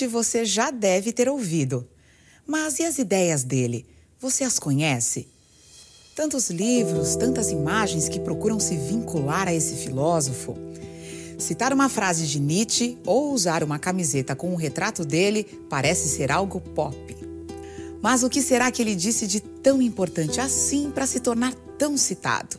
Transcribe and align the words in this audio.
O 0.00 0.02
Nietzsche 0.02 0.06
você 0.06 0.46
já 0.46 0.70
deve 0.70 1.12
ter 1.12 1.28
ouvido. 1.28 1.86
Mas 2.46 2.78
e 2.78 2.84
as 2.84 2.98
ideias 2.98 3.44
dele? 3.44 3.84
Você 4.18 4.44
as 4.44 4.58
conhece? 4.58 5.28
Tantos 6.16 6.48
livros, 6.48 7.16
tantas 7.16 7.50
imagens 7.50 8.08
que 8.08 8.18
procuram 8.18 8.58
se 8.58 8.76
vincular 8.76 9.46
a 9.46 9.52
esse 9.52 9.74
filósofo. 9.74 10.56
Citar 11.38 11.70
uma 11.74 11.90
frase 11.90 12.26
de 12.26 12.40
Nietzsche 12.40 12.96
ou 13.04 13.34
usar 13.34 13.62
uma 13.62 13.78
camiseta 13.78 14.34
com 14.34 14.50
um 14.50 14.56
retrato 14.56 15.04
dele 15.04 15.44
parece 15.68 16.08
ser 16.08 16.32
algo 16.32 16.60
pop. 16.60 16.96
Mas 18.00 18.22
o 18.22 18.30
que 18.30 18.40
será 18.40 18.70
que 18.70 18.80
ele 18.80 18.94
disse 18.94 19.26
de 19.26 19.40
tão 19.40 19.82
importante 19.82 20.40
assim 20.40 20.90
para 20.90 21.06
se 21.06 21.20
tornar 21.20 21.52
tão 21.78 21.98
citado? 21.98 22.58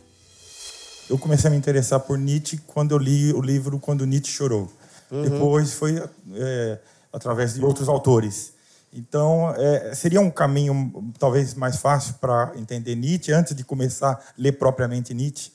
Eu 1.10 1.18
comecei 1.18 1.48
a 1.48 1.50
me 1.50 1.56
interessar 1.56 1.98
por 1.98 2.16
Nietzsche 2.16 2.60
quando 2.68 2.92
eu 2.92 2.98
li 2.98 3.32
o 3.32 3.40
livro 3.40 3.80
Quando 3.80 4.06
Nietzsche 4.06 4.30
Chorou. 4.30 4.70
Uhum. 5.10 5.22
Depois 5.22 5.72
foi 5.72 6.02
é, 6.34 6.78
através 7.12 7.54
de 7.54 7.64
outros 7.64 7.88
autores. 7.88 8.54
Então, 8.92 9.54
é, 9.56 9.94
seria 9.94 10.20
um 10.20 10.30
caminho 10.30 11.12
talvez 11.18 11.54
mais 11.54 11.76
fácil 11.76 12.14
para 12.20 12.52
entender 12.56 12.94
Nietzsche 12.94 13.32
antes 13.32 13.54
de 13.54 13.64
começar 13.64 14.12
a 14.12 14.20
ler 14.36 14.52
propriamente 14.52 15.14
Nietzsche? 15.14 15.50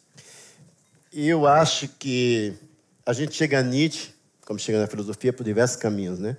Eu 1.14 1.45
acho 1.45 1.88
que 1.88 2.53
a 3.05 3.14
gente 3.14 3.36
chega 3.36 3.59
a 3.59 3.64
Nietzsche, 3.64 4.11
como 4.45 4.59
chega 4.59 4.80
na 4.80 4.88
filosofia, 4.88 5.31
por 5.31 5.44
diversos 5.44 5.77
caminhos, 5.77 6.19
né? 6.19 6.38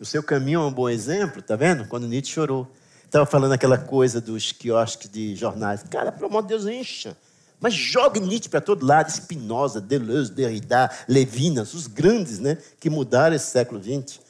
O 0.00 0.04
seu 0.04 0.22
caminho 0.22 0.60
é 0.60 0.64
um 0.64 0.72
bom 0.72 0.88
exemplo, 0.88 1.42
tá 1.42 1.56
vendo? 1.56 1.86
Quando 1.86 2.06
Nietzsche 2.06 2.32
chorou. 2.32 2.70
Estava 3.04 3.24
falando 3.24 3.52
aquela 3.52 3.78
coisa 3.78 4.20
dos 4.20 4.52
quiosques 4.52 5.10
de 5.10 5.34
jornais. 5.34 5.82
Cara, 5.82 6.12
pelo 6.12 6.26
amor 6.26 6.42
de 6.42 6.48
Deus, 6.48 6.66
encha. 6.66 7.16
Mas 7.60 7.74
jogue 7.74 8.20
Nietzsche 8.20 8.48
para 8.48 8.60
todo 8.60 8.86
lado. 8.86 9.10
Spinoza, 9.10 9.80
Deleuze, 9.80 10.32
Derrida, 10.32 10.90
Levinas, 11.08 11.74
os 11.74 11.86
grandes, 11.86 12.38
né? 12.38 12.58
Que 12.78 12.88
mudaram 12.88 13.34
esse 13.34 13.50
século 13.50 13.82
XX. 13.82 14.20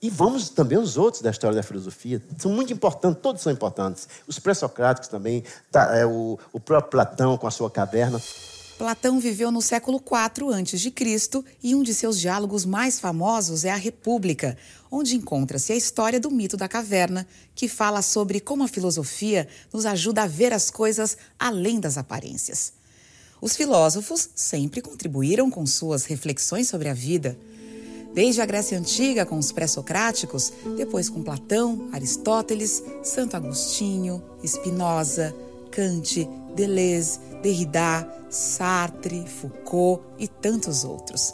E 0.00 0.08
vamos 0.08 0.48
também 0.50 0.78
os 0.78 0.96
outros 0.96 1.22
da 1.22 1.30
história 1.30 1.56
da 1.56 1.62
filosofia. 1.62 2.22
São 2.38 2.52
muito 2.52 2.72
importantes, 2.72 3.20
todos 3.20 3.42
são 3.42 3.52
importantes. 3.52 4.08
Os 4.28 4.38
pré-socráticos 4.38 5.08
também, 5.08 5.42
tá, 5.72 5.96
é, 5.96 6.06
o, 6.06 6.38
o 6.52 6.60
próprio 6.60 6.90
Platão 6.90 7.36
com 7.36 7.48
a 7.48 7.50
sua 7.50 7.68
caverna. 7.68 8.22
Platão 8.78 9.18
viveu 9.18 9.50
no 9.50 9.60
século 9.60 10.00
IV 10.00 10.54
a.C. 10.54 11.44
e 11.60 11.74
um 11.74 11.82
de 11.82 11.92
seus 11.92 12.20
diálogos 12.20 12.64
mais 12.64 13.00
famosos 13.00 13.64
é 13.64 13.70
a 13.70 13.76
República, 13.76 14.56
onde 14.88 15.16
encontra-se 15.16 15.72
a 15.72 15.76
história 15.76 16.20
do 16.20 16.30
mito 16.30 16.56
da 16.56 16.68
caverna, 16.68 17.26
que 17.56 17.66
fala 17.66 18.00
sobre 18.00 18.38
como 18.38 18.62
a 18.62 18.68
filosofia 18.68 19.48
nos 19.72 19.84
ajuda 19.84 20.22
a 20.22 20.26
ver 20.28 20.52
as 20.52 20.70
coisas 20.70 21.16
além 21.36 21.80
das 21.80 21.98
aparências. 21.98 22.72
Os 23.40 23.56
filósofos 23.56 24.28
sempre 24.36 24.80
contribuíram 24.80 25.50
com 25.50 25.66
suas 25.66 26.04
reflexões 26.04 26.68
sobre 26.68 26.88
a 26.88 26.94
vida 26.94 27.36
desde 28.18 28.40
a 28.40 28.46
Grécia 28.46 28.76
Antiga 28.76 29.24
com 29.24 29.38
os 29.38 29.52
pré-socráticos, 29.52 30.52
depois 30.76 31.08
com 31.08 31.22
Platão, 31.22 31.88
Aristóteles, 31.92 32.82
Santo 33.00 33.36
Agostinho, 33.36 34.20
Spinoza, 34.44 35.32
Kant, 35.70 36.28
Deleuze, 36.52 37.20
Derrida, 37.40 38.08
Sartre, 38.28 39.24
Foucault 39.24 40.02
e 40.18 40.26
tantos 40.26 40.82
outros. 40.82 41.32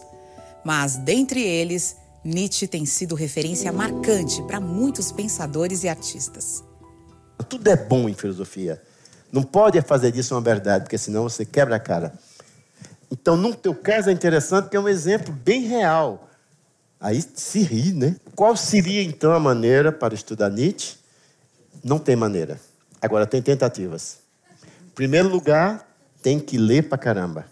Mas, 0.63 0.97
dentre 0.97 1.41
eles, 1.43 1.97
Nietzsche 2.23 2.69
tem 2.69 2.85
sido 2.85 3.15
referência 3.15 3.73
marcante 3.73 4.43
para 4.43 4.61
muitos 4.61 5.11
pensadores 5.11 5.85
e 5.85 5.89
artistas. 5.89 6.63
Tudo 7.49 7.67
é 7.67 7.77
bom 7.77 8.11
em 8.11 8.15
filosofia. 8.15 8.83
Não 9.33 9.43
pode 9.43 9.81
fazer 9.81 10.13
disso 10.13 10.35
uma 10.35 10.43
verdade, 10.43 10.85
porque 10.85 10.99
senão 10.99 11.23
você 11.23 11.47
quebra 11.47 11.77
a 11.77 11.81
cara. 11.81 12.13
Então, 13.11 13.39
no 13.39 13.55
teu 13.55 13.75
caso 13.75 14.11
é 14.11 14.13
interessante 14.13 14.69
que 14.69 14.77
é 14.77 14.81
um 14.81 14.87
exemplo 14.87 15.33
bem 15.33 15.63
real 15.63 16.29
Aí 17.05 17.21
se 17.21 17.61
ri, 17.61 17.93
né? 17.93 18.17
Qual 18.35 18.57
seria 18.57 19.03
então 19.03 19.35
a 19.35 19.39
maneira 19.39 19.93
para 19.93 20.15
estudar 20.15 20.49
Nietzsche? 20.49 20.97
Não 21.85 21.99
tem 21.99 22.17
maneira. 22.17 22.59
Agora 22.99 23.27
tem 23.27 23.43
tentativas. 23.43 24.21
Em 24.87 24.91
primeiro 24.95 25.29
lugar, 25.29 25.87
tem 26.23 26.41
que 26.41 26.57
ler 26.57 26.89
pra 26.89 26.97
caramba. 26.97 27.45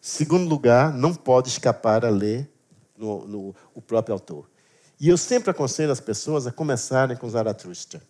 Segundo 0.00 0.48
lugar, 0.48 0.94
não 0.94 1.12
pode 1.12 1.48
escapar 1.48 2.04
a 2.04 2.10
ler 2.10 2.48
no, 2.96 3.26
no, 3.26 3.54
o 3.74 3.82
próprio 3.82 4.12
autor. 4.12 4.48
E 5.00 5.08
eu 5.08 5.16
sempre 5.16 5.50
aconselho 5.50 5.90
as 5.90 5.98
pessoas 5.98 6.46
a 6.46 6.52
começarem 6.52 7.16
com 7.16 7.28
Zaratustra. 7.28 8.00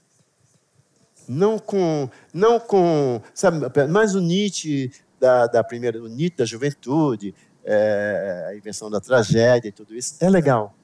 Não 1.26 1.59
com, 1.59 2.06
não 2.34 2.60
com, 2.60 3.22
sabe, 3.32 3.60
mais 3.88 4.14
o 4.14 4.20
Nietzsche 4.20 4.93
da, 5.19 5.47
da 5.47 5.64
primeira, 5.64 6.03
o 6.03 6.09
Nietzsche 6.09 6.37
da 6.37 6.44
juventude, 6.44 7.34
é, 7.65 8.47
a 8.50 8.56
invenção 8.56 8.91
da 8.91 9.00
tragédia 9.00 9.69
e 9.69 9.73
tudo 9.73 9.95
isso, 9.95 10.17
é 10.21 10.28
legal. 10.28 10.75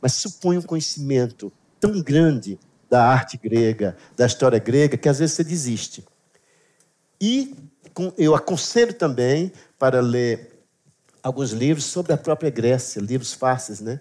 Mas 0.00 0.14
supõe 0.14 0.58
um 0.58 0.62
conhecimento 0.62 1.52
tão 1.80 2.00
grande 2.00 2.58
da 2.88 3.04
arte 3.04 3.36
grega, 3.36 3.96
da 4.16 4.26
história 4.26 4.58
grega, 4.58 4.96
que 4.96 5.08
às 5.08 5.18
vezes 5.18 5.36
você 5.36 5.44
desiste. 5.44 6.04
E 7.20 7.54
eu 8.16 8.34
aconselho 8.34 8.94
também 8.94 9.52
para 9.78 10.00
ler 10.00 10.58
alguns 11.22 11.50
livros 11.50 11.84
sobre 11.84 12.12
a 12.12 12.16
própria 12.16 12.50
Grécia, 12.50 13.00
livros 13.00 13.34
fáceis, 13.34 13.80
né? 13.80 14.00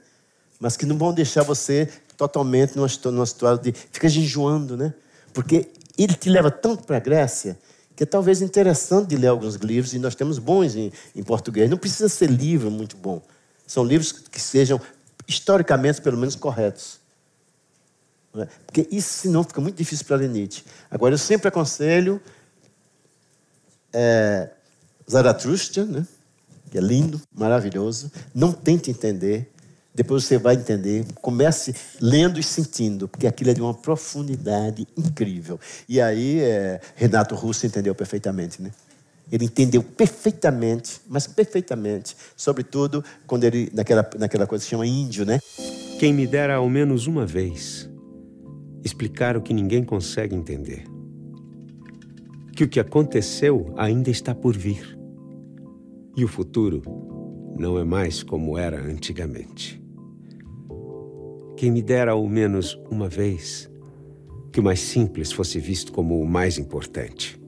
Mas 0.60 0.78
que 0.78 0.86
não 0.86 0.98
vão 0.98 1.14
deixar 1.14 1.44
você 1.44 1.90
totalmente 2.16 2.76
numa, 2.76 2.88
numa 3.06 3.26
situação 3.26 3.62
de 3.62 3.72
ficar 3.72 4.08
enjoando, 4.08 4.78
né? 4.78 4.94
Porque 5.34 5.72
ele 5.98 6.14
te 6.14 6.30
leva 6.30 6.50
tanto 6.50 6.84
para 6.84 6.98
a 6.98 7.00
Grécia 7.00 7.58
que 7.98 8.04
é 8.04 8.06
talvez 8.06 8.44
interessante 8.44 9.08
de 9.08 9.18
ler 9.18 9.26
alguns 9.26 9.56
livros, 9.56 9.92
e 9.96 9.98
nós 9.98 10.14
temos 10.14 10.38
bons 10.38 10.76
em, 10.76 10.94
em 11.16 11.24
português. 11.24 11.68
Não 11.68 11.80
precisa 11.80 12.08
ser 12.08 12.30
livro 12.30 12.70
muito 12.70 12.96
bom. 12.96 13.20
São 13.66 13.84
livros 13.84 14.12
que 14.12 14.40
sejam, 14.40 14.80
historicamente, 15.28 16.00
pelo 16.00 16.16
menos, 16.16 16.36
corretos. 16.36 17.00
É? 18.36 18.48
Porque 18.68 18.88
isso, 18.92 19.22
senão, 19.22 19.44
fica 19.44 19.60
muito 19.60 19.76
difícil 19.76 20.06
para 20.06 20.18
ler 20.18 20.30
Nietzsche. 20.30 20.64
Agora, 20.92 21.16
eu 21.16 21.18
sempre 21.18 21.48
aconselho 21.48 22.22
é, 23.92 24.52
Zaratustra, 25.10 25.84
né? 25.84 26.06
que 26.70 26.78
é 26.78 26.82
lindo, 26.82 27.20
maravilhoso. 27.34 28.12
Não 28.32 28.52
tente 28.52 28.92
entender, 28.92 29.52
depois 29.98 30.26
você 30.26 30.38
vai 30.38 30.54
entender. 30.54 31.04
Comece 31.24 31.74
lendo 32.00 32.40
e 32.40 32.44
sentindo, 32.44 33.08
porque 33.08 33.26
aquilo 33.26 33.50
é 33.50 33.54
de 33.56 33.62
uma 33.62 33.74
profundidade 33.74 34.88
incrível. 34.96 35.60
E 35.90 36.00
aí, 36.00 36.40
é, 36.40 36.80
Renato 36.96 37.34
Russo 37.34 37.66
entendeu 37.66 37.96
perfeitamente, 37.96 38.62
né? 38.62 38.72
Ele 39.32 39.46
entendeu 39.46 39.82
perfeitamente, 39.82 41.02
mas 41.10 41.26
perfeitamente, 41.26 42.16
sobretudo 42.36 43.04
quando 43.26 43.44
ele 43.44 43.70
naquela 43.74 44.08
naquela 44.18 44.46
coisa 44.46 44.62
que 44.62 44.66
se 44.66 44.70
chama 44.70 44.86
índio, 44.86 45.26
né? 45.26 45.40
Quem 46.00 46.14
me 46.14 46.28
dera 46.28 46.56
ao 46.56 46.70
menos 46.70 47.08
uma 47.08 47.26
vez 47.26 47.90
explicar 48.86 49.36
o 49.36 49.42
que 49.42 49.54
ninguém 49.54 49.84
consegue 49.84 50.36
entender. 50.36 50.86
Que 52.56 52.64
o 52.64 52.70
que 52.70 52.80
aconteceu 52.80 53.74
ainda 53.76 54.12
está 54.12 54.34
por 54.34 54.56
vir. 54.56 54.98
E 56.16 56.24
o 56.24 56.28
futuro 56.28 56.84
não 57.58 57.78
é 57.78 57.84
mais 57.84 58.24
como 58.24 58.58
era 58.58 58.80
antigamente. 58.80 59.87
Quem 61.58 61.72
me 61.72 61.82
dera 61.82 62.12
ao 62.12 62.28
menos 62.28 62.80
uma 62.88 63.10
vez 63.10 63.68
que 64.54 64.60
o 64.60 64.64
mais 64.64 64.80
simples 64.80 65.32
fosse 65.32 65.60
visto 65.60 65.92
como 65.92 66.22
o 66.22 66.26
mais 66.26 66.60
importante. 66.60 67.42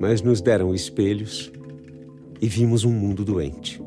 Mas 0.00 0.22
nos 0.22 0.40
deram 0.40 0.74
espelhos 0.74 1.52
e 2.40 2.48
vimos 2.48 2.84
um 2.84 2.90
mundo 2.90 3.22
doente. 3.22 3.82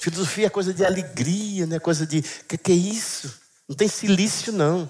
Filosofia 0.00 0.46
é 0.46 0.50
coisa 0.50 0.74
de 0.74 0.84
alegria, 0.84 1.66
né? 1.66 1.78
Coisa 1.78 2.06
de 2.06 2.22
que 2.46 2.58
que 2.58 2.72
é 2.72 2.74
isso? 2.74 3.34
Não 3.66 3.74
tem 3.74 3.88
silício 3.88 4.52
não. 4.52 4.88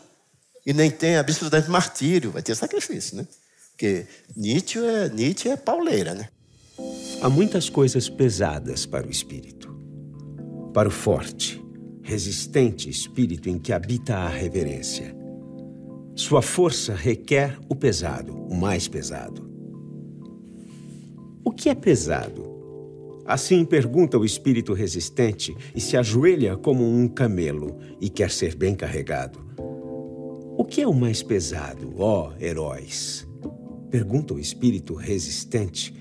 E 0.67 0.73
nem 0.73 0.91
tem 0.91 1.17
absolutamente 1.17 1.71
martírio, 1.71 2.33
vai 2.33 2.43
ter 2.43 2.57
sacrifício, 2.57 3.17
né? 3.17 3.29
Porque 3.71 4.07
Nietzsche 4.37 4.81
é, 4.81 5.09
Nietzsche 5.09 5.49
é 5.49 5.57
pauleira, 5.57 6.15
né? 6.15 6.29
Há 7.23 7.31
muitas 7.31 7.71
coisas 7.71 8.09
pesadas 8.09 8.85
para 8.85 9.07
o 9.07 9.11
espírito. 9.11 9.73
Para 10.75 10.89
o 10.89 10.93
forte, 10.93 11.65
resistente 12.07 12.89
espírito 12.89 13.49
em 13.51 13.59
que 13.59 13.73
habita 13.73 14.15
a 14.15 14.29
reverência. 14.29 15.13
Sua 16.15 16.41
força 16.41 16.95
requer 16.95 17.59
o 17.69 17.75
pesado, 17.75 18.33
o 18.33 18.55
mais 18.55 18.87
pesado. 18.87 19.51
O 21.45 21.51
que 21.51 21.69
é 21.69 21.75
pesado? 21.75 22.45
Assim 23.25 23.65
pergunta 23.65 24.17
o 24.17 24.25
espírito 24.25 24.73
resistente 24.73 25.57
e 25.75 25.81
se 25.81 25.97
ajoelha 25.97 26.57
como 26.57 26.89
um 26.89 27.09
camelo 27.09 27.77
e 28.01 28.09
quer 28.09 28.31
ser 28.31 28.55
bem 28.55 28.77
carregado. 28.77 29.45
O 30.57 30.65
que 30.65 30.81
é 30.81 30.87
o 30.87 30.95
mais 30.95 31.25
pesado, 31.25 31.93
ó 31.99 32.33
heróis? 32.41 33.27
Pergunta 33.91 34.33
o 34.33 34.39
espírito 34.39 34.95
resistente, 34.95 35.93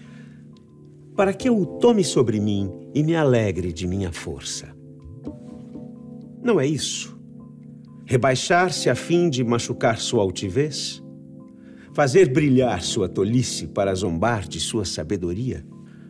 para 1.16 1.34
que 1.34 1.50
eu 1.50 1.58
o 1.58 1.66
tome 1.66 2.04
sobre 2.04 2.40
mim 2.40 2.72
e 2.94 3.02
me 3.02 3.16
alegre 3.16 3.74
de 3.74 3.88
minha 3.88 4.12
força. 4.12 4.75
Não 6.46 6.60
é 6.60 6.68
isso? 6.68 7.18
Rebaixar-se 8.06 8.88
a 8.88 8.94
fim 8.94 9.32
de 9.32 9.44
machucar 9.44 9.98
sua 9.98 10.22
altivez? 10.22 11.02
Fazer 11.92 12.32
brilhar 12.32 12.84
sua 12.84 13.10
tolice 13.10 13.66
para 13.66 13.96
zombar 13.96 14.48
de 14.48 14.60
sua 14.60 14.86
sabedoria? 14.86 15.66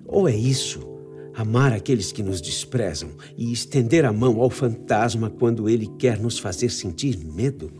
Ou 0.06 0.28
é 0.28 0.36
isso, 0.36 0.86
amar 1.34 1.72
aqueles 1.72 2.12
que 2.12 2.22
nos 2.22 2.42
desprezam 2.42 3.12
e 3.38 3.54
estender 3.54 4.04
a 4.04 4.12
mão 4.12 4.42
ao 4.42 4.50
fantasma 4.50 5.30
quando 5.30 5.70
ele 5.70 5.88
quer 5.98 6.20
nos 6.20 6.38
fazer 6.38 6.68
sentir 6.68 7.18
medo? 7.18 7.72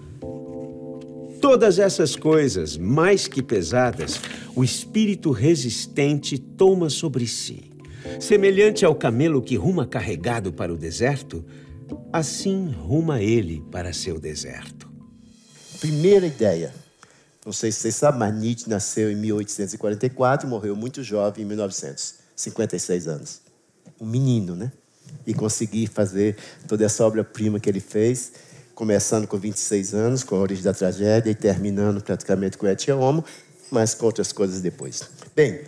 Todas 1.42 1.78
essas 1.78 2.16
coisas, 2.16 2.78
mais 2.78 3.28
que 3.28 3.44
pesadas, 3.44 4.22
o 4.56 4.64
espírito 4.64 5.30
resistente 5.30 6.38
toma 6.38 6.90
sobre 6.90 7.28
si. 7.28 7.76
Semelhante 8.18 8.86
ao 8.86 8.96
camelo 8.96 9.42
que 9.42 9.58
ruma 9.58 9.86
carregado 9.86 10.54
para 10.54 10.72
o 10.72 10.78
deserto, 10.78 11.44
assim 12.12 12.72
ruma 12.72 13.22
ele 13.22 13.64
para 13.72 13.94
seu 13.94 14.20
deserto. 14.20 14.90
Primeira 15.80 16.26
ideia. 16.26 16.74
Não 17.46 17.54
sei 17.54 17.72
se 17.72 17.82
vocês 17.82 17.96
sabem, 17.96 18.20
mas 18.20 18.34
Nietzsche 18.34 18.70
nasceu 18.70 19.12
em 19.12 19.16
1844 19.16 20.48
e 20.48 20.50
morreu 20.50 20.76
muito 20.76 21.04
jovem 21.04 21.44
em 21.44 21.48
1900, 21.48 22.16
56 22.36 23.08
anos. 23.08 23.42
Um 24.00 24.06
menino, 24.06 24.56
né? 24.56 24.72
E 25.28 25.34
consegui 25.34 25.86
fazer 25.86 26.38
toda 26.68 26.84
essa 26.84 27.06
obra-prima 27.06 27.60
que 27.60 27.70
ele 27.70 27.80
fez, 27.80 28.32
começando 28.74 29.28
com 29.28 29.38
26 29.38 29.94
anos, 29.94 30.24
com 30.24 30.36
a 30.36 30.40
origem 30.40 30.64
da 30.64 30.74
tragédia, 30.74 31.30
e 31.30 31.36
terminando 31.36 32.02
praticamente 32.02 32.58
com 32.58 32.68
Etienne 32.68 33.00
Homo, 33.00 33.24
mas 33.70 33.94
com 33.94 34.08
outras 34.08 34.32
coisas 34.32 34.62
depois. 34.62 35.04
Bem, 35.36 35.62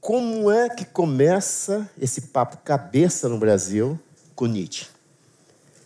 como 0.00 0.50
é 0.50 0.70
que 0.70 0.86
começa 0.86 1.88
esse 2.00 2.22
papo 2.22 2.56
cabeça 2.58 3.28
no 3.28 3.38
Brasil 3.38 4.00
com 4.34 4.46
Nietzsche? 4.46 4.86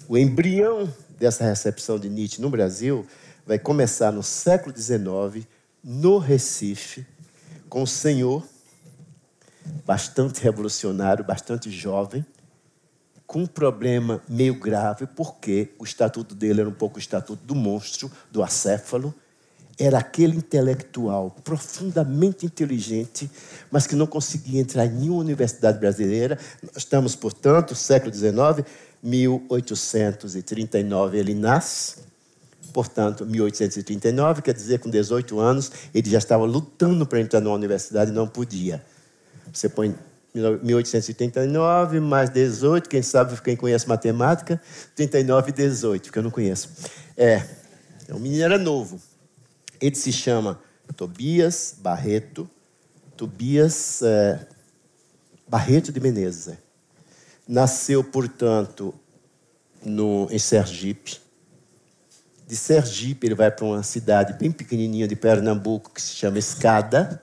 O 0.06 0.18
embrião 0.18 0.92
dessa 1.18 1.44
recepção 1.44 1.98
de 1.98 2.10
Nietzsche 2.10 2.40
no 2.40 2.50
Brasil 2.50 3.06
vai 3.46 3.58
começar 3.58 4.12
no 4.12 4.22
século 4.22 4.76
XIX, 4.76 5.46
no 5.82 6.18
Recife, 6.18 7.06
com 7.70 7.82
um 7.82 7.86
senhor 7.86 8.46
bastante 9.86 10.42
revolucionário, 10.42 11.24
bastante 11.24 11.70
jovem, 11.70 12.24
com 13.26 13.40
um 13.40 13.46
problema 13.46 14.22
meio 14.28 14.60
grave, 14.60 15.06
porque 15.06 15.70
o 15.78 15.84
estatuto 15.84 16.34
dele 16.34 16.60
era 16.60 16.68
um 16.68 16.74
pouco 16.74 16.96
o 16.96 17.00
estatuto 17.00 17.42
do 17.42 17.54
monstro, 17.54 18.12
do 18.30 18.42
acéfalo. 18.42 19.14
Era 19.78 19.98
aquele 19.98 20.36
intelectual 20.36 21.30
profundamente 21.42 22.44
inteligente, 22.44 23.28
mas 23.72 23.86
que 23.86 23.96
não 23.96 24.06
conseguia 24.06 24.60
entrar 24.60 24.84
em 24.84 24.90
nenhuma 24.90 25.20
universidade 25.20 25.78
brasileira. 25.78 26.38
Estamos, 26.76 27.16
portanto, 27.16 27.74
século 27.74 28.14
XIX, 28.14 28.64
1839 29.04 31.18
ele 31.18 31.34
nasce, 31.34 31.96
portanto, 32.72 33.26
1839, 33.26 34.40
quer 34.40 34.54
dizer, 34.54 34.78
com 34.78 34.88
18 34.88 35.38
anos, 35.38 35.70
ele 35.94 36.08
já 36.08 36.16
estava 36.16 36.46
lutando 36.46 37.06
para 37.06 37.20
entrar 37.20 37.40
numa 37.40 37.54
universidade 37.54 38.10
e 38.10 38.14
não 38.14 38.26
podia. 38.26 38.82
Você 39.52 39.68
põe 39.68 39.94
1839 40.34 42.00
mais 42.00 42.30
18, 42.30 42.88
quem 42.88 43.02
sabe, 43.02 43.38
quem 43.42 43.54
conhece 43.54 43.86
matemática, 43.86 44.58
39 44.96 45.50
e 45.50 45.52
18, 45.52 46.10
que 46.10 46.18
eu 46.18 46.22
não 46.22 46.30
conheço. 46.30 46.70
É, 47.16 47.46
o 48.08 48.18
menino 48.18 48.42
era 48.42 48.58
novo. 48.58 49.00
Ele 49.80 49.94
se 49.94 50.10
chama 50.10 50.58
Tobias 50.96 51.76
Barreto, 51.78 52.50
Tobias 53.16 54.02
é, 54.02 54.44
Barreto 55.46 55.92
de 55.92 56.00
Menezes. 56.00 56.56
Nasceu, 57.46 58.02
portanto, 58.02 58.94
no, 59.84 60.28
em 60.30 60.38
Sergipe. 60.38 61.20
De 62.46 62.56
Sergipe, 62.56 63.26
ele 63.26 63.34
vai 63.34 63.50
para 63.50 63.64
uma 63.64 63.82
cidade 63.82 64.32
bem 64.34 64.50
pequenininha 64.50 65.06
de 65.06 65.16
Pernambuco, 65.16 65.90
que 65.90 66.00
se 66.00 66.14
chama 66.14 66.38
Escada. 66.38 67.22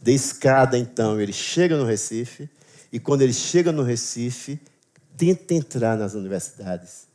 De 0.00 0.12
Escada, 0.12 0.78
então, 0.78 1.20
ele 1.20 1.32
chega 1.32 1.76
no 1.76 1.84
Recife. 1.84 2.48
E 2.92 2.98
quando 2.98 3.22
ele 3.22 3.32
chega 3.32 3.72
no 3.72 3.82
Recife, 3.82 4.60
tenta 5.16 5.54
entrar 5.54 5.96
nas 5.96 6.14
universidades. 6.14 7.06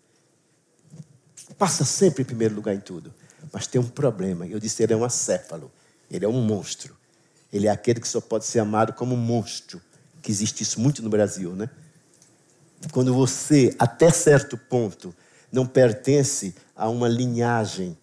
Passa 1.57 1.85
sempre 1.85 2.23
em 2.23 2.25
primeiro 2.25 2.55
lugar 2.55 2.73
em 2.75 2.79
tudo. 2.79 3.13
Mas 3.51 3.67
tem 3.67 3.79
um 3.81 3.87
problema. 3.87 4.45
Eu 4.47 4.59
disse, 4.59 4.83
ele 4.83 4.93
é 4.93 4.95
um 4.95 5.03
acéfalo. 5.03 5.71
Ele 6.09 6.25
é 6.25 6.27
um 6.27 6.41
monstro. 6.41 6.95
Ele 7.51 7.67
é 7.67 7.69
aquele 7.71 7.99
que 7.99 8.07
só 8.07 8.21
pode 8.21 8.45
ser 8.45 8.59
amado 8.59 8.93
como 8.93 9.15
um 9.15 9.17
monstro. 9.17 9.81
Que 10.21 10.31
existe 10.31 10.61
isso 10.61 10.79
muito 10.79 11.01
no 11.01 11.09
Brasil, 11.09 11.53
né? 11.55 11.69
Quando 12.89 13.13
você, 13.13 13.75
até 13.77 14.09
certo 14.09 14.57
ponto, 14.57 15.13
não 15.51 15.67
pertence 15.67 16.55
a 16.75 16.89
uma 16.89 17.07
linhagem, 17.07 17.97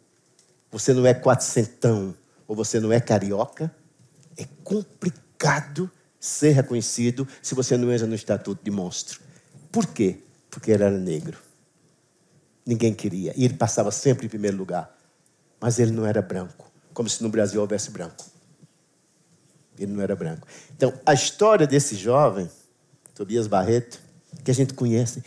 você 0.71 0.93
não 0.93 1.07
é 1.07 1.15
quatrocentão 1.15 2.15
ou 2.47 2.55
você 2.55 2.79
não 2.79 2.93
é 2.93 3.01
carioca, 3.01 3.75
é 4.37 4.47
complicado 4.63 5.91
ser 6.21 6.51
reconhecido 6.51 7.27
se 7.43 7.55
você 7.55 7.77
não 7.77 7.93
entra 7.93 8.07
no 8.07 8.15
estatuto 8.15 8.63
de 8.63 8.71
monstro. 8.71 9.21
Por 9.73 9.87
quê? 9.87 10.21
Porque 10.51 10.71
ele 10.71 10.83
era 10.83 10.97
negro. 10.97 11.39
Ninguém 12.65 12.95
queria. 12.95 13.33
E 13.37 13.45
ele 13.45 13.55
passava 13.55 13.91
sempre 13.91 14.27
em 14.27 14.29
primeiro 14.29 14.57
lugar. 14.57 14.97
Mas 15.61 15.79
ele 15.79 15.91
não 15.91 16.07
era 16.07 16.23
branco. 16.23 16.71
Como 16.93 17.09
se 17.09 17.23
no 17.23 17.29
Brasil 17.29 17.61
houvesse 17.61 17.91
branco. 17.91 18.25
Ele 19.79 19.93
não 19.93 20.03
era 20.03 20.15
branco. 20.15 20.47
Então, 20.77 20.93
a 21.07 21.15
história 21.15 21.67
desse 21.67 21.95
jovem, 21.95 22.51
Tobias 23.15 23.47
Barreto, 23.47 24.01
que 24.49 24.51
a 24.51 24.55
gente 24.55 24.73
conhece. 24.73 25.23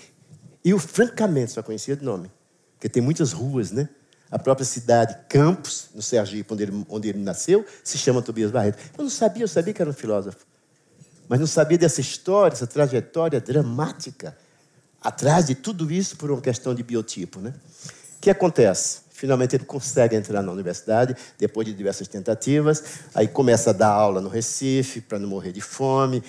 Eu, 0.66 0.80
francamente, 0.80 1.52
só 1.52 1.62
conhecia 1.62 1.96
de 1.96 2.04
nome. 2.04 2.32
Porque 2.74 2.90
tem 2.90 3.04
muitas 3.04 3.32
ruas, 3.32 3.70
né? 3.70 3.88
A 4.32 4.40
própria 4.40 4.66
cidade, 4.66 5.16
Campos, 5.30 5.90
no 5.94 6.02
Sergipe, 6.02 6.52
onde 6.52 6.64
ele, 6.64 6.86
onde 6.90 7.10
ele 7.10 7.20
nasceu, 7.20 7.64
se 7.84 8.00
chama 8.00 8.24
Tobias 8.24 8.50
Barreto. 8.50 8.80
Eu 8.98 9.04
não 9.04 9.12
sabia, 9.12 9.44
eu 9.44 9.48
sabia 9.48 9.76
que 9.76 9.80
era 9.80 9.92
um 9.92 9.94
filósofo. 9.94 10.40
Mas 11.30 11.40
não 11.40 11.46
sabia 11.46 11.78
dessa 11.78 12.02
história, 12.02 12.56
essa 12.56 12.66
trajetória 12.66 13.40
dramática. 13.40 14.36
Atrás 15.00 15.46
de 15.46 15.54
tudo 15.54 15.92
isso 15.92 16.18
por 16.18 16.32
uma 16.32 16.42
questão 16.42 16.74
de 16.74 16.82
biotipo, 16.82 17.40
né? 17.40 17.54
O 18.18 18.22
que 18.22 18.30
acontece? 18.32 19.02
Finalmente 19.22 19.56
ele 19.56 19.66
consegue 19.66 20.16
entrar 20.16 20.42
na 20.42 20.52
universidade, 20.52 21.16
depois 21.38 21.68
de 21.68 21.76
diversas 21.76 22.08
tentativas. 22.08 22.84
Aí 23.14 23.28
começa 23.28 23.70
a 23.70 23.74
dar 23.74 23.90
aula 23.90 24.20
no 24.20 24.28
Recife, 24.28 25.00
para 25.00 25.20
não 25.20 25.30
morrer 25.30 25.52
de 25.52 25.62
fome. 25.62 26.24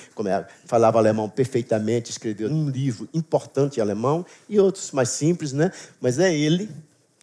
Falava 0.67 0.99
alemão 0.99 1.27
perfeitamente, 1.27 2.11
escreveu 2.11 2.51
um 2.51 2.69
livro 2.69 3.09
importante 3.15 3.79
em 3.79 3.81
alemão 3.81 4.27
e 4.47 4.61
outros 4.61 4.91
mais 4.91 5.09
simples, 5.09 5.55
né? 5.55 5.73
Mas 6.03 6.19
é 6.19 6.37
ele, 6.37 6.69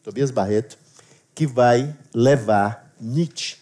Tobias 0.02 0.32
Barreto, 0.32 0.76
que 1.36 1.46
vai 1.46 1.96
levar 2.16 2.92
Nietzsche, 3.00 3.58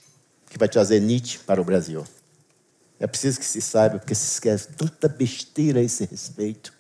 que 0.50 0.58
vai 0.58 0.70
trazer 0.70 1.02
Nietzsche 1.02 1.40
para 1.40 1.60
o 1.60 1.66
Brasil. 1.66 2.06
É 3.02 3.06
preciso 3.06 3.38
que 3.38 3.46
se 3.46 3.60
saiba, 3.60 4.00
porque 4.00 4.16
se 4.16 4.32
esquece 4.32 4.70
tanta 4.78 5.10
besteira 5.10 5.82
a 5.82 5.84
esse 5.84 6.06
respeito. 6.06 6.72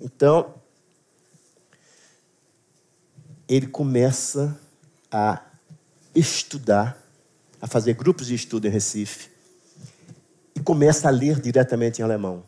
Então, 0.00 0.52
ele 3.48 3.66
começa 3.66 4.58
a 5.10 5.40
estudar, 6.14 6.98
a 7.60 7.66
fazer 7.66 7.94
grupos 7.94 8.26
de 8.26 8.34
estudo 8.34 8.66
em 8.66 8.70
Recife, 8.70 9.30
e 10.54 10.60
começa 10.60 11.08
a 11.08 11.10
ler 11.10 11.40
diretamente 11.40 12.00
em 12.00 12.04
alemão. 12.04 12.44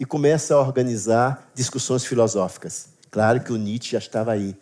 E 0.00 0.04
começa 0.04 0.54
a 0.54 0.60
organizar 0.60 1.50
discussões 1.54 2.04
filosóficas. 2.04 2.88
Claro 3.10 3.40
que 3.40 3.52
o 3.52 3.56
Nietzsche 3.56 3.92
já 3.92 3.98
estava 3.98 4.32
aí. 4.32 4.56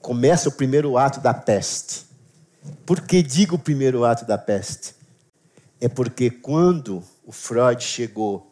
Começa 0.00 0.48
o 0.48 0.52
primeiro 0.52 0.96
ato 0.96 1.20
da 1.20 1.34
peste. 1.34 2.06
Por 2.86 3.02
que 3.02 3.22
digo 3.22 3.56
o 3.56 3.58
primeiro 3.58 4.04
ato 4.04 4.24
da 4.24 4.38
peste? 4.38 4.94
É 5.80 5.88
porque 5.88 6.30
quando 6.30 7.02
o 7.24 7.32
Freud 7.32 7.82
chegou 7.82 8.50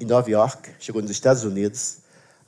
em 0.00 0.04
Nova 0.04 0.30
York, 0.30 0.70
chegou 0.80 1.02
nos 1.02 1.10
Estados 1.10 1.44
Unidos, 1.44 1.98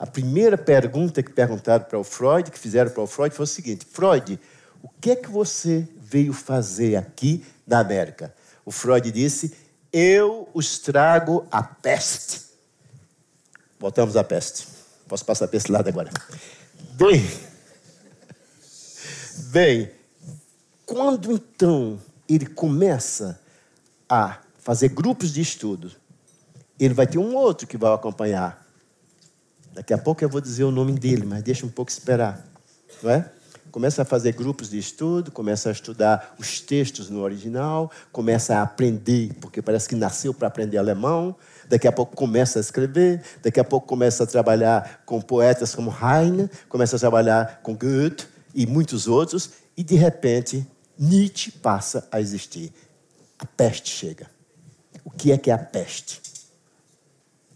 a 0.03 0.05
primeira 0.05 0.57
pergunta 0.57 1.23
que 1.23 1.31
perguntaram 1.31 1.85
para 1.85 1.97
o 1.97 2.03
Freud, 2.03 2.51
que 2.51 2.59
fizeram 2.59 2.91
para 2.91 3.01
o 3.01 3.07
Freud, 3.07 3.33
foi 3.33 3.45
o 3.45 3.47
seguinte: 3.47 3.87
Freud, 3.89 4.37
o 4.81 4.89
que 4.99 5.11
é 5.11 5.15
que 5.15 5.29
você 5.29 5.87
veio 5.97 6.33
fazer 6.33 6.97
aqui 6.97 7.41
na 7.65 7.79
América? 7.79 8.35
O 8.65 8.71
Freud 8.71 9.09
disse: 9.13 9.53
Eu 9.93 10.49
os 10.53 10.77
trago 10.77 11.47
a 11.49 11.63
peste. 11.63 12.41
Voltamos 13.79 14.17
à 14.17 14.25
peste. 14.25 14.67
Posso 15.07 15.23
passar 15.23 15.47
para 15.47 15.55
esse 15.55 15.71
lado 15.71 15.87
agora. 15.87 16.09
Bem, 16.95 17.25
bem, 19.53 19.89
quando 20.85 21.31
então 21.31 21.97
ele 22.27 22.47
começa 22.47 23.39
a 24.09 24.39
fazer 24.59 24.89
grupos 24.89 25.31
de 25.31 25.39
estudo, 25.39 25.93
ele 26.77 26.93
vai 26.93 27.07
ter 27.07 27.19
um 27.19 27.33
outro 27.37 27.65
que 27.65 27.77
vai 27.77 27.93
acompanhar 27.93 28.62
Daqui 29.73 29.93
a 29.93 29.97
pouco 29.97 30.23
eu 30.23 30.29
vou 30.29 30.39
dizer 30.39 30.63
o 30.63 30.71
nome 30.71 30.93
dele, 30.93 31.25
mas 31.25 31.41
deixa 31.41 31.65
um 31.65 31.69
pouco 31.69 31.89
esperar. 31.89 32.45
Não 33.01 33.09
é? 33.09 33.29
Começa 33.71 34.03
a 34.03 34.05
fazer 34.05 34.33
grupos 34.33 34.69
de 34.69 34.77
estudo, 34.77 35.31
começa 35.31 35.67
a 35.67 35.71
estudar 35.71 36.35
os 36.37 36.61
textos 36.61 37.09
no 37.09 37.21
original, 37.21 37.89
começa 38.11 38.55
a 38.55 38.61
aprender, 38.61 39.33
porque 39.41 39.63
parece 39.63 39.89
que 39.89 39.95
nasceu 39.95 40.31
para 40.31 40.47
aprender 40.47 40.77
alemão. 40.77 41.35
Daqui 41.67 41.87
a 41.87 41.91
pouco 41.91 42.15
começa 42.15 42.59
a 42.59 42.61
escrever, 42.61 43.23
daqui 43.41 43.59
a 43.59 43.63
pouco 43.63 43.87
começa 43.87 44.25
a 44.25 44.27
trabalhar 44.27 45.01
com 45.07 45.19
poetas 45.19 45.73
como 45.73 45.91
Heine, 45.91 46.47
começa 46.69 46.97
a 46.97 46.99
trabalhar 46.99 47.61
com 47.63 47.75
Goethe 47.75 48.27
e 48.53 48.67
muitos 48.67 49.07
outros, 49.07 49.49
e 49.75 49.83
de 49.83 49.95
repente 49.95 50.67
Nietzsche 50.99 51.51
passa 51.51 52.07
a 52.11 52.21
existir. 52.21 52.71
A 53.39 53.45
peste 53.47 53.89
chega. 53.89 54.27
o 55.03 55.09
que 55.09 55.31
é 55.31 55.37
que 55.37 55.49
é 55.49 55.53
a 55.53 55.57
peste. 55.57 56.21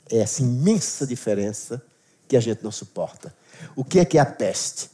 É 0.09 0.17
essa 0.17 0.41
imensa 0.41 1.05
diferença 1.05 1.79
que 2.27 2.37
a 2.37 2.39
gente 2.39 2.63
não 2.63 2.71
suporta. 2.71 3.33
O 3.75 3.83
que 3.83 3.99
é 3.99 4.05
que 4.05 4.17
é 4.17 4.21
a 4.21 4.25
peste? 4.25 4.89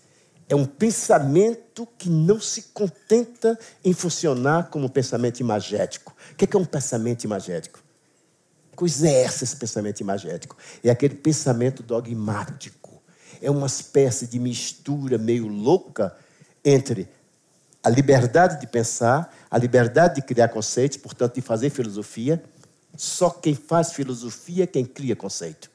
É 0.48 0.56
um 0.56 0.66
pensamento 0.66 1.88
que 1.98 2.10
não 2.10 2.40
se 2.40 2.64
contenta 2.74 3.58
em 3.84 3.94
funcionar 3.94 4.70
como 4.70 4.90
pensamento 4.90 5.40
imagético. 5.40 6.14
O 6.32 6.36
que 6.36 6.46
é, 6.46 6.48
que 6.48 6.56
é 6.56 6.60
um 6.60 6.66
pensamento 6.66 7.24
imagético? 7.24 7.82
Coisa 8.76 9.08
é 9.08 9.24
essa, 9.24 9.44
esse 9.44 9.56
pensamento 9.56 10.02
imagético? 10.02 10.58
É 10.84 10.90
aquele 10.90 11.16
pensamento 11.16 11.82
dogmático. 11.82 13.02
É 13.42 13.50
uma 13.50 13.68
espécie 13.68 14.28
de 14.28 14.40
mistura 14.40 15.18
meio 15.18 15.48
louca 15.48 16.16
entre 16.64 17.10
a 17.84 17.90
liberdade 17.90 18.60
de 18.60 18.68
pensar, 18.68 19.34
a 19.52 19.58
liberdade 19.58 20.16
de 20.16 20.22
criar 20.22 20.50
conceitos, 20.50 20.98
portanto, 20.98 21.36
de 21.36 21.42
fazer 21.42 21.70
filosofia. 21.70 22.42
Só 22.96 23.30
quem 23.30 23.54
faz 23.54 23.92
filosofia 23.92 24.64
é 24.64 24.68
quem 24.68 24.86
cria 24.86 25.16
conceito. 25.16 25.73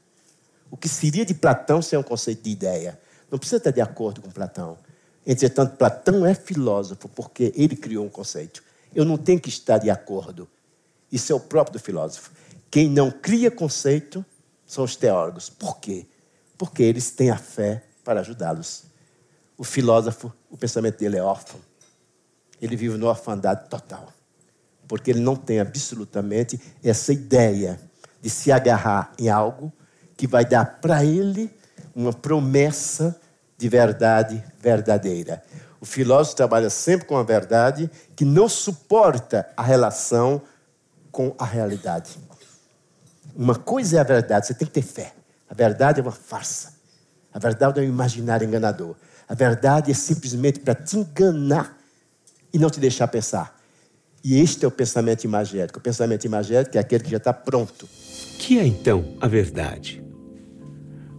O 0.70 0.76
que 0.76 0.88
seria 0.88 1.25
de 1.25 1.34
Platão 1.34 1.80
ser 1.80 1.96
um 1.96 2.02
conceito 2.02 2.42
de 2.42 2.50
ideia? 2.50 2.98
Não 3.30 3.38
precisa 3.38 3.58
estar 3.58 3.70
de 3.70 3.80
acordo 3.80 4.20
com 4.20 4.30
Platão. 4.30 4.78
Entretanto, 5.26 5.76
Platão 5.76 6.25
é 6.25 6.34
filósofo 6.34 7.08
porque 7.08 7.52
ele 7.54 7.76
criou 7.76 8.04
um 8.04 8.08
conceito. 8.08 8.62
Eu 8.94 9.04
não 9.04 9.18
tenho 9.18 9.40
que 9.40 9.48
estar 9.48 9.78
de 9.78 9.90
acordo. 9.90 10.48
Isso 11.12 11.32
é 11.32 11.34
o 11.34 11.40
próprio 11.40 11.78
do 11.78 11.82
filósofo. 11.82 12.30
Quem 12.70 12.88
não 12.88 13.10
cria 13.10 13.50
conceito 13.50 14.25
são 14.66 14.84
os 14.84 14.96
teólogos. 14.96 15.48
Por 15.48 15.78
quê? 15.78 16.06
Porque 16.56 16.82
eles 16.82 17.10
têm 17.10 17.30
a 17.30 17.37
fé 17.37 17.84
para 18.04 18.20
ajudá-los. 18.20 18.84
O 19.56 19.64
filósofo, 19.64 20.32
o 20.50 20.56
pensamento 20.56 20.98
dele 20.98 21.16
é 21.16 21.22
órfão. 21.22 21.60
Ele 22.60 22.76
vive 22.76 22.96
no 22.96 23.06
orfandade 23.06 23.68
total. 23.68 24.12
Porque 24.87 25.10
ele 25.10 25.20
não 25.20 25.37
tem 25.37 25.60
absolutamente 25.60 26.60
essa 26.82 27.12
ideia 27.12 27.78
de 28.20 28.30
se 28.30 28.50
agarrar 28.50 29.12
em 29.18 29.28
algo 29.28 29.72
que 30.18 30.26
vai 30.26 30.44
dar 30.44 30.80
para 30.80 31.04
ele 31.04 31.48
uma 31.94 32.12
promessa 32.12 33.18
de 33.56 33.68
verdade 33.68 34.44
verdadeira. 34.60 35.42
O 35.80 35.87
filósofo 35.87 36.37
trabalha 36.37 36.68
sempre 36.68 37.06
com 37.06 37.16
a 37.16 37.22
verdade 37.22 37.88
que 38.16 38.25
não 38.25 38.48
suporta 38.48 39.48
a 39.56 39.62
relação 39.62 40.42
com 41.12 41.34
a 41.38 41.44
realidade. 41.44 42.18
Uma 43.34 43.54
coisa 43.54 43.98
é 43.98 44.00
a 44.00 44.04
verdade, 44.04 44.48
você 44.48 44.54
tem 44.54 44.66
que 44.66 44.75
ter 44.75 44.82
fé. 44.82 45.14
A 45.48 45.54
verdade 45.54 46.00
é 46.00 46.02
uma 46.02 46.10
farsa. 46.10 46.75
A 47.32 47.38
verdade 47.38 47.78
é 47.78 47.82
um 47.84 47.87
imaginário 47.87 48.44
enganador. 48.44 48.96
A 49.28 49.34
verdade 49.34 49.92
é 49.92 49.94
simplesmente 49.94 50.58
para 50.58 50.75
te 50.75 50.98
enganar 50.98 51.78
e 52.52 52.58
não 52.58 52.70
te 52.70 52.80
deixar 52.80 53.06
pensar. 53.06 53.56
E 54.25 54.40
este 54.40 54.64
é 54.64 54.68
o 54.68 54.70
pensamento 54.70 55.22
imagético. 55.22 55.78
O 55.78 55.82
pensamento 55.82 56.25
imagético 56.25 56.76
é 56.76 56.80
aquele 56.80 57.04
que 57.04 57.10
já 57.10 57.18
está 57.18 57.32
pronto. 57.32 57.88
Que 58.38 58.58
é 58.58 58.66
então 58.66 59.16
a 59.20 59.28
verdade? 59.28 60.07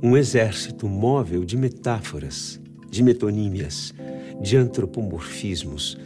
Um 0.02 0.16
exército 0.16 0.88
móvel 0.88 1.44
de 1.44 1.58
metáforas, 1.58 2.58
de 2.90 3.04
metonímias, 3.04 3.94
de 4.42 4.56
antropomorfismos. 4.56 5.98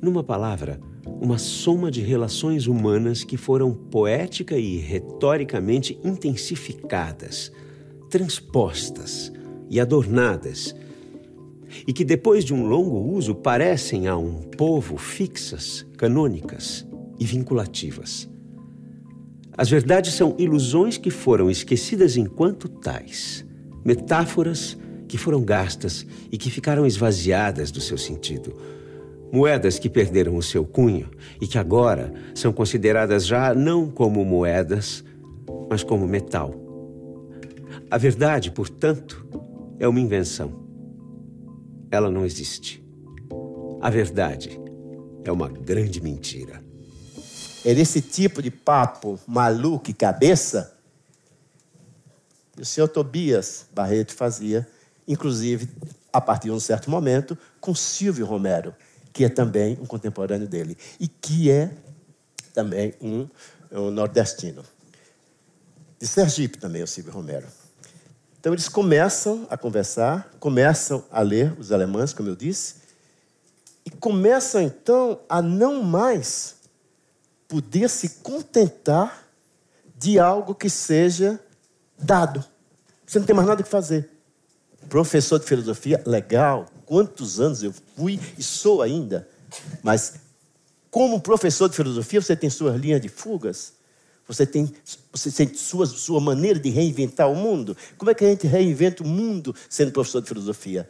Numa 0.00 0.24
palavra, 0.24 0.80
uma 1.20 1.38
soma 1.38 1.88
de 1.88 2.00
relações 2.00 2.66
humanas 2.66 3.22
que 3.22 3.36
foram 3.36 3.72
poética 3.72 4.58
e 4.58 4.76
retoricamente 4.78 5.96
intensificadas, 6.02 7.52
transpostas 8.10 9.32
e 9.70 9.78
adornadas 9.78 10.74
e 11.86 11.92
que 11.92 12.04
depois 12.04 12.44
de 12.44 12.52
um 12.52 12.66
longo 12.66 12.98
uso 13.14 13.36
parecem 13.36 14.08
a 14.08 14.16
um 14.16 14.42
povo 14.42 14.96
fixas, 14.96 15.86
canônicas 15.96 16.84
e 17.20 17.24
vinculativas. 17.24 18.31
As 19.56 19.68
verdades 19.68 20.14
são 20.14 20.34
ilusões 20.38 20.96
que 20.96 21.10
foram 21.10 21.50
esquecidas 21.50 22.16
enquanto 22.16 22.68
tais, 22.68 23.44
metáforas 23.84 24.76
que 25.06 25.18
foram 25.18 25.42
gastas 25.42 26.06
e 26.30 26.38
que 26.38 26.50
ficaram 26.50 26.86
esvaziadas 26.86 27.70
do 27.70 27.80
seu 27.80 27.98
sentido, 27.98 28.56
moedas 29.30 29.78
que 29.78 29.90
perderam 29.90 30.36
o 30.36 30.42
seu 30.42 30.64
cunho 30.64 31.10
e 31.40 31.46
que 31.46 31.58
agora 31.58 32.12
são 32.34 32.52
consideradas 32.52 33.26
já 33.26 33.54
não 33.54 33.90
como 33.90 34.24
moedas, 34.24 35.04
mas 35.68 35.82
como 35.82 36.08
metal. 36.08 36.54
A 37.90 37.98
verdade, 37.98 38.50
portanto, 38.50 39.26
é 39.78 39.86
uma 39.86 40.00
invenção 40.00 40.62
ela 41.92 42.10
não 42.10 42.24
existe. 42.24 42.82
A 43.80 43.90
verdade 43.90 44.58
é 45.24 45.30
uma 45.30 45.48
grande 45.48 46.02
mentira. 46.02 46.64
É 47.64 47.74
desse 47.74 48.00
tipo 48.00 48.42
de 48.42 48.50
papo 48.50 49.18
maluco 49.26 49.90
e 49.90 49.94
cabeça 49.94 50.76
que 52.56 52.62
o 52.62 52.66
senhor 52.66 52.88
Tobias 52.88 53.66
Barreto 53.72 54.12
fazia, 54.14 54.68
inclusive, 55.06 55.68
a 56.12 56.20
partir 56.20 56.48
de 56.48 56.50
um 56.50 56.60
certo 56.60 56.90
momento, 56.90 57.38
com 57.60 57.74
Silvio 57.74 58.26
Romero, 58.26 58.74
que 59.12 59.24
é 59.24 59.28
também 59.28 59.78
um 59.80 59.86
contemporâneo 59.86 60.48
dele 60.48 60.76
e 60.98 61.06
que 61.06 61.50
é 61.50 61.70
também 62.52 62.94
um, 63.00 63.28
um 63.70 63.90
nordestino. 63.90 64.64
De 65.98 66.06
Sergipe 66.06 66.58
também, 66.58 66.82
o 66.82 66.86
Silvio 66.86 67.12
Romero. 67.12 67.46
Então 68.40 68.52
eles 68.52 68.68
começam 68.68 69.46
a 69.48 69.56
conversar, 69.56 70.34
começam 70.40 71.04
a 71.12 71.20
ler 71.22 71.54
os 71.60 71.70
alemães, 71.70 72.12
como 72.12 72.28
eu 72.28 72.34
disse, 72.34 72.82
e 73.86 73.90
começam 73.90 74.60
então 74.60 75.20
a 75.28 75.40
não 75.40 75.82
mais 75.82 76.56
poder 77.52 77.90
se 77.90 78.08
contentar 78.22 79.28
de 79.98 80.18
algo 80.18 80.54
que 80.54 80.70
seja 80.70 81.38
dado. 81.98 82.42
Você 83.06 83.18
não 83.18 83.26
tem 83.26 83.36
mais 83.36 83.46
nada 83.46 83.62
que 83.62 83.68
fazer. 83.68 84.08
Professor 84.88 85.38
de 85.38 85.44
filosofia, 85.44 86.02
legal. 86.06 86.64
Quantos 86.86 87.38
anos 87.38 87.62
eu 87.62 87.74
fui 87.94 88.18
e 88.38 88.42
sou 88.42 88.80
ainda. 88.80 89.28
Mas, 89.82 90.14
como 90.90 91.20
professor 91.20 91.68
de 91.68 91.76
filosofia, 91.76 92.22
você 92.22 92.34
tem 92.34 92.48
suas 92.48 92.74
linhas 92.80 93.02
de 93.02 93.10
fugas. 93.10 93.74
Você 94.26 94.46
tem, 94.46 94.72
você 95.12 95.30
tem 95.30 95.52
sua, 95.52 95.84
sua 95.84 96.20
maneira 96.22 96.58
de 96.58 96.70
reinventar 96.70 97.30
o 97.30 97.36
mundo. 97.36 97.76
Como 97.98 98.10
é 98.10 98.14
que 98.14 98.24
a 98.24 98.28
gente 98.28 98.46
reinventa 98.46 99.02
o 99.02 99.06
mundo 99.06 99.54
sendo 99.68 99.92
professor 99.92 100.22
de 100.22 100.28
filosofia? 100.28 100.88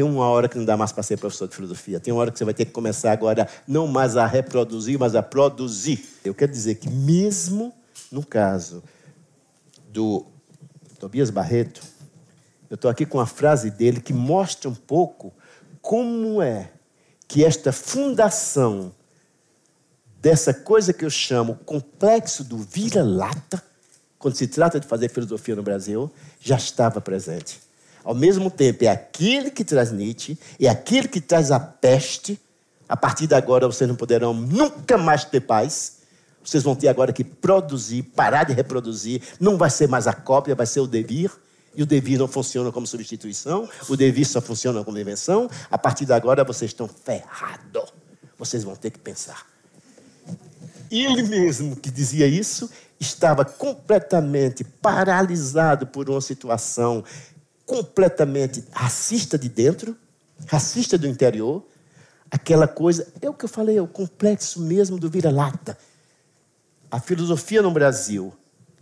Tem 0.00 0.08
uma 0.08 0.26
hora 0.30 0.48
que 0.48 0.56
não 0.56 0.64
dá 0.64 0.78
mais 0.78 0.92
para 0.92 1.02
ser 1.02 1.18
professor 1.18 1.46
de 1.46 1.54
filosofia. 1.54 2.00
Tem 2.00 2.10
uma 2.10 2.22
hora 2.22 2.30
que 2.30 2.38
você 2.38 2.44
vai 2.46 2.54
ter 2.54 2.64
que 2.64 2.70
começar 2.72 3.12
agora 3.12 3.46
não 3.68 3.86
mais 3.86 4.16
a 4.16 4.24
reproduzir, 4.24 4.98
mas 4.98 5.14
a 5.14 5.22
produzir. 5.22 6.02
Eu 6.24 6.34
quero 6.34 6.50
dizer 6.50 6.76
que 6.76 6.88
mesmo 6.88 7.70
no 8.10 8.24
caso 8.24 8.82
do 9.90 10.24
Tobias 10.98 11.28
Barreto, 11.28 11.82
eu 12.70 12.76
estou 12.76 12.90
aqui 12.90 13.04
com 13.04 13.20
a 13.20 13.26
frase 13.26 13.70
dele 13.70 14.00
que 14.00 14.14
mostra 14.14 14.70
um 14.70 14.74
pouco 14.74 15.34
como 15.82 16.40
é 16.40 16.70
que 17.28 17.44
esta 17.44 17.70
fundação 17.70 18.94
dessa 20.18 20.54
coisa 20.54 20.94
que 20.94 21.04
eu 21.04 21.10
chamo 21.10 21.56
complexo 21.66 22.42
do 22.42 22.56
vira-lata, 22.56 23.62
quando 24.18 24.34
se 24.34 24.46
trata 24.46 24.80
de 24.80 24.86
fazer 24.86 25.10
filosofia 25.10 25.54
no 25.54 25.62
Brasil, 25.62 26.10
já 26.40 26.56
estava 26.56 27.02
presente. 27.02 27.68
Ao 28.04 28.14
mesmo 28.14 28.50
tempo, 28.50 28.84
é 28.84 28.88
aquele 28.88 29.50
que 29.50 29.64
traz 29.64 29.92
Nietzsche, 29.92 30.38
é 30.58 30.68
aquele 30.68 31.08
que 31.08 31.20
traz 31.20 31.50
a 31.50 31.60
peste. 31.60 32.40
A 32.88 32.96
partir 32.96 33.26
de 33.26 33.34
agora, 33.34 33.66
vocês 33.66 33.88
não 33.88 33.96
poderão 33.96 34.34
nunca 34.34 34.98
mais 34.98 35.24
ter 35.24 35.40
paz. 35.40 35.98
Vocês 36.42 36.62
vão 36.62 36.74
ter 36.74 36.88
agora 36.88 37.12
que 37.12 37.22
produzir, 37.22 38.02
parar 38.02 38.44
de 38.44 38.52
reproduzir. 38.52 39.22
Não 39.38 39.56
vai 39.56 39.70
ser 39.70 39.88
mais 39.88 40.06
a 40.06 40.12
cópia, 40.12 40.54
vai 40.54 40.66
ser 40.66 40.80
o 40.80 40.86
devir. 40.86 41.30
E 41.74 41.82
o 41.82 41.86
devir 41.86 42.18
não 42.18 42.26
funciona 42.26 42.72
como 42.72 42.84
substituição, 42.84 43.68
o 43.88 43.96
devir 43.96 44.26
só 44.26 44.40
funciona 44.40 44.82
como 44.82 44.98
invenção. 44.98 45.48
A 45.70 45.78
partir 45.78 46.04
de 46.04 46.12
agora, 46.12 46.42
vocês 46.42 46.72
estão 46.72 46.88
ferrados. 46.88 47.92
Vocês 48.36 48.64
vão 48.64 48.74
ter 48.74 48.90
que 48.90 48.98
pensar 48.98 49.46
ele 50.90 51.22
mesmo 51.22 51.76
que 51.76 51.90
dizia 51.90 52.26
isso 52.26 52.68
estava 52.98 53.44
completamente 53.44 54.64
paralisado 54.64 55.86
por 55.86 56.10
uma 56.10 56.20
situação 56.20 57.04
completamente 57.70 58.64
racista 58.72 59.38
de 59.38 59.48
dentro, 59.48 59.96
racista 60.48 60.98
do 60.98 61.06
interior. 61.06 61.64
Aquela 62.28 62.66
coisa, 62.66 63.06
é 63.22 63.30
o 63.30 63.32
que 63.32 63.44
eu 63.44 63.48
falei, 63.48 63.78
é 63.78 63.82
o 63.82 63.86
complexo 63.86 64.60
mesmo 64.60 64.98
do 64.98 65.08
vira-lata. 65.08 65.78
A 66.90 66.98
filosofia 66.98 67.62
no 67.62 67.70
Brasil, 67.70 68.34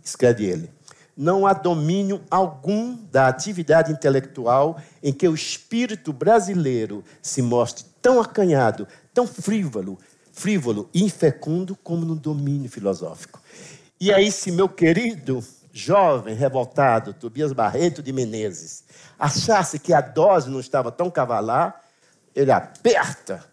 escreve 0.03 0.45
ele, 0.45 0.71
não 1.15 1.45
há 1.45 1.53
domínio 1.53 2.19
algum 2.31 2.95
da 3.11 3.27
atividade 3.27 3.91
intelectual 3.91 4.81
em 5.03 5.13
que 5.13 5.27
o 5.27 5.35
espírito 5.35 6.11
brasileiro 6.11 7.03
se 7.21 7.43
mostre 7.43 7.85
tão 8.01 8.19
acanhado, 8.19 8.87
tão 9.13 9.27
frívolo, 9.27 9.99
frívolo 10.31 10.89
e 10.91 11.03
infecundo 11.03 11.75
como 11.83 12.05
no 12.05 12.15
domínio 12.15 12.71
filosófico. 12.71 13.39
E 14.01 14.11
aí, 14.11 14.31
se 14.31 14.51
meu 14.51 14.67
querido 14.67 15.43
jovem 15.71 16.35
revoltado, 16.35 17.13
Tobias 17.13 17.53
Barreto 17.53 18.01
de 18.01 18.11
Menezes, 18.11 18.83
achasse 19.17 19.79
que 19.79 19.93
a 19.93 20.01
dose 20.01 20.49
não 20.49 20.59
estava 20.59 20.91
tão 20.91 21.09
cavalar, 21.09 21.81
ele 22.35 22.51
aperta, 22.51 23.43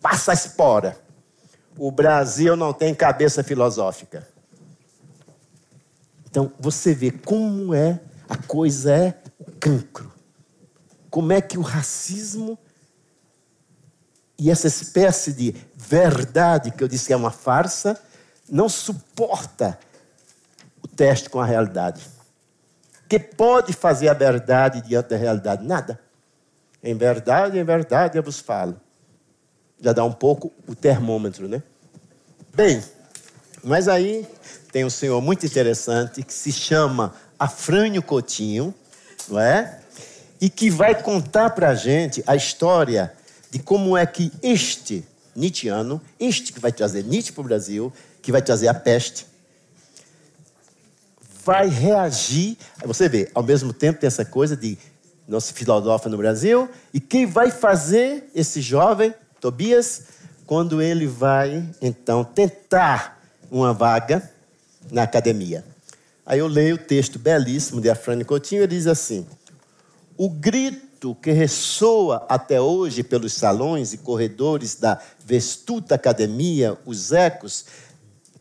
passa 0.00 0.32
a 0.32 0.34
espora. 0.34 0.96
o 1.78 1.90
Brasil 1.90 2.56
não 2.56 2.72
tem 2.72 2.94
cabeça 2.94 3.42
filosófica. 3.42 4.28
Então, 6.28 6.52
você 6.60 6.94
vê 6.94 7.10
como 7.10 7.74
é, 7.74 8.00
a 8.28 8.36
coisa 8.36 8.92
é 8.92 9.20
o 9.38 9.50
cancro. 9.52 10.12
Como 11.10 11.32
é 11.32 11.40
que 11.40 11.58
o 11.58 11.62
racismo 11.62 12.58
e 14.40 14.50
essa 14.50 14.66
espécie 14.66 15.34
de 15.34 15.54
verdade 15.76 16.70
que 16.70 16.82
eu 16.82 16.88
disse 16.88 17.08
que 17.08 17.12
é 17.12 17.16
uma 17.16 17.30
farsa 17.30 18.00
não 18.48 18.70
suporta 18.70 19.78
teste 21.00 21.30
com 21.30 21.40
a 21.40 21.46
realidade. 21.46 22.02
Que 23.08 23.18
pode 23.18 23.72
fazer 23.72 24.10
a 24.10 24.12
verdade 24.12 24.82
diante 24.82 25.08
da 25.08 25.16
realidade? 25.16 25.66
Nada. 25.66 25.98
Em 26.84 26.94
verdade, 26.94 27.58
em 27.58 27.64
verdade 27.64 28.18
eu 28.18 28.22
vos 28.22 28.38
falo. 28.38 28.78
Já 29.80 29.94
dá 29.94 30.04
um 30.04 30.12
pouco 30.12 30.52
o 30.68 30.74
termômetro, 30.74 31.48
né? 31.48 31.62
Bem, 32.54 32.84
mas 33.64 33.88
aí 33.88 34.28
tem 34.70 34.84
um 34.84 34.90
senhor 34.90 35.22
muito 35.22 35.46
interessante 35.46 36.22
que 36.22 36.34
se 36.34 36.52
chama 36.52 37.14
Afrânio 37.38 38.02
Coutinho, 38.02 38.74
não 39.26 39.40
é? 39.40 39.80
E 40.38 40.50
que 40.50 40.68
vai 40.68 41.02
contar 41.02 41.48
para 41.50 41.70
a 41.70 41.74
gente 41.74 42.22
a 42.26 42.36
história 42.36 43.10
de 43.50 43.58
como 43.58 43.96
é 43.96 44.04
que 44.04 44.30
este 44.42 45.02
Nietzscheano, 45.34 45.98
este 46.18 46.52
que 46.52 46.60
vai 46.60 46.72
trazer 46.72 47.04
Nietzsche 47.04 47.32
para 47.32 47.40
o 47.40 47.44
Brasil, 47.44 47.90
que 48.20 48.30
vai 48.30 48.42
trazer 48.42 48.68
a 48.68 48.74
peste, 48.74 49.29
vai 51.50 51.66
reagir. 51.66 52.56
Você 52.84 53.08
vê, 53.08 53.28
ao 53.34 53.42
mesmo 53.42 53.72
tempo 53.72 53.98
tem 53.98 54.06
essa 54.06 54.24
coisa 54.24 54.56
de 54.56 54.78
nosso 55.26 55.52
filósofo 55.52 56.08
no 56.08 56.16
Brasil, 56.16 56.68
e 56.94 57.00
quem 57.00 57.26
vai 57.26 57.50
fazer 57.50 58.30
esse 58.32 58.60
jovem, 58.60 59.12
Tobias, 59.40 60.02
quando 60.46 60.80
ele 60.80 61.08
vai, 61.08 61.68
então, 61.82 62.22
tentar 62.22 63.20
uma 63.50 63.72
vaga 63.72 64.30
na 64.92 65.02
academia. 65.02 65.64
Aí 66.24 66.38
eu 66.38 66.46
leio 66.46 66.76
o 66.76 66.78
texto 66.78 67.18
belíssimo 67.18 67.80
de 67.80 67.90
Afrânio 67.90 68.24
Coutinho, 68.24 68.62
ele 68.62 68.76
diz 68.76 68.86
assim: 68.86 69.26
O 70.16 70.30
grito 70.30 71.16
que 71.16 71.32
ressoa 71.32 72.24
até 72.28 72.60
hoje 72.60 73.02
pelos 73.02 73.32
salões 73.32 73.92
e 73.92 73.98
corredores 73.98 74.76
da 74.76 75.00
vestuta 75.26 75.96
academia, 75.96 76.78
os 76.86 77.10
ecos 77.10 77.64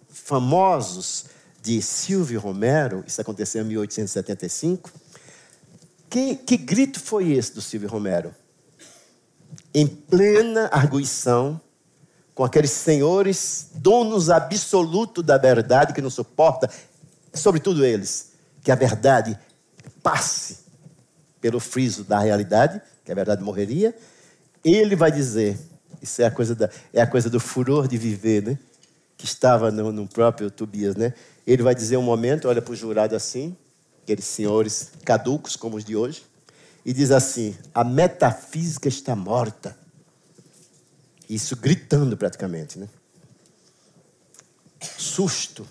famosos 0.09 1.25
de 1.61 1.81
Silvio 1.81 2.39
Romero, 2.39 3.03
isso 3.05 3.19
aconteceu 3.19 3.61
em 3.63 3.67
1875. 3.67 4.91
Que, 6.09 6.35
que 6.35 6.57
grito 6.57 6.99
foi 6.99 7.31
esse 7.31 7.53
do 7.53 7.61
Silvio 7.61 7.89
Romero? 7.89 8.33
Em 9.73 9.85
plena 9.85 10.69
arguição, 10.71 11.59
com 12.33 12.43
aqueles 12.43 12.71
senhores, 12.71 13.69
donos 13.75 14.29
absolutos 14.29 15.23
da 15.23 15.37
verdade, 15.37 15.93
que 15.93 16.01
não 16.01 16.09
suporta, 16.09 16.69
sobretudo 17.33 17.85
eles, 17.85 18.31
que 18.63 18.71
a 18.71 18.75
verdade 18.75 19.38
passe 20.01 20.60
pelo 21.41 21.60
friso 21.60 22.03
da 22.03 22.19
realidade, 22.19 22.81
que 23.03 23.12
a 23.12 23.15
verdade 23.15 23.43
morreria, 23.43 23.95
ele 24.63 24.95
vai 24.95 25.12
dizer, 25.12 25.60
isso 26.01 26.21
é 26.21 26.25
a 26.25 26.31
coisa, 26.31 26.55
da, 26.55 26.69
é 26.93 27.01
a 27.01 27.07
coisa 27.07 27.29
do 27.29 27.39
furor 27.39 27.88
de 27.88 27.97
viver, 27.97 28.43
né? 28.43 28.57
que 29.19 29.25
estava 29.25 29.69
no, 29.69 29.91
no 29.91 30.07
próprio 30.07 30.49
Tobias, 30.49 30.95
né? 30.95 31.13
Ele 31.49 31.63
vai 31.63 31.73
dizer 31.73 31.97
um 31.97 32.03
momento, 32.03 32.47
olha 32.47 32.62
para 32.62 32.71
o 32.71 32.75
jurado 32.75 33.15
assim, 33.15 33.57
aqueles 34.03 34.25
senhores 34.25 34.91
caducos 35.03 35.55
como 35.55 35.77
os 35.77 35.83
de 35.83 35.95
hoje, 35.95 36.23
e 36.85 36.93
diz 36.93 37.09
assim: 37.09 37.57
a 37.73 37.83
metafísica 37.83 38.88
está 38.88 39.15
morta. 39.15 39.75
Isso 41.27 41.55
gritando 41.55 42.15
praticamente, 42.15 42.77
né? 42.77 42.88
Susto. 44.95 45.65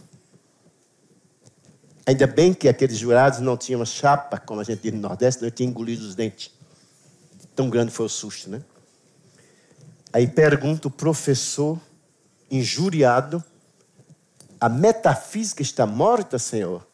Ainda 2.05 2.27
bem 2.27 2.53
que 2.53 2.69
aqueles 2.69 2.99
jurados 2.99 3.39
não 3.39 3.57
tinham 3.57 3.85
chapa, 3.87 4.37
como 4.37 4.61
a 4.61 4.65
gente 4.65 4.81
diz 4.83 4.93
no 4.93 4.99
Nordeste, 4.99 5.43
não 5.45 5.51
tinham 5.51 5.71
engolido 5.71 6.05
os 6.05 6.17
dentes. 6.17 6.51
Tão 7.55 7.71
grande 7.71 7.93
foi 7.93 8.07
o 8.07 8.09
susto, 8.09 8.51
né? 8.51 8.61
Aí 10.13 10.27
pergunta 10.27 10.89
o 10.89 10.91
professor, 10.91 11.81
injuriado, 12.51 13.45
a 14.61 14.69
metafísica 14.69 15.63
está 15.63 15.87
morta, 15.87 16.39
Senhor? 16.39 16.87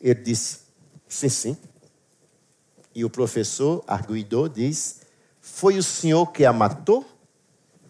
Ele 0.00 0.22
disse, 0.22 0.60
sim, 1.08 1.28
sim. 1.28 1.56
E 2.94 3.04
o 3.04 3.10
professor 3.10 3.84
arguidou, 3.86 4.48
diz, 4.48 5.00
foi 5.40 5.78
o 5.78 5.82
Senhor 5.82 6.26
que 6.32 6.44
a 6.44 6.52
matou? 6.52 7.04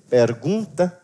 Pergunta, 0.09 1.00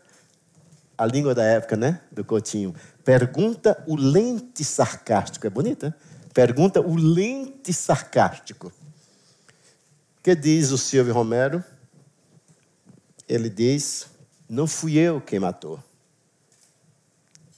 a 0.96 1.06
língua 1.06 1.34
da 1.34 1.44
época, 1.44 1.76
né? 1.76 2.00
Do 2.12 2.24
Coutinho. 2.24 2.74
Pergunta 3.04 3.82
o 3.86 3.96
lente 3.96 4.64
sarcástico. 4.64 5.46
É 5.46 5.50
bonita? 5.50 5.96
Pergunta 6.32 6.80
o 6.80 6.94
lente 6.94 7.72
sarcástico. 7.72 8.72
que 10.22 10.34
diz 10.34 10.70
o 10.70 10.78
Silvio 10.78 11.12
Romero? 11.12 11.64
Ele 13.28 13.50
diz: 13.50 14.06
Não 14.48 14.66
fui 14.66 14.98
eu 14.98 15.20
quem 15.20 15.40
matou. 15.40 15.82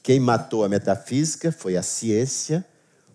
Quem 0.05 0.21
matou 0.21 0.63
a 0.63 0.69
metafísica 0.69 1.51
foi 1.51 1.79
a 1.79 1.83
ciência, 1.83 2.63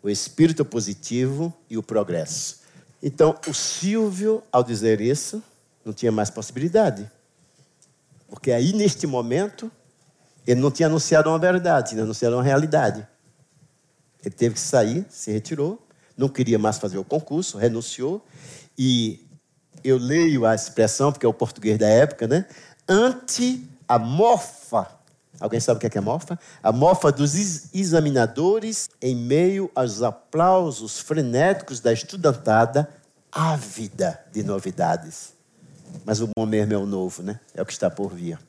o 0.01 0.09
espírito 0.09 0.65
positivo 0.65 1.53
e 1.69 1.77
o 1.77 1.83
progresso. 1.83 2.61
Então, 3.01 3.39
o 3.47 3.53
Silvio, 3.53 4.41
ao 4.51 4.63
dizer 4.63 4.99
isso, 4.99 5.43
não 5.85 5.93
tinha 5.93 6.11
mais 6.11 6.31
possibilidade. 6.31 7.07
Porque 8.27 8.51
aí, 8.51 8.73
neste 8.73 9.05
momento, 9.05 9.71
ele 10.47 10.59
não 10.59 10.71
tinha 10.71 10.87
anunciado 10.87 11.29
uma 11.29 11.37
verdade, 11.37 11.91
tinha 11.91 12.01
anunciado 12.01 12.35
uma 12.35 12.43
realidade. 12.43 13.07
Ele 14.25 14.33
teve 14.33 14.55
que 14.55 14.59
sair, 14.59 15.05
se 15.11 15.31
retirou, 15.31 15.79
não 16.17 16.27
queria 16.27 16.57
mais 16.57 16.79
fazer 16.79 16.97
o 16.97 17.03
concurso, 17.03 17.59
renunciou. 17.59 18.25
E 18.75 19.27
eu 19.83 19.99
leio 19.99 20.43
a 20.43 20.55
expressão, 20.55 21.11
porque 21.11 21.25
é 21.27 21.29
o 21.29 21.33
português 21.35 21.77
da 21.77 21.87
época, 21.87 22.27
né? 22.27 22.47
Ante 22.87 23.69
mofa. 23.99 24.98
Alguém 25.39 25.59
sabe 25.59 25.77
o 25.77 25.79
que 25.79 25.87
é, 25.87 25.89
que 25.89 25.97
é 25.97 26.01
mofa? 26.01 26.37
A 26.61 26.71
mofa 26.71 27.11
dos 27.11 27.33
examinadores 27.73 28.89
em 29.01 29.15
meio 29.15 29.71
aos 29.73 30.01
aplausos 30.01 30.99
frenéticos 30.99 31.79
da 31.79 31.93
estudantada 31.93 32.89
ávida 33.31 34.19
de 34.33 34.43
novidades. 34.43 35.33
Mas 36.05 36.21
o 36.21 36.29
bom 36.35 36.45
mesmo 36.45 36.73
é 36.73 36.77
o 36.77 36.85
novo, 36.85 37.23
né? 37.23 37.39
É 37.53 37.61
o 37.61 37.65
que 37.65 37.71
está 37.71 37.89
por 37.89 38.13
vir. 38.13 38.39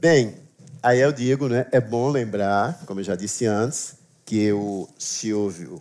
Bem, 0.00 0.36
aí 0.82 1.00
eu 1.00 1.12
digo, 1.12 1.48
né? 1.48 1.66
É 1.70 1.80
bom 1.80 2.08
lembrar, 2.08 2.80
como 2.86 3.00
eu 3.00 3.04
já 3.04 3.14
disse 3.14 3.46
antes, 3.46 3.94
que 4.24 4.52
o 4.52 4.88
Silvio 4.98 5.80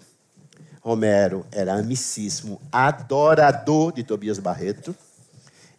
Romero 0.81 1.45
era 1.51 1.75
amicíssimo, 1.75 2.59
adorador 2.71 3.93
de 3.93 4.03
Tobias 4.03 4.39
Barreto 4.39 4.95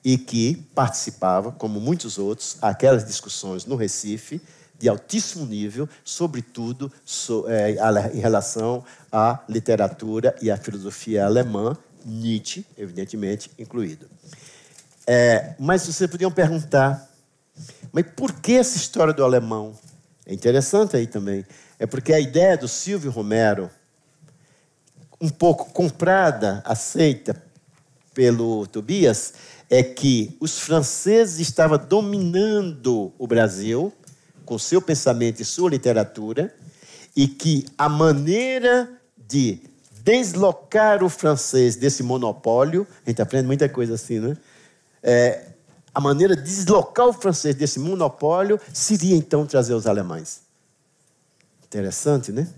e 0.05 0.19
que 0.19 0.57
participava, 0.75 1.53
como 1.53 1.81
muitos 1.81 2.19
outros, 2.19 2.57
aquelas 2.61 3.05
discussões 3.05 3.65
no 3.65 3.77
Recife 3.77 4.41
de 4.79 4.89
altíssimo 4.89 5.47
nível, 5.47 5.89
sobretudo 6.05 6.93
so, 7.05 7.47
é, 7.49 7.77
em 8.13 8.19
relação 8.19 8.85
à 9.13 9.39
literatura 9.49 10.35
e 10.43 10.51
à 10.51 10.57
filosofia 10.57 11.25
alemã, 11.25 11.77
Nietzsche, 12.05 12.67
evidentemente, 12.77 13.49
incluído. 13.57 14.11
É, 15.07 15.55
mas 15.57 15.87
vocês 15.87 16.11
podiam 16.11 16.33
perguntar, 16.33 17.09
mas 17.93 18.05
por 18.17 18.33
que 18.33 18.55
essa 18.55 18.77
história 18.77 19.13
do 19.13 19.23
alemão? 19.23 19.73
É 20.27 20.35
interessante 20.35 20.97
aí 20.97 21.07
também. 21.07 21.47
É 21.79 21.87
porque 21.87 22.13
a 22.13 22.19
ideia 22.19 22.57
do 22.57 22.67
Silvio 22.67 23.11
Romero, 23.13 23.71
um 25.21 25.29
pouco 25.29 25.73
comprada, 25.73 26.61
aceita 26.65 27.41
pelo 28.15 28.67
Tobias, 28.67 29.35
é 29.71 29.83
que 29.83 30.37
os 30.39 30.59
franceses 30.59 31.39
estavam 31.39 31.79
dominando 31.79 33.13
o 33.19 33.27
Brasil 33.27 33.93
com 34.45 34.59
seu 34.59 34.83
pensamento 34.83 35.41
e 35.41 35.45
sua 35.45 35.71
literatura, 35.71 36.55
e 37.17 37.27
que 37.27 37.65
a 37.79 37.89
maneira 37.89 38.91
de 39.17 39.61
deslocar 40.03 41.03
o 41.03 41.09
francês 41.09 41.77
desse 41.77 42.03
monopólio, 42.03 42.87
a 43.07 43.11
gente 43.11 43.23
aprende 43.23 43.47
muita 43.47 43.69
coisa 43.69 43.95
assim, 43.95 44.19
né? 44.19 44.37
É, 45.03 45.47
a 45.95 46.01
maneira 46.01 46.35
de 46.35 46.43
deslocar 46.43 47.07
o 47.07 47.13
francês 47.13 47.55
desse 47.55 47.79
monopólio 47.79 48.59
seria 48.73 49.17
então 49.17 49.47
trazer 49.47 49.75
os 49.75 49.87
alemães. 49.87 50.43
Interessante, 51.65 52.33
né? 52.33 52.49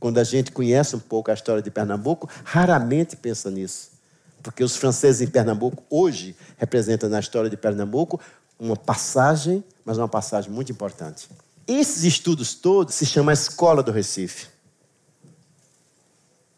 Quando 0.00 0.18
a 0.18 0.24
gente 0.24 0.52
conhece 0.52 0.94
um 0.94 1.00
pouco 1.00 1.30
a 1.30 1.34
história 1.34 1.62
de 1.62 1.70
Pernambuco, 1.70 2.28
raramente 2.44 3.16
pensa 3.16 3.50
nisso. 3.50 3.97
Porque 4.42 4.62
os 4.62 4.76
franceses 4.76 5.20
em 5.20 5.30
Pernambuco 5.30 5.82
hoje 5.90 6.36
representam 6.56 7.08
na 7.08 7.20
história 7.20 7.50
de 7.50 7.56
Pernambuco 7.56 8.20
uma 8.58 8.76
passagem, 8.76 9.62
mas 9.84 9.98
uma 9.98 10.08
passagem 10.08 10.50
muito 10.50 10.72
importante. 10.72 11.28
Esses 11.66 12.04
estudos 12.04 12.54
todos 12.54 12.94
se 12.94 13.06
chamam 13.06 13.30
a 13.30 13.34
Escola 13.34 13.82
do 13.82 13.92
Recife. 13.92 14.48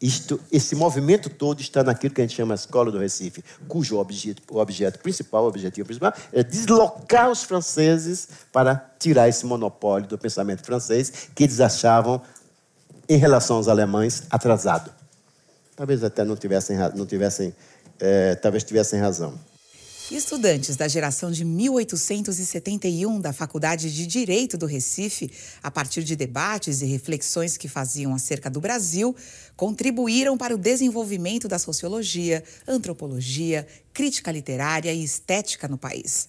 Isto, 0.01 0.39
esse 0.51 0.73
movimento 0.73 1.29
todo 1.29 1.61
está 1.61 1.83
naquilo 1.83 2.11
que 2.11 2.21
a 2.21 2.23
gente 2.23 2.35
chama 2.35 2.55
Escola 2.55 2.91
do 2.91 2.97
Recife, 2.97 3.43
cujo 3.67 3.97
objeto, 3.97 4.41
o 4.49 4.57
objeto 4.57 4.97
principal, 4.97 5.43
o 5.43 5.47
objetivo 5.47 5.85
principal, 5.85 6.11
é 6.33 6.43
deslocar 6.43 7.29
os 7.29 7.43
franceses 7.43 8.27
para 8.51 8.75
tirar 8.97 9.29
esse 9.29 9.45
monopólio 9.45 10.07
do 10.07 10.17
pensamento 10.17 10.65
francês 10.65 11.29
que 11.35 11.43
eles 11.43 11.59
achavam, 11.59 12.19
em 13.07 13.17
relação 13.17 13.57
aos 13.57 13.67
alemães, 13.67 14.23
atrasado. 14.31 14.91
Talvez 15.75 16.03
até 16.03 16.23
não 16.23 16.35
tivessem, 16.35 16.77
não 16.95 17.05
tivessem 17.05 17.53
é, 18.01 18.35
talvez 18.35 18.63
tivessem 18.63 18.99
razão. 18.99 19.39
Estudantes 20.09 20.75
da 20.75 20.89
geração 20.89 21.31
de 21.31 21.45
1871 21.45 23.21
da 23.21 23.31
Faculdade 23.31 23.93
de 23.95 24.05
Direito 24.05 24.57
do 24.57 24.65
Recife, 24.65 25.31
a 25.63 25.71
partir 25.71 26.03
de 26.03 26.17
debates 26.17 26.81
e 26.81 26.85
reflexões 26.85 27.55
que 27.55 27.69
faziam 27.69 28.13
acerca 28.13 28.49
do 28.49 28.59
Brasil, 28.59 29.15
contribuíram 29.55 30.37
para 30.37 30.53
o 30.53 30.57
desenvolvimento 30.57 31.47
da 31.47 31.57
sociologia, 31.57 32.43
antropologia, 32.67 33.65
crítica 33.93 34.33
literária 34.33 34.91
e 34.91 35.01
estética 35.01 35.69
no 35.69 35.77
país. 35.77 36.27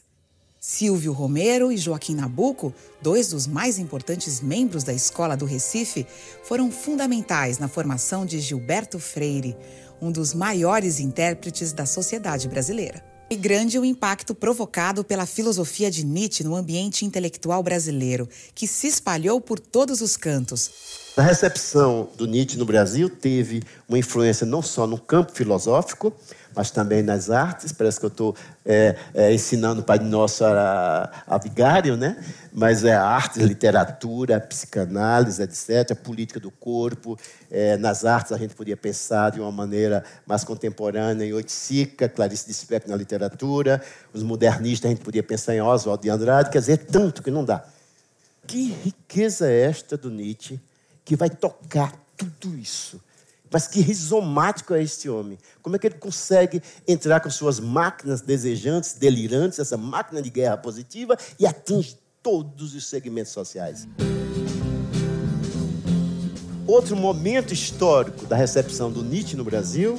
Silvio 0.60 1.12
Romero 1.12 1.72
e 1.72 1.76
Joaquim 1.76 2.14
Nabuco, 2.14 2.72
dois 3.02 3.30
dos 3.30 3.48
mais 3.48 3.80
importantes 3.80 4.40
membros 4.40 4.84
da 4.84 4.92
Escola 4.92 5.36
do 5.36 5.44
Recife, 5.44 6.06
foram 6.44 6.70
fundamentais 6.70 7.58
na 7.58 7.66
formação 7.66 8.24
de 8.24 8.38
Gilberto 8.38 9.00
Freire, 9.00 9.56
um 10.02 10.10
dos 10.10 10.34
maiores 10.34 10.98
intérpretes 10.98 11.72
da 11.72 11.86
sociedade 11.86 12.48
brasileira. 12.48 13.04
E 13.30 13.36
grande 13.36 13.78
o 13.78 13.84
impacto 13.84 14.34
provocado 14.34 15.02
pela 15.04 15.24
filosofia 15.24 15.90
de 15.90 16.04
Nietzsche 16.04 16.44
no 16.44 16.56
ambiente 16.56 17.06
intelectual 17.06 17.62
brasileiro, 17.62 18.28
que 18.54 18.66
se 18.66 18.88
espalhou 18.88 19.40
por 19.40 19.58
todos 19.58 20.02
os 20.02 20.16
cantos. 20.16 20.70
A 21.16 21.22
recepção 21.22 22.10
do 22.16 22.26
Nietzsche 22.26 22.58
no 22.58 22.66
Brasil 22.66 23.08
teve 23.08 23.62
uma 23.88 23.98
influência 23.98 24.44
não 24.44 24.60
só 24.60 24.86
no 24.86 24.98
campo 24.98 25.32
filosófico, 25.32 26.12
mas 26.54 26.70
também 26.70 27.02
nas 27.02 27.30
artes. 27.30 27.72
Parece 27.72 27.98
que 27.98 28.06
eu 28.06 28.08
estou 28.08 28.36
é, 28.64 28.96
é, 29.14 29.32
ensinando 29.32 29.80
o 29.80 29.84
Pai 29.84 29.98
Nosso 29.98 30.44
a, 30.44 31.10
a 31.26 31.38
vigário, 31.38 31.96
né? 31.96 32.22
Mas 32.52 32.84
é 32.84 32.94
arte, 32.94 33.40
literatura, 33.40 34.40
psicanálise, 34.40 35.42
etc., 35.42 35.94
política 35.96 36.38
do 36.38 36.50
corpo. 36.50 37.18
É, 37.50 37.76
nas 37.76 38.04
artes 38.04 38.32
a 38.32 38.38
gente 38.38 38.54
podia 38.54 38.76
pensar 38.76 39.30
de 39.30 39.40
uma 39.40 39.52
maneira 39.52 40.04
mais 40.26 40.44
contemporânea 40.44 41.24
em 41.24 41.32
Oiticica, 41.32 42.08
Clarice 42.08 42.48
Lispector 42.48 42.90
na 42.90 42.96
literatura. 42.96 43.82
Os 44.12 44.22
modernistas 44.22 44.90
a 44.90 44.94
gente 44.94 45.04
podia 45.04 45.22
pensar 45.22 45.54
em 45.54 45.60
Oswald 45.60 46.02
de 46.02 46.10
Andrade. 46.10 46.50
Quer 46.50 46.58
dizer, 46.58 46.78
tanto 46.78 47.22
que 47.22 47.30
não 47.30 47.44
dá. 47.44 47.64
Que 48.46 48.72
riqueza 48.84 49.48
é 49.48 49.62
esta 49.62 49.96
do 49.96 50.10
Nietzsche 50.10 50.60
que 51.04 51.16
vai 51.16 51.30
tocar 51.30 51.92
tudo 52.16 52.56
isso? 52.56 53.00
Mas 53.52 53.66
que 53.66 53.80
rizomático 53.82 54.72
é 54.72 54.82
este 54.82 55.10
homem? 55.10 55.36
Como 55.60 55.76
é 55.76 55.78
que 55.78 55.86
ele 55.86 55.96
consegue 55.96 56.62
entrar 56.88 57.20
com 57.20 57.28
suas 57.28 57.60
máquinas 57.60 58.22
desejantes, 58.22 58.94
delirantes, 58.94 59.58
essa 59.58 59.76
máquina 59.76 60.22
de 60.22 60.30
guerra 60.30 60.56
positiva 60.56 61.18
e 61.38 61.46
atinge 61.46 61.98
todos 62.22 62.74
os 62.74 62.86
segmentos 62.86 63.32
sociais? 63.32 63.86
Outro 66.66 66.96
momento 66.96 67.52
histórico 67.52 68.24
da 68.24 68.36
recepção 68.36 68.90
do 68.90 69.04
Nietzsche 69.04 69.36
no 69.36 69.44
Brasil 69.44 69.98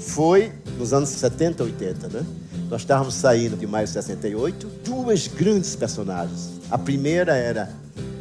foi 0.00 0.50
nos 0.78 0.94
anos 0.94 1.10
70, 1.10 1.64
80, 1.64 2.08
né? 2.08 2.26
Nós 2.70 2.82
estávamos 2.82 3.14
saindo 3.14 3.56
de 3.56 3.66
maio 3.66 3.86
de 3.86 3.92
68, 3.92 4.66
duas 4.84 5.26
grandes 5.26 5.76
personagens. 5.76 6.52
A 6.70 6.78
primeira 6.78 7.36
era 7.36 7.70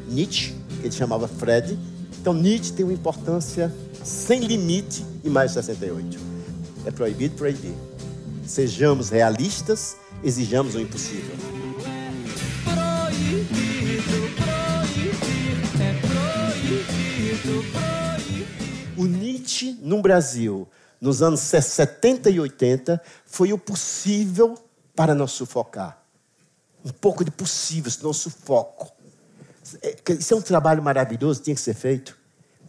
Nietzsche, 0.10 0.54
que 0.82 0.88
ele 0.88 0.92
chamava 0.92 1.28
Fred. 1.28 1.80
Então 2.20 2.34
Nietzsche 2.34 2.74
tem 2.74 2.84
uma 2.84 2.94
importância 2.94 3.74
sem 4.08 4.40
limite 4.40 5.06
em 5.22 5.30
mais 5.30 5.52
de 5.52 5.56
68. 5.56 6.18
É 6.86 6.92
proibido 6.92 7.36
proibir. 7.36 7.74
Sejamos 8.46 9.10
realistas, 9.10 9.98
exijamos 10.24 10.76
o 10.76 10.80
impossível. 10.80 11.36
O 18.96 19.06
Nietzsche 19.06 19.78
no 19.82 20.02
Brasil, 20.02 20.66
nos 21.02 21.22
anos 21.22 21.42
70 21.42 22.30
e 22.30 22.40
80, 22.40 23.02
foi 23.26 23.52
o 23.52 23.58
possível 23.58 24.58
para 24.96 25.14
nos 25.14 25.34
sufocar. 25.34 26.02
Um 26.84 26.92
pouco 26.92 27.26
de 27.26 27.32
possível, 27.32 27.92
senão 27.92 28.14
sufoco. 28.14 28.90
É, 29.82 29.98
isso 30.18 30.34
é 30.34 30.38
um 30.38 30.42
trabalho 30.42 30.82
maravilhoso, 30.82 31.42
tinha 31.42 31.54
que 31.54 31.62
ser 31.62 31.74
feito 31.74 32.18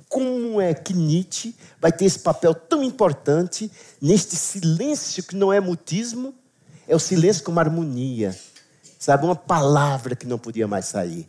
como 0.08 0.60
é 0.60 0.72
que 0.72 0.94
Nietzsche 0.94 1.54
vai 1.80 1.92
ter 1.92 2.06
esse 2.06 2.18
papel 2.20 2.54
tão 2.54 2.82
importante 2.82 3.70
neste 4.00 4.36
silêncio 4.36 5.22
que 5.22 5.36
não 5.36 5.52
é 5.52 5.60
mutismo, 5.60 6.34
é 6.86 6.96
o 6.96 6.98
silêncio 6.98 7.44
como 7.44 7.60
harmonia. 7.60 8.36
Sabe, 8.98 9.24
uma 9.24 9.36
palavra 9.36 10.16
que 10.16 10.26
não 10.26 10.38
podia 10.38 10.66
mais 10.66 10.86
sair. 10.86 11.28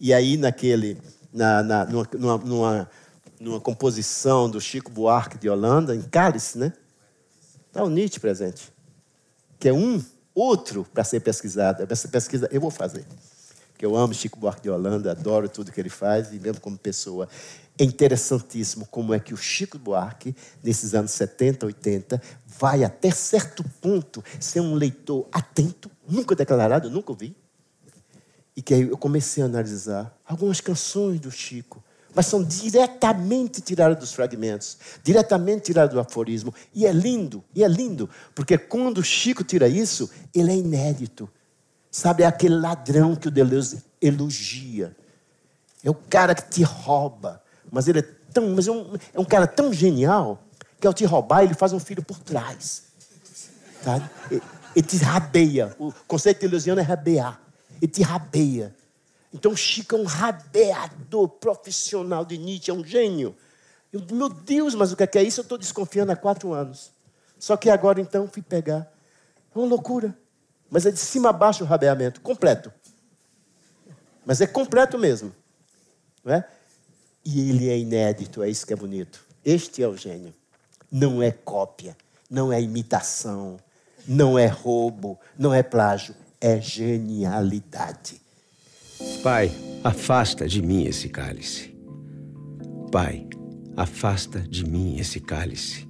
E 0.00 0.12
aí, 0.12 0.36
naquele, 0.36 1.00
na, 1.32 1.62
na, 1.62 1.84
numa, 1.84 2.38
numa, 2.38 2.90
numa, 3.38 3.60
composição 3.60 4.50
do 4.50 4.60
Chico 4.60 4.90
Buarque 4.90 5.38
de 5.38 5.48
Holanda, 5.48 5.94
em 5.94 6.02
Cálice, 6.02 6.58
né? 6.58 6.72
Está 7.68 7.84
o 7.84 7.90
Nietzsche 7.90 8.18
presente. 8.18 8.72
Que 9.58 9.68
é 9.68 9.72
um 9.72 10.02
outro 10.34 10.84
para 10.92 11.04
ser 11.04 11.20
pesquisado. 11.20 11.86
Essa 11.88 12.08
pesquisa 12.08 12.48
eu 12.50 12.60
vou 12.60 12.70
fazer. 12.70 13.06
Porque 13.72 13.86
eu 13.86 13.96
amo 13.96 14.14
Chico 14.14 14.38
Buarque 14.38 14.62
de 14.62 14.70
Holanda, 14.70 15.12
adoro 15.12 15.48
tudo 15.48 15.72
que 15.72 15.80
ele 15.80 15.90
faz, 15.90 16.32
e 16.32 16.38
mesmo 16.38 16.60
como 16.60 16.76
pessoa. 16.76 17.28
É 17.76 17.82
interessantíssimo 17.82 18.86
como 18.86 19.12
é 19.12 19.18
que 19.18 19.34
o 19.34 19.36
Chico 19.36 19.78
Buarque, 19.78 20.34
nesses 20.62 20.94
anos 20.94 21.10
70, 21.10 21.66
80, 21.66 22.22
vai 22.46 22.84
até 22.84 23.10
certo 23.10 23.64
ponto 23.80 24.22
ser 24.38 24.60
um 24.60 24.74
leitor 24.74 25.26
atento, 25.32 25.90
nunca 26.08 26.36
declarado, 26.36 26.88
nunca 26.88 27.10
ouvi. 27.10 27.36
E 28.56 28.62
que 28.62 28.74
aí 28.74 28.82
eu 28.82 28.96
comecei 28.96 29.42
a 29.42 29.46
analisar 29.46 30.16
algumas 30.24 30.60
canções 30.60 31.18
do 31.18 31.32
Chico, 31.32 31.82
mas 32.14 32.26
são 32.26 32.44
diretamente 32.44 33.60
tiradas 33.60 33.98
dos 33.98 34.12
fragmentos, 34.12 34.78
diretamente 35.02 35.64
tiradas 35.64 35.92
do 35.92 35.98
aforismo. 35.98 36.54
E 36.72 36.86
é 36.86 36.92
lindo, 36.92 37.42
e 37.52 37.64
é 37.64 37.68
lindo, 37.68 38.08
porque 38.36 38.56
quando 38.56 38.98
o 38.98 39.02
Chico 39.02 39.42
tira 39.42 39.66
isso, 39.66 40.08
ele 40.32 40.52
é 40.52 40.56
inédito. 40.56 41.28
Sabe, 41.90 42.22
é 42.22 42.26
aquele 42.26 42.54
ladrão 42.54 43.16
que 43.16 43.26
o 43.26 43.30
Deleuze 43.32 43.82
elogia. 44.00 44.96
É 45.82 45.90
o 45.90 45.94
cara 45.94 46.36
que 46.36 46.48
te 46.48 46.62
rouba 46.62 47.43
mas 47.74 47.88
ele 47.88 47.98
é 47.98 48.02
tão, 48.32 48.50
mas 48.50 48.68
é 48.68 48.70
um, 48.70 48.94
é 49.12 49.18
um 49.18 49.24
cara 49.24 49.48
tão 49.48 49.72
genial 49.72 50.40
que 50.80 50.86
ao 50.86 50.94
te 50.94 51.04
roubar 51.04 51.42
ele 51.42 51.54
faz 51.54 51.72
um 51.72 51.80
filho 51.80 52.04
por 52.04 52.16
trás. 52.20 52.84
Tá? 53.82 54.08
Ele, 54.30 54.86
te 54.86 54.96
rabeia. 54.98 55.74
O 55.76 55.92
conceito 56.06 56.38
de 56.38 56.46
Luciano 56.46 56.80
é 56.80 56.84
rabear. 56.84 57.40
Ele 57.82 57.90
te 57.90 58.00
rabeia. 58.00 58.72
Então 59.32 59.56
Chico 59.56 59.96
é 59.96 59.98
um 59.98 60.04
rabeador 60.04 61.28
profissional 61.28 62.24
de 62.24 62.38
Nietzsche, 62.38 62.70
é 62.70 62.74
um 62.74 62.84
gênio. 62.84 63.34
Eu, 63.92 64.00
meu 64.12 64.28
Deus, 64.28 64.76
mas 64.76 64.92
o 64.92 64.96
que 64.96 65.02
é, 65.02 65.10
é 65.14 65.22
isso? 65.24 65.40
Eu 65.40 65.42
estou 65.42 65.58
desconfiando 65.58 66.12
há 66.12 66.16
quatro 66.16 66.52
anos. 66.52 66.92
Só 67.40 67.56
que 67.56 67.68
agora 67.68 68.00
então 68.00 68.28
fui 68.28 68.40
pegar. 68.40 68.88
É 69.52 69.58
uma 69.58 69.66
loucura. 69.66 70.16
Mas 70.70 70.86
é 70.86 70.92
de 70.92 70.98
cima 70.98 71.30
a 71.30 71.32
baixo 71.32 71.64
o 71.64 71.66
rabeamento, 71.66 72.20
completo. 72.20 72.72
Mas 74.24 74.40
é 74.40 74.46
completo 74.46 74.96
mesmo. 74.96 75.34
Não 76.24 76.34
é? 76.34 76.48
E 77.24 77.48
ele 77.48 77.68
é 77.70 77.78
inédito, 77.78 78.42
é 78.42 78.50
isso 78.50 78.66
que 78.66 78.72
é 78.72 78.76
bonito. 78.76 79.24
Este 79.44 79.82
é 79.82 79.88
o 79.88 79.96
gênio. 79.96 80.34
Não 80.90 81.22
é 81.22 81.30
cópia, 81.30 81.96
não 82.30 82.52
é 82.52 82.60
imitação, 82.60 83.58
não 84.06 84.38
é 84.38 84.46
roubo, 84.46 85.18
não 85.38 85.52
é 85.52 85.62
plágio, 85.62 86.14
é 86.40 86.60
genialidade. 86.60 88.20
Pai, 89.22 89.50
afasta 89.82 90.46
de 90.46 90.60
mim 90.60 90.84
esse 90.84 91.08
cálice. 91.08 91.74
Pai, 92.92 93.26
afasta 93.76 94.40
de 94.40 94.64
mim 94.64 94.98
esse 94.98 95.18
cálice. 95.18 95.88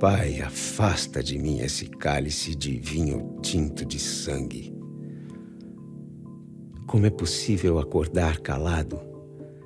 Pai, 0.00 0.40
afasta 0.40 1.22
de 1.22 1.38
mim 1.38 1.60
esse 1.60 1.86
cálice 1.86 2.54
de 2.54 2.78
vinho 2.78 3.38
tinto 3.40 3.84
de 3.84 3.98
sangue. 3.98 4.74
Como 6.86 7.06
é 7.06 7.10
possível 7.10 7.78
acordar 7.78 8.38
calado 8.40 9.09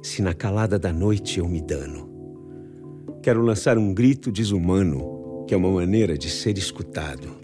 se 0.04 0.20
na 0.20 0.34
calada 0.34 0.78
da 0.78 0.92
noite 0.92 1.38
eu 1.38 1.48
me 1.48 1.62
dano. 1.62 2.10
Quero 3.22 3.40
lançar 3.40 3.78
um 3.78 3.94
grito 3.94 4.30
desumano, 4.30 5.46
que 5.48 5.54
é 5.54 5.56
uma 5.56 5.70
maneira 5.70 6.18
de 6.18 6.28
ser 6.28 6.58
escutado. 6.58 7.40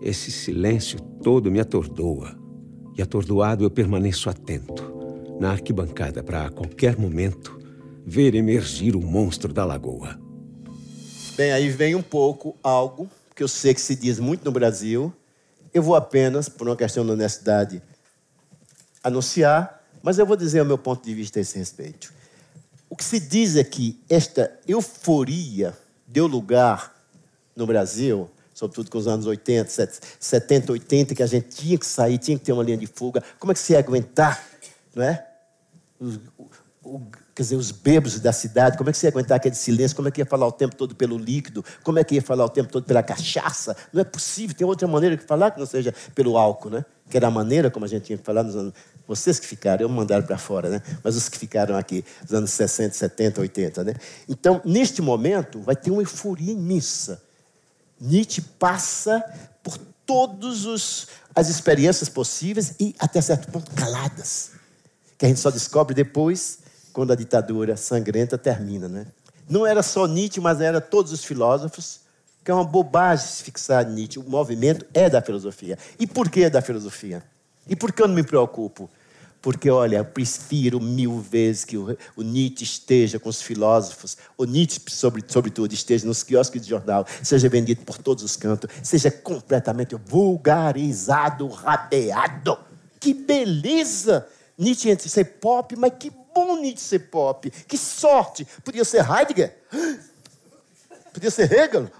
Esse 0.00 0.30
silêncio 0.30 1.00
todo 1.00 1.50
me 1.50 1.58
atordoa, 1.58 2.38
e 2.96 3.02
atordoado 3.02 3.64
eu 3.64 3.70
permaneço 3.70 4.30
atento, 4.30 5.36
na 5.40 5.50
arquibancada, 5.50 6.22
para 6.22 6.46
a 6.46 6.50
qualquer 6.50 6.96
momento 6.96 7.58
ver 8.06 8.36
emergir 8.36 8.94
o 8.94 9.00
monstro 9.00 9.52
da 9.52 9.64
lagoa. 9.64 10.16
Bem, 11.36 11.50
aí 11.50 11.68
vem 11.68 11.96
um 11.96 12.02
pouco 12.02 12.56
algo 12.62 13.10
que 13.34 13.42
eu 13.42 13.48
sei 13.48 13.74
que 13.74 13.80
se 13.80 13.96
diz 13.96 14.20
muito 14.20 14.44
no 14.44 14.52
Brasil. 14.52 15.12
Eu 15.74 15.82
vou 15.82 15.96
apenas, 15.96 16.48
por 16.48 16.68
uma 16.68 16.76
questão 16.76 17.04
de 17.04 17.10
honestidade, 17.10 17.82
anunciar 19.02 19.79
mas 20.02 20.18
eu 20.18 20.26
vou 20.26 20.36
dizer 20.36 20.60
o 20.60 20.64
meu 20.64 20.78
ponto 20.78 21.04
de 21.04 21.14
vista 21.14 21.38
a 21.38 21.42
esse 21.42 21.58
respeito. 21.58 22.12
O 22.88 22.96
que 22.96 23.04
se 23.04 23.20
diz 23.20 23.56
é 23.56 23.64
que 23.64 24.00
esta 24.08 24.52
euforia 24.66 25.76
deu 26.06 26.26
lugar 26.26 26.94
no 27.54 27.66
Brasil, 27.66 28.28
sobretudo 28.52 28.90
com 28.90 28.98
os 28.98 29.06
anos 29.06 29.26
80, 29.26 29.70
70, 30.18 30.72
80, 30.72 31.14
que 31.14 31.22
a 31.22 31.26
gente 31.26 31.48
tinha 31.48 31.78
que 31.78 31.86
sair, 31.86 32.18
tinha 32.18 32.38
que 32.38 32.44
ter 32.44 32.52
uma 32.52 32.64
linha 32.64 32.76
de 32.76 32.86
fuga. 32.86 33.22
Como 33.38 33.52
é 33.52 33.54
que 33.54 33.60
se 33.60 33.74
ia 33.74 33.78
aguentar, 33.78 34.44
não 34.94 35.04
é? 35.04 35.26
O, 36.00 36.96
o, 36.96 37.02
quer 37.40 37.44
dizer, 37.44 37.56
os 37.56 37.70
bêbados 37.70 38.20
da 38.20 38.34
cidade, 38.34 38.76
como 38.76 38.90
é 38.90 38.92
que 38.92 38.98
você 38.98 39.06
ia 39.06 39.10
aguentar 39.10 39.36
aquele 39.38 39.54
silêncio? 39.54 39.96
Como 39.96 40.06
é 40.08 40.10
que 40.10 40.20
ia 40.20 40.26
falar 40.26 40.46
o 40.46 40.52
tempo 40.52 40.76
todo 40.76 40.94
pelo 40.94 41.16
líquido? 41.16 41.64
Como 41.82 41.98
é 41.98 42.04
que 42.04 42.16
ia 42.16 42.20
falar 42.20 42.44
o 42.44 42.50
tempo 42.50 42.70
todo 42.70 42.84
pela 42.84 43.02
cachaça? 43.02 43.74
Não 43.94 44.02
é 44.02 44.04
possível, 44.04 44.54
tem 44.54 44.66
outra 44.66 44.86
maneira 44.86 45.16
de 45.16 45.24
falar 45.24 45.50
que 45.50 45.58
não 45.58 45.64
seja 45.64 45.94
pelo 46.14 46.36
álcool, 46.36 46.68
né? 46.68 46.84
Que 47.08 47.16
era 47.16 47.28
a 47.28 47.30
maneira 47.30 47.70
como 47.70 47.86
a 47.86 47.88
gente 47.88 48.04
tinha 48.04 48.18
que 48.18 48.24
falar 48.24 48.42
nos 48.42 48.54
anos... 48.54 48.74
Vocês 49.08 49.40
que 49.40 49.46
ficaram, 49.46 49.80
eu 49.80 49.88
mandaram 49.88 50.22
para 50.26 50.36
fora, 50.36 50.68
né? 50.68 50.82
Mas 51.02 51.16
os 51.16 51.30
que 51.30 51.38
ficaram 51.38 51.74
aqui, 51.78 52.04
nos 52.20 52.34
anos 52.34 52.50
60, 52.50 52.94
70, 52.94 53.40
80, 53.40 53.84
né? 53.84 53.94
Então, 54.28 54.60
neste 54.62 55.00
momento, 55.00 55.62
vai 55.62 55.74
ter 55.74 55.90
uma 55.90 56.02
euforia 56.02 56.52
imensa. 56.52 57.22
Nietzsche 57.98 58.42
passa 58.42 59.24
por 59.62 59.78
todas 60.04 61.06
as 61.34 61.48
experiências 61.48 62.10
possíveis 62.10 62.74
e, 62.78 62.94
até 62.98 63.22
certo 63.22 63.50
ponto, 63.50 63.70
caladas. 63.70 64.50
Que 65.16 65.24
a 65.24 65.28
gente 65.28 65.40
só 65.40 65.50
descobre 65.50 65.94
depois 65.94 66.59
quando 66.92 67.12
a 67.12 67.16
ditadura 67.16 67.76
sangrenta 67.76 68.36
termina. 68.36 68.88
Né? 68.88 69.06
Não 69.48 69.66
era 69.66 69.82
só 69.82 70.06
Nietzsche, 70.06 70.40
mas 70.40 70.60
era 70.60 70.80
todos 70.80 71.12
os 71.12 71.24
filósofos, 71.24 72.00
que 72.44 72.50
é 72.50 72.54
uma 72.54 72.64
bobagem 72.64 73.26
se 73.26 73.42
fixar 73.42 73.88
em 73.88 73.94
Nietzsche. 73.94 74.18
O 74.18 74.28
movimento 74.28 74.86
é 74.94 75.08
da 75.08 75.20
filosofia. 75.20 75.78
E 75.98 76.06
por 76.06 76.28
que 76.30 76.44
é 76.44 76.50
da 76.50 76.62
filosofia? 76.62 77.22
E 77.66 77.76
por 77.76 77.92
que 77.92 78.02
eu 78.02 78.08
não 78.08 78.14
me 78.14 78.22
preocupo? 78.22 78.90
Porque, 79.42 79.70
olha, 79.70 79.96
eu 79.96 80.04
prefiro 80.04 80.78
mil 80.80 81.18
vezes 81.18 81.64
que 81.64 81.76
o, 81.76 81.96
Nietzsche 82.18 82.64
esteja 82.64 83.18
com 83.18 83.28
os 83.28 83.40
filósofos, 83.40 84.18
o 84.36 84.44
Nietzsche, 84.44 84.82
sobre, 84.88 85.24
sobretudo, 85.26 85.72
esteja 85.72 86.06
nos 86.06 86.22
quiosques 86.22 86.60
de 86.60 86.68
jornal, 86.68 87.06
seja 87.22 87.48
vendido 87.48 87.82
por 87.82 87.96
todos 87.96 88.22
os 88.22 88.36
cantos, 88.36 88.70
seja 88.82 89.10
completamente 89.10 89.94
vulgarizado, 89.94 91.48
rabeado. 91.48 92.58
Que 92.98 93.14
beleza! 93.14 94.26
Nietzsche 94.58 94.90
entre 94.90 95.08
ser 95.08 95.24
pop, 95.24 95.74
mas 95.74 95.92
que 95.98 96.12
bom 96.34 96.56
Nietzsche 96.56 96.84
ser 96.84 96.98
pop. 97.10 97.50
Que 97.50 97.78
sorte! 97.78 98.46
Podia 98.64 98.84
ser 98.84 99.04
Heidegger. 99.08 99.56
Podia 101.12 101.30
ser 101.30 101.52
Hegel. 101.52 101.90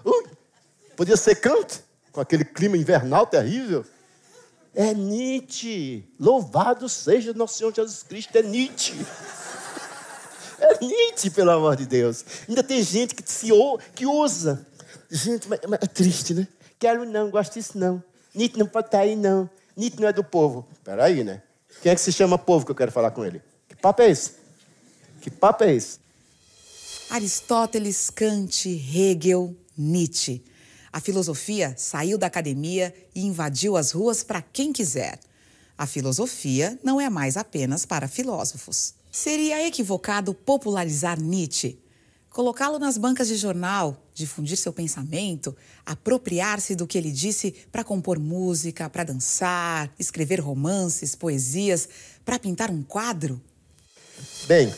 Podia 0.95 1.17
ser 1.17 1.35
Kant, 1.35 1.83
com 2.11 2.21
aquele 2.21 2.45
clima 2.45 2.77
invernal 2.77 3.25
terrível. 3.27 3.85
É 4.73 4.93
Nietzsche. 4.93 6.05
Louvado 6.19 6.87
seja 6.87 7.33
nosso 7.33 7.57
Senhor 7.57 7.73
Jesus 7.73 8.03
Cristo. 8.03 8.35
É 8.37 8.41
Nietzsche. 8.41 9.05
É 10.59 10.77
Nietzsche, 10.79 11.29
pelo 11.29 11.51
amor 11.51 11.75
de 11.75 11.85
Deus. 11.85 12.23
Ainda 12.47 12.63
tem 12.63 12.81
gente 12.81 13.15
que, 13.15 13.29
se, 13.29 13.49
que 13.95 14.05
usa. 14.05 14.65
Gente, 15.09 15.49
mas, 15.49 15.59
mas 15.67 15.79
é 15.81 15.87
triste, 15.87 16.33
né? 16.33 16.47
Quero 16.79 17.03
não, 17.03 17.29
gosto 17.29 17.53
disso 17.53 17.77
não. 17.77 18.01
Nietzsche 18.33 18.57
não 18.57 18.65
pode 18.65 18.87
estar 18.87 18.99
aí, 18.99 19.15
não. 19.15 19.49
Nietzsche 19.75 19.99
não 19.99 20.07
é 20.07 20.13
do 20.13 20.23
povo. 20.23 20.65
Peraí, 20.83 21.23
né? 21.23 21.41
Quem 21.81 21.91
é 21.91 21.95
que 21.95 22.01
se 22.01 22.11
chama 22.11 22.37
povo 22.37 22.65
que 22.65 22.71
eu 22.71 22.75
quero 22.75 22.91
falar 22.91 23.11
com 23.11 23.25
ele? 23.25 23.41
Papo 23.81 24.03
é 24.03 24.11
esse? 24.11 24.33
Que 25.21 25.31
papo 25.31 25.63
é 25.63 25.73
esse? 25.73 25.97
Aristóteles, 27.09 28.11
Kant, 28.11 28.69
Hegel, 28.69 29.55
Nietzsche. 29.75 30.43
A 30.93 30.99
filosofia 30.99 31.73
saiu 31.75 32.15
da 32.15 32.27
academia 32.27 32.93
e 33.15 33.25
invadiu 33.25 33.75
as 33.75 33.89
ruas 33.91 34.23
para 34.23 34.39
quem 34.39 34.71
quiser. 34.71 35.19
A 35.75 35.87
filosofia 35.87 36.79
não 36.83 37.01
é 37.01 37.09
mais 37.09 37.37
apenas 37.37 37.83
para 37.83 38.07
filósofos. 38.07 38.93
Seria 39.11 39.65
equivocado 39.65 40.31
popularizar 40.35 41.19
Nietzsche, 41.19 41.79
colocá-lo 42.29 42.77
nas 42.77 42.99
bancas 42.99 43.27
de 43.29 43.35
jornal, 43.35 44.05
difundir 44.13 44.57
seu 44.57 44.71
pensamento, 44.71 45.57
apropriar-se 45.83 46.75
do 46.75 46.85
que 46.85 46.99
ele 46.99 47.11
disse 47.11 47.51
para 47.71 47.83
compor 47.83 48.19
música, 48.19 48.87
para 48.91 49.05
dançar, 49.05 49.91
escrever 49.97 50.39
romances, 50.39 51.15
poesias, 51.15 51.89
para 52.23 52.37
pintar 52.37 52.69
um 52.69 52.83
quadro? 52.83 53.41
Bem, 54.47 54.73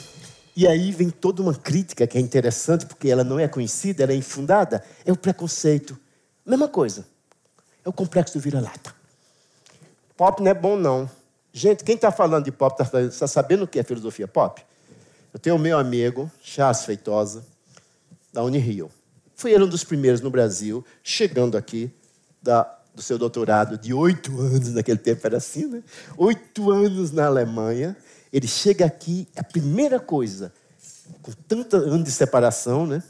e 0.55 0.67
aí 0.67 0.91
vem 0.91 1.09
toda 1.09 1.41
uma 1.41 1.55
crítica 1.55 2.05
que 2.05 2.17
é 2.17 2.21
interessante 2.21 2.85
porque 2.85 3.09
ela 3.09 3.23
não 3.23 3.39
é 3.39 3.47
conhecida, 3.47 4.03
ela 4.03 4.11
é 4.11 4.15
infundada. 4.15 4.83
É 5.05 5.11
o 5.11 5.17
preconceito. 5.17 5.97
Mesma 6.45 6.67
coisa. 6.67 7.05
É 7.83 7.89
o 7.89 7.93
complexo 7.93 8.37
do 8.37 8.41
vira-lata. 8.41 8.93
Pop 10.15 10.41
não 10.41 10.51
é 10.51 10.53
bom, 10.53 10.75
não. 10.77 11.09
Gente, 11.51 11.83
quem 11.83 11.95
está 11.95 12.11
falando 12.11 12.45
de 12.45 12.51
pop 12.51 12.81
está 12.81 13.09
tá 13.09 13.27
sabendo 13.27 13.63
o 13.63 13.67
que 13.67 13.79
é 13.79 13.83
filosofia 13.83 14.27
pop? 14.27 14.63
Eu 15.33 15.39
tenho 15.39 15.55
o 15.55 15.59
meu 15.59 15.77
amigo, 15.77 16.31
Charles 16.41 16.85
Feitosa, 16.85 17.43
da 18.31 18.43
Unirio. 18.43 18.91
Foi 19.35 19.51
ele 19.51 19.63
um 19.63 19.67
dos 19.67 19.83
primeiros 19.83 20.21
no 20.21 20.29
Brasil, 20.29 20.85
chegando 21.03 21.57
aqui 21.57 21.91
da, 22.41 22.63
do 22.93 23.01
seu 23.01 23.17
doutorado 23.17 23.77
de 23.77 23.93
oito 23.93 24.31
anos, 24.41 24.73
naquele 24.73 24.99
tempo 24.99 25.25
era 25.25 25.37
assim, 25.37 25.65
né? 25.65 25.83
Oito 26.17 26.71
anos 26.71 27.11
na 27.11 27.25
Alemanha. 27.25 27.97
Ele 28.33 28.47
chega 28.47 28.83
aqui, 28.85 29.27
a 29.35 29.43
primeira 29.43 29.99
coisa, 29.99 30.51
com 31.21 31.31
tanto 31.47 31.75
ano 31.75 32.03
de 32.03 32.11
separação, 32.11 32.87
né? 32.87 33.03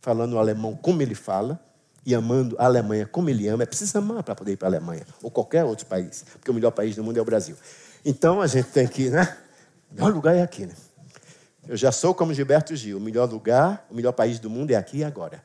Falando 0.00 0.32
o 0.32 0.38
alemão 0.38 0.74
como 0.74 1.00
ele 1.00 1.14
fala, 1.14 1.64
e 2.04 2.14
amando 2.14 2.56
a 2.58 2.64
Alemanha 2.64 3.06
como 3.06 3.30
ele 3.30 3.48
ama, 3.48 3.62
é 3.62 3.66
preciso 3.66 3.96
amar 3.98 4.22
para 4.24 4.34
poder 4.34 4.52
ir 4.52 4.56
para 4.56 4.68
a 4.68 4.70
Alemanha, 4.70 5.06
ou 5.22 5.30
qualquer 5.30 5.64
outro 5.64 5.86
país, 5.86 6.24
porque 6.32 6.50
o 6.50 6.54
melhor 6.54 6.72
país 6.72 6.96
do 6.96 7.02
mundo 7.02 7.16
é 7.16 7.22
o 7.22 7.24
Brasil. 7.24 7.56
Então 8.04 8.40
a 8.40 8.46
gente 8.46 8.68
tem 8.70 8.86
que, 8.86 9.08
né? 9.08 9.36
O 9.90 9.94
melhor 9.94 10.12
lugar 10.12 10.34
é 10.34 10.42
aqui, 10.42 10.66
né? 10.66 10.74
Eu 11.68 11.76
já 11.76 11.90
sou 11.90 12.14
como 12.14 12.32
Gilberto 12.32 12.76
Gil. 12.76 12.98
O 12.98 13.00
melhor 13.00 13.28
lugar, 13.28 13.84
o 13.90 13.94
melhor 13.94 14.12
país 14.12 14.38
do 14.38 14.48
mundo 14.48 14.70
é 14.70 14.76
aqui 14.76 14.98
e 14.98 15.04
agora. 15.04 15.44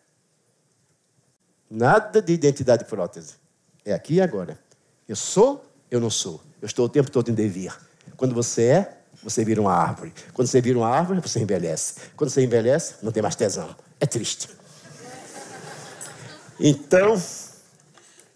Nada 1.70 2.22
de 2.22 2.34
identidade 2.34 2.86
prótese. 2.86 3.36
É 3.84 3.94
aqui 3.94 4.16
e 4.16 4.22
agora. 4.22 4.60
Eu 5.08 5.16
sou, 5.16 5.66
eu 5.90 6.00
não 6.00 6.12
sou. 6.12 6.40
Eu 6.62 6.68
estou 6.68 6.86
o 6.86 6.90
tempo 6.90 7.10
todo 7.10 7.30
em 7.30 7.34
devir. 7.34 7.76
Quando 8.16 8.36
você 8.36 8.64
é, 8.66 9.01
você 9.24 9.46
vira 9.46 9.62
uma 9.62 9.74
árvore. 9.74 10.14
Quando 10.34 10.48
você 10.48 10.62
vira 10.62 10.78
uma 10.78 10.90
árvore, 10.90 11.20
você 11.20 11.40
envelhece. 11.40 11.96
Quando 12.16 12.30
você 12.30 12.44
envelhece, 12.44 12.96
não 13.02 13.12
tem 13.12 13.22
mais 13.22 13.36
tesão. 13.36 13.76
É 14.00 14.06
triste. 14.06 14.50
Então, 16.60 17.22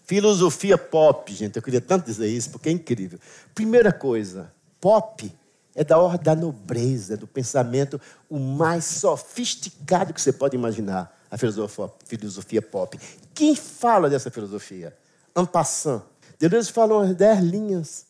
filosofia 0.04 0.78
pop, 0.78 1.32
gente. 1.32 1.56
Eu 1.56 1.62
queria 1.62 1.80
tanto 1.80 2.06
dizer 2.06 2.28
isso, 2.28 2.50
porque 2.50 2.68
é 2.68 2.72
incrível. 2.72 3.18
Primeira 3.54 3.92
coisa, 3.92 4.52
pop 4.80 5.32
é 5.76 5.84
da 5.84 5.98
ordem 5.98 6.22
da 6.22 6.34
nobreza, 6.34 7.16
do 7.16 7.26
pensamento 7.26 8.00
o 8.30 8.38
mais 8.38 8.84
sofisticado 8.84 10.12
que 10.14 10.20
você 10.20 10.32
pode 10.32 10.56
imaginar, 10.56 11.14
a 11.30 11.36
filosofia, 11.36 11.90
filosofia 12.06 12.62
pop. 12.62 12.98
Quem 13.34 13.54
fala 13.54 14.08
dessa 14.08 14.30
filosofia? 14.30 14.96
Ampassan. 15.34 16.02
Deleuze 16.38 16.72
fala 16.72 16.96
umas 16.96 17.14
10 17.14 17.40
linhas, 17.40 18.05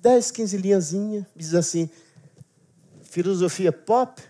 10, 0.00 0.30
15 0.30 0.56
linhazinhas, 0.56 1.24
diz 1.36 1.54
assim, 1.54 1.90
filosofia 3.02 3.70
pop 3.70 4.22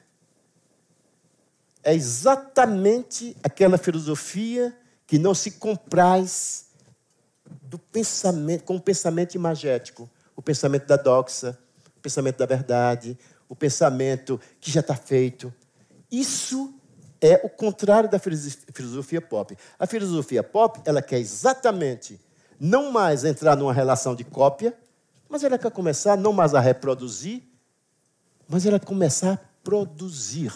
é 1.83 1.95
exatamente 1.95 3.37
aquela 3.43 3.79
filosofia 3.79 4.77
que 5.07 5.19
não 5.19 5.35
se 5.35 5.53
compraz 5.53 6.67
do 7.63 7.79
pensamento, 7.79 8.65
com 8.65 8.77
o 8.77 8.81
pensamento 8.81 9.35
imagético, 9.35 10.11
o 10.35 10.43
pensamento 10.43 10.87
da 10.87 10.97
doxa, 10.97 11.57
o 11.97 12.01
pensamento 12.01 12.39
da 12.39 12.47
verdade, 12.47 13.17
o 13.49 13.55
pensamento 13.55 14.41
que 14.61 14.71
já 14.71 14.81
está 14.81 14.97
feito. 14.97 15.53
Isso 16.11 16.75
é 17.21 17.41
o 17.45 17.49
contrário 17.49 18.11
da 18.11 18.19
filosofia 18.19 19.21
pop. 19.21 19.57
A 19.79 19.87
filosofia 19.87 20.43
pop, 20.43 20.81
ela 20.85 21.01
quer 21.01 21.19
exatamente 21.19 22.21
não 22.59 22.91
mais 22.91 23.25
entrar 23.25 23.57
numa 23.57 23.73
relação 23.73 24.15
de 24.15 24.25
cópia, 24.25 24.77
mas 25.31 25.45
ela 25.45 25.57
quer 25.57 25.71
começar 25.71 26.17
não 26.17 26.33
mais 26.33 26.55
a 26.55 26.61
reproduzir, 26.61 27.43
mas 28.49 28.67
ela 28.67 28.81
começar 28.81 29.35
a 29.35 29.39
produzir, 29.63 30.53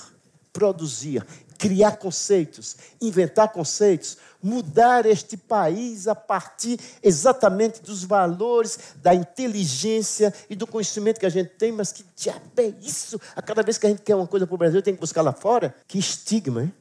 produzir, 0.52 1.24
criar 1.56 1.96
conceitos, 1.96 2.76
inventar 3.00 3.52
conceitos, 3.52 4.18
mudar 4.42 5.06
este 5.06 5.36
país 5.36 6.08
a 6.08 6.14
partir 6.14 6.78
exatamente 7.02 7.80
dos 7.80 8.02
valores, 8.02 8.78
da 8.96 9.14
inteligência 9.14 10.34
e 10.50 10.56
do 10.56 10.66
conhecimento 10.66 11.20
que 11.20 11.26
a 11.26 11.30
gente 11.30 11.50
tem. 11.50 11.70
Mas 11.70 11.92
que 11.92 12.04
diabo 12.16 12.50
é 12.56 12.74
isso? 12.82 13.20
A 13.36 13.40
cada 13.40 13.62
vez 13.62 13.78
que 13.78 13.86
a 13.86 13.90
gente 13.90 14.02
quer 14.02 14.16
uma 14.16 14.26
coisa 14.26 14.46
para 14.46 14.54
o 14.54 14.58
Brasil, 14.58 14.82
tem 14.82 14.94
que 14.94 15.00
buscar 15.00 15.22
lá 15.22 15.32
fora? 15.32 15.74
Que 15.86 15.98
estigma, 15.98 16.64
hein? 16.64 16.74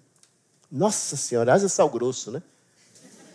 Nossa 0.71 1.15
Senhora, 1.15 1.53
haja 1.53 1.69
sal 1.69 1.87
grosso, 1.87 2.31
né? 2.31 2.41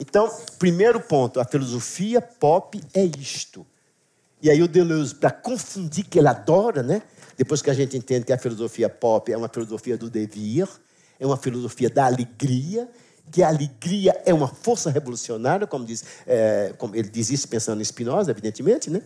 Então, 0.01 0.29
primeiro 0.59 1.01
ponto, 1.01 1.41
a 1.41 1.45
filosofia 1.45 2.21
pop 2.21 2.81
é 2.93 3.05
isto. 3.05 3.65
E 4.41 4.51
aí 4.51 4.63
o 4.63 4.69
Deleuze, 4.69 5.15
para 5.15 5.31
confundir 5.31 6.05
que 6.05 6.19
ele 6.19 6.29
adora, 6.29 6.83
né? 6.83 7.03
Depois 7.37 7.63
que 7.63 7.71
a 7.71 7.75
gente 7.75 7.97
entende 7.97 8.25
que 8.25 8.33
a 8.33 8.39
filosofia 8.39 8.89
pop 8.89 9.33
é 9.33 9.37
uma 9.37 9.49
filosofia 9.49 9.97
do 9.97 10.09
devir, 10.11 10.69
é 11.19 11.27
uma 11.27 11.37
filosofia 11.37 11.91
da 11.91 12.07
alegria, 12.07 12.89
que 13.31 13.43
a 13.43 13.49
alegria 13.49 14.21
é 14.25 14.33
uma 14.33 14.49
força 14.49 14.91
revolucionária, 14.91 15.67
como, 15.67 15.85
diz, 15.85 16.05
é, 16.27 16.73
como 16.79 16.97
ele 16.97 17.09
diz 17.09 17.31
isso 17.31 17.49
pensando 17.49 17.81
em 17.81 17.85
Spinoza, 17.85 18.31
evidentemente, 18.31 18.91
né? 18.91 19.03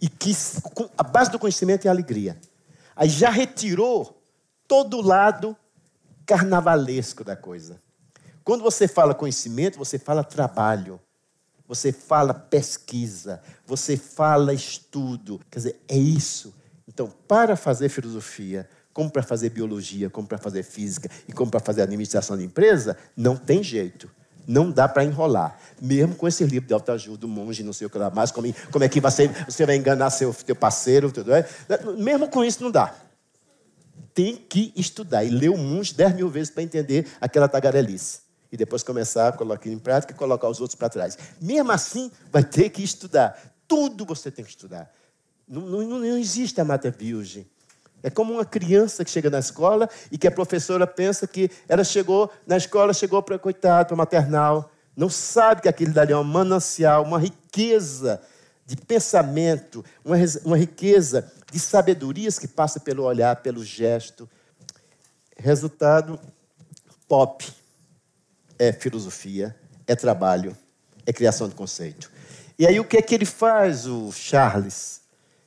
e 0.00 0.08
que 0.08 0.32
a 0.96 1.02
base 1.02 1.30
do 1.30 1.38
conhecimento 1.38 1.84
é 1.84 1.88
a 1.88 1.92
alegria. 1.92 2.36
Aí 2.96 3.08
já 3.08 3.30
retirou 3.30 4.22
todo 4.66 4.96
o 4.98 5.02
lado 5.02 5.56
carnavalesco 6.24 7.22
da 7.22 7.36
coisa. 7.36 7.80
Quando 8.42 8.62
você 8.62 8.88
fala 8.88 9.14
conhecimento, 9.14 9.78
você 9.78 9.98
fala 9.98 10.24
trabalho, 10.24 10.98
você 11.70 11.92
fala 11.92 12.34
pesquisa, 12.34 13.40
você 13.64 13.96
fala 13.96 14.52
estudo. 14.52 15.40
Quer 15.48 15.58
dizer, 15.60 15.80
é 15.86 15.96
isso. 15.96 16.52
Então, 16.88 17.08
para 17.28 17.54
fazer 17.54 17.88
filosofia, 17.88 18.68
como 18.92 19.08
para 19.08 19.22
fazer 19.22 19.50
biologia, 19.50 20.10
como 20.10 20.26
para 20.26 20.36
fazer 20.36 20.64
física 20.64 21.08
e 21.28 21.32
como 21.32 21.48
para 21.48 21.60
fazer 21.60 21.82
administração 21.82 22.36
de 22.36 22.42
empresa, 22.42 22.96
não 23.16 23.36
tem 23.36 23.62
jeito. 23.62 24.10
Não 24.48 24.68
dá 24.68 24.88
para 24.88 25.04
enrolar. 25.04 25.56
Mesmo 25.80 26.16
com 26.16 26.26
esse 26.26 26.42
livro 26.42 26.66
de 26.66 26.74
autoajuda, 26.74 27.18
do 27.18 27.28
monge, 27.28 27.62
não 27.62 27.72
sei 27.72 27.86
o 27.86 27.90
que 27.90 27.98
lá 27.98 28.10
mais, 28.10 28.32
como, 28.32 28.52
como 28.72 28.84
é 28.84 28.88
que 28.88 29.00
você, 29.00 29.28
você 29.48 29.64
vai 29.64 29.76
enganar 29.76 30.10
seu, 30.10 30.32
seu 30.32 30.56
parceiro, 30.56 31.12
tudo, 31.12 31.32
é? 31.32 31.48
mesmo 31.96 32.28
com 32.28 32.44
isso 32.44 32.64
não 32.64 32.72
dá. 32.72 32.92
Tem 34.12 34.34
que 34.34 34.72
estudar 34.74 35.22
e 35.22 35.30
ler 35.30 35.50
o 35.50 35.56
monge 35.56 35.94
dez 35.94 36.12
mil 36.16 36.28
vezes 36.28 36.50
para 36.50 36.64
entender 36.64 37.06
aquela 37.20 37.46
tagarelice. 37.46 38.28
E 38.52 38.56
depois 38.56 38.82
começar 38.82 39.28
a 39.28 39.32
colocar 39.32 39.68
em 39.68 39.78
prática 39.78 40.12
e 40.12 40.16
colocar 40.16 40.48
os 40.48 40.60
outros 40.60 40.76
para 40.76 40.88
trás. 40.88 41.16
Mesmo 41.40 41.70
assim, 41.70 42.10
vai 42.32 42.42
ter 42.42 42.70
que 42.70 42.82
estudar. 42.82 43.40
Tudo 43.68 44.04
você 44.04 44.30
tem 44.30 44.44
que 44.44 44.50
estudar. 44.50 44.92
Não, 45.46 45.62
não, 45.62 45.98
não 45.98 46.18
existe 46.18 46.60
a 46.60 46.64
mata 46.64 46.90
virgem. 46.90 47.46
É 48.02 48.10
como 48.10 48.32
uma 48.32 48.44
criança 48.44 49.04
que 49.04 49.10
chega 49.10 49.28
na 49.28 49.38
escola 49.38 49.88
e 50.10 50.16
que 50.16 50.26
a 50.26 50.30
professora 50.30 50.86
pensa 50.86 51.26
que 51.26 51.50
ela 51.68 51.84
chegou 51.84 52.30
na 52.46 52.56
escola, 52.56 52.94
chegou 52.94 53.22
para 53.22 53.38
coitado, 53.38 53.88
para 53.88 53.96
maternal, 53.96 54.70
não 54.96 55.08
sabe 55.08 55.62
que 55.62 55.68
aquilo 55.68 55.92
dali 55.92 56.12
é 56.12 56.16
um 56.16 56.24
manancial, 56.24 57.04
uma 57.04 57.18
riqueza 57.18 58.20
de 58.66 58.76
pensamento, 58.76 59.84
uma, 60.04 60.16
uma 60.44 60.56
riqueza 60.56 61.30
de 61.50 61.58
sabedorias 61.58 62.38
que 62.38 62.48
passa 62.48 62.80
pelo 62.80 63.04
olhar, 63.04 63.36
pelo 63.36 63.64
gesto. 63.64 64.28
Resultado: 65.36 66.18
pop 67.08 67.59
é 68.60 68.72
filosofia, 68.72 69.56
é 69.86 69.96
trabalho, 69.96 70.54
é 71.06 71.12
criação 71.14 71.48
de 71.48 71.54
conceito. 71.54 72.12
E 72.58 72.66
aí 72.66 72.78
o 72.78 72.84
que 72.84 72.98
é 72.98 73.02
que 73.02 73.14
ele 73.14 73.24
faz, 73.24 73.86
o 73.86 74.12
Charles? 74.12 75.00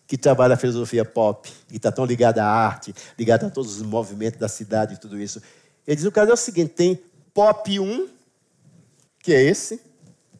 que 0.06 0.18
trabalha 0.18 0.54
a 0.54 0.58
filosofia 0.58 1.04
pop, 1.04 1.50
que 1.68 1.78
está 1.78 1.92
tão 1.92 2.06
ligado 2.06 2.38
à 2.38 2.46
arte, 2.46 2.94
ligado 3.18 3.46
a 3.46 3.50
todos 3.50 3.78
os 3.78 3.82
movimentos 3.82 4.38
da 4.38 4.48
cidade 4.48 4.94
e 4.94 4.98
tudo 4.98 5.20
isso. 5.20 5.42
Ele 5.88 5.96
diz: 5.96 6.06
o 6.06 6.12
caso 6.12 6.30
é 6.30 6.34
o 6.34 6.38
seguinte: 6.38 6.74
tem 6.74 7.00
pop 7.34 7.80
1, 7.80 8.10
que 9.20 9.34
é 9.34 9.42
esse, 9.42 9.82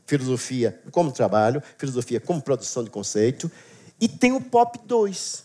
filosofia 0.06 0.80
como 0.92 1.12
trabalho, 1.12 1.64
filosofia 1.78 2.20
como 2.20 2.42
produção 2.42 2.84
de 2.84 2.92
conceito, 2.92 3.50
e 4.00 4.08
tem 4.08 4.34
o 4.34 4.42
pop 4.42 4.80
2. 4.86 5.44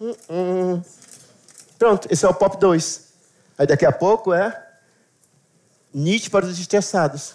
Hum, 0.00 0.14
hum. 0.28 0.82
Pronto, 1.78 2.08
esse 2.10 2.24
é 2.24 2.28
o 2.28 2.34
pop 2.34 2.58
2. 2.58 3.12
Aí 3.58 3.66
daqui 3.66 3.84
a 3.84 3.92
pouco 3.92 4.32
é 4.32 4.71
Nietzsche 5.94 6.30
para 6.30 6.46
os 6.46 6.58
estressados. 6.58 7.34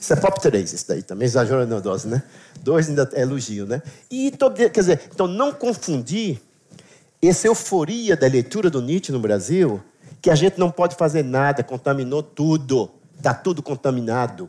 Isso 0.00 0.12
é 0.12 0.16
pop 0.16 0.38
3, 0.40 0.72
isso 0.72 0.86
daí 0.86 1.02
também, 1.02 1.24
exagerando 1.24 1.74
a 1.76 1.80
dose, 1.80 2.06
né? 2.06 2.22
Dois 2.60 2.88
ainda 2.88 3.08
é 3.14 3.22
elogio, 3.22 3.66
né? 3.66 3.82
E, 4.10 4.30
quer 4.54 4.70
dizer, 4.70 5.08
então 5.12 5.26
não 5.26 5.52
confundir 5.52 6.40
essa 7.22 7.46
euforia 7.46 8.16
da 8.16 8.26
leitura 8.26 8.68
do 8.68 8.82
Nietzsche 8.82 9.12
no 9.12 9.18
Brasil, 9.18 9.82
que 10.20 10.30
a 10.30 10.34
gente 10.34 10.58
não 10.58 10.70
pode 10.70 10.96
fazer 10.96 11.22
nada, 11.22 11.62
contaminou 11.62 12.22
tudo, 12.22 12.90
está 13.16 13.32
tudo 13.32 13.62
contaminado. 13.62 14.48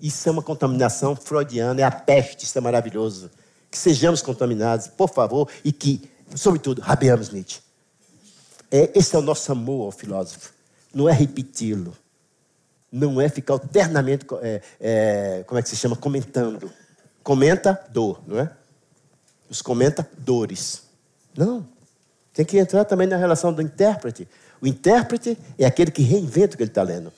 Isso 0.00 0.28
é 0.28 0.32
uma 0.32 0.42
contaminação 0.42 1.14
freudiana, 1.14 1.80
é 1.80 1.84
a 1.84 1.90
peste, 1.90 2.44
isso 2.44 2.56
é 2.56 2.60
maravilhoso. 2.60 3.30
Que 3.70 3.78
sejamos 3.78 4.22
contaminados, 4.22 4.88
por 4.88 5.08
favor, 5.08 5.48
e 5.64 5.72
que, 5.72 6.08
sobretudo, 6.34 6.80
rabeamos 6.80 7.30
Nietzsche. 7.30 7.60
É, 8.70 8.90
esse 8.94 9.14
é 9.14 9.18
o 9.18 9.22
nosso 9.22 9.50
amor 9.50 9.86
ao 9.86 9.92
filósofo, 9.92 10.52
não 10.92 11.08
é 11.08 11.12
repeti-lo 11.12 11.96
não 12.90 13.20
é 13.20 13.28
ficar 13.28 13.56
eternamente, 13.56 14.26
é, 14.40 14.62
é, 14.80 15.44
como 15.46 15.58
é 15.58 15.62
que 15.62 15.68
se 15.68 15.76
chama, 15.76 15.96
comentando. 15.96 16.72
Comenta 17.22 17.78
dor, 17.90 18.22
não 18.26 18.38
é? 18.38 18.50
Os 19.50 19.60
comenta 19.60 20.08
dores. 20.16 20.84
Não. 21.36 21.66
Tem 22.32 22.44
que 22.44 22.58
entrar 22.58 22.84
também 22.84 23.06
na 23.06 23.16
relação 23.16 23.52
do 23.52 23.60
intérprete. 23.60 24.26
O 24.60 24.66
intérprete 24.66 25.38
é 25.58 25.66
aquele 25.66 25.90
que 25.90 26.02
reinventa 26.02 26.54
o 26.54 26.56
que 26.56 26.62
ele 26.62 26.70
está 26.70 26.82
lendo. 26.82 27.12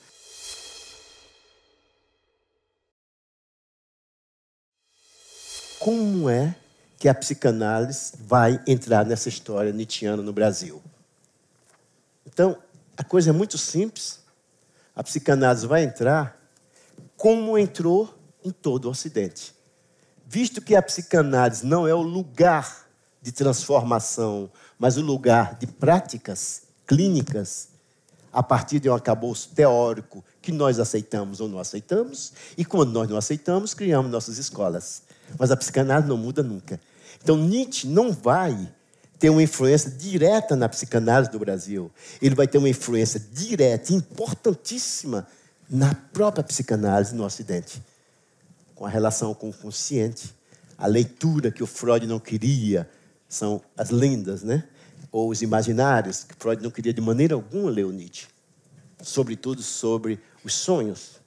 Como 5.79 6.29
é 6.29 6.55
que 6.99 7.07
a 7.07 7.13
psicanálise 7.15 8.13
vai 8.19 8.61
entrar 8.67 9.05
nessa 9.05 9.29
história 9.29 9.71
nietzschiana 9.71 10.21
no 10.21 10.31
Brasil? 10.31 10.81
Então, 12.27 12.57
a 12.97 13.03
coisa 13.03 13.29
é 13.29 13.33
muito 13.33 13.57
simples 13.57 14.21
a 14.95 15.03
psicanálise 15.03 15.65
vai 15.65 15.83
entrar 15.83 16.39
como 17.15 17.57
entrou 17.57 18.13
em 18.43 18.51
todo 18.51 18.85
o 18.85 18.89
Ocidente. 18.89 19.55
Visto 20.27 20.61
que 20.61 20.75
a 20.75 20.81
psicanálise 20.81 21.65
não 21.65 21.87
é 21.87 21.93
o 21.93 22.01
lugar 22.01 22.87
de 23.21 23.31
transformação, 23.31 24.49
mas 24.77 24.97
o 24.97 25.01
lugar 25.01 25.55
de 25.55 25.67
práticas 25.67 26.63
clínicas, 26.85 27.69
a 28.33 28.41
partir 28.41 28.79
de 28.79 28.89
um 28.89 28.95
acabouço 28.95 29.49
teórico 29.49 30.23
que 30.41 30.51
nós 30.51 30.79
aceitamos 30.79 31.39
ou 31.39 31.47
não 31.47 31.59
aceitamos, 31.59 32.33
e 32.57 32.65
quando 32.65 32.91
nós 32.91 33.09
não 33.09 33.17
aceitamos, 33.17 33.73
criamos 33.73 34.11
nossas 34.11 34.37
escolas. 34.37 35.03
Mas 35.37 35.51
a 35.51 35.57
psicanálise 35.57 36.09
não 36.09 36.17
muda 36.17 36.41
nunca. 36.41 36.79
Então 37.21 37.37
Nietzsche 37.37 37.87
não 37.87 38.11
vai 38.11 38.71
ter 39.21 39.29
uma 39.29 39.43
influência 39.43 39.91
direta 39.91 40.55
na 40.55 40.67
psicanálise 40.67 41.29
do 41.29 41.37
Brasil. 41.37 41.91
Ele 42.19 42.33
vai 42.33 42.47
ter 42.47 42.57
uma 42.57 42.67
influência 42.67 43.19
direta, 43.31 43.93
importantíssima, 43.93 45.27
na 45.69 45.93
própria 45.93 46.43
psicanálise 46.43 47.13
no 47.13 47.23
Ocidente, 47.23 47.83
com 48.73 48.83
a 48.83 48.89
relação 48.89 49.35
com 49.35 49.51
o 49.51 49.53
consciente, 49.53 50.33
a 50.75 50.87
leitura 50.87 51.51
que 51.51 51.61
o 51.61 51.67
Freud 51.67 52.07
não 52.07 52.19
queria 52.19 52.89
são 53.29 53.61
as 53.77 53.91
lendas, 53.91 54.41
né? 54.41 54.63
Ou 55.11 55.29
os 55.29 55.43
imaginários 55.43 56.23
que 56.23 56.33
Freud 56.39 56.63
não 56.63 56.71
queria 56.71 56.91
de 56.91 56.99
maneira 56.99 57.35
alguma 57.35 57.69
ler 57.69 57.85
o 57.85 57.91
Nietzsche, 57.91 58.25
sobretudo 59.03 59.61
sobre 59.61 60.19
os 60.43 60.55
sonhos. 60.55 61.21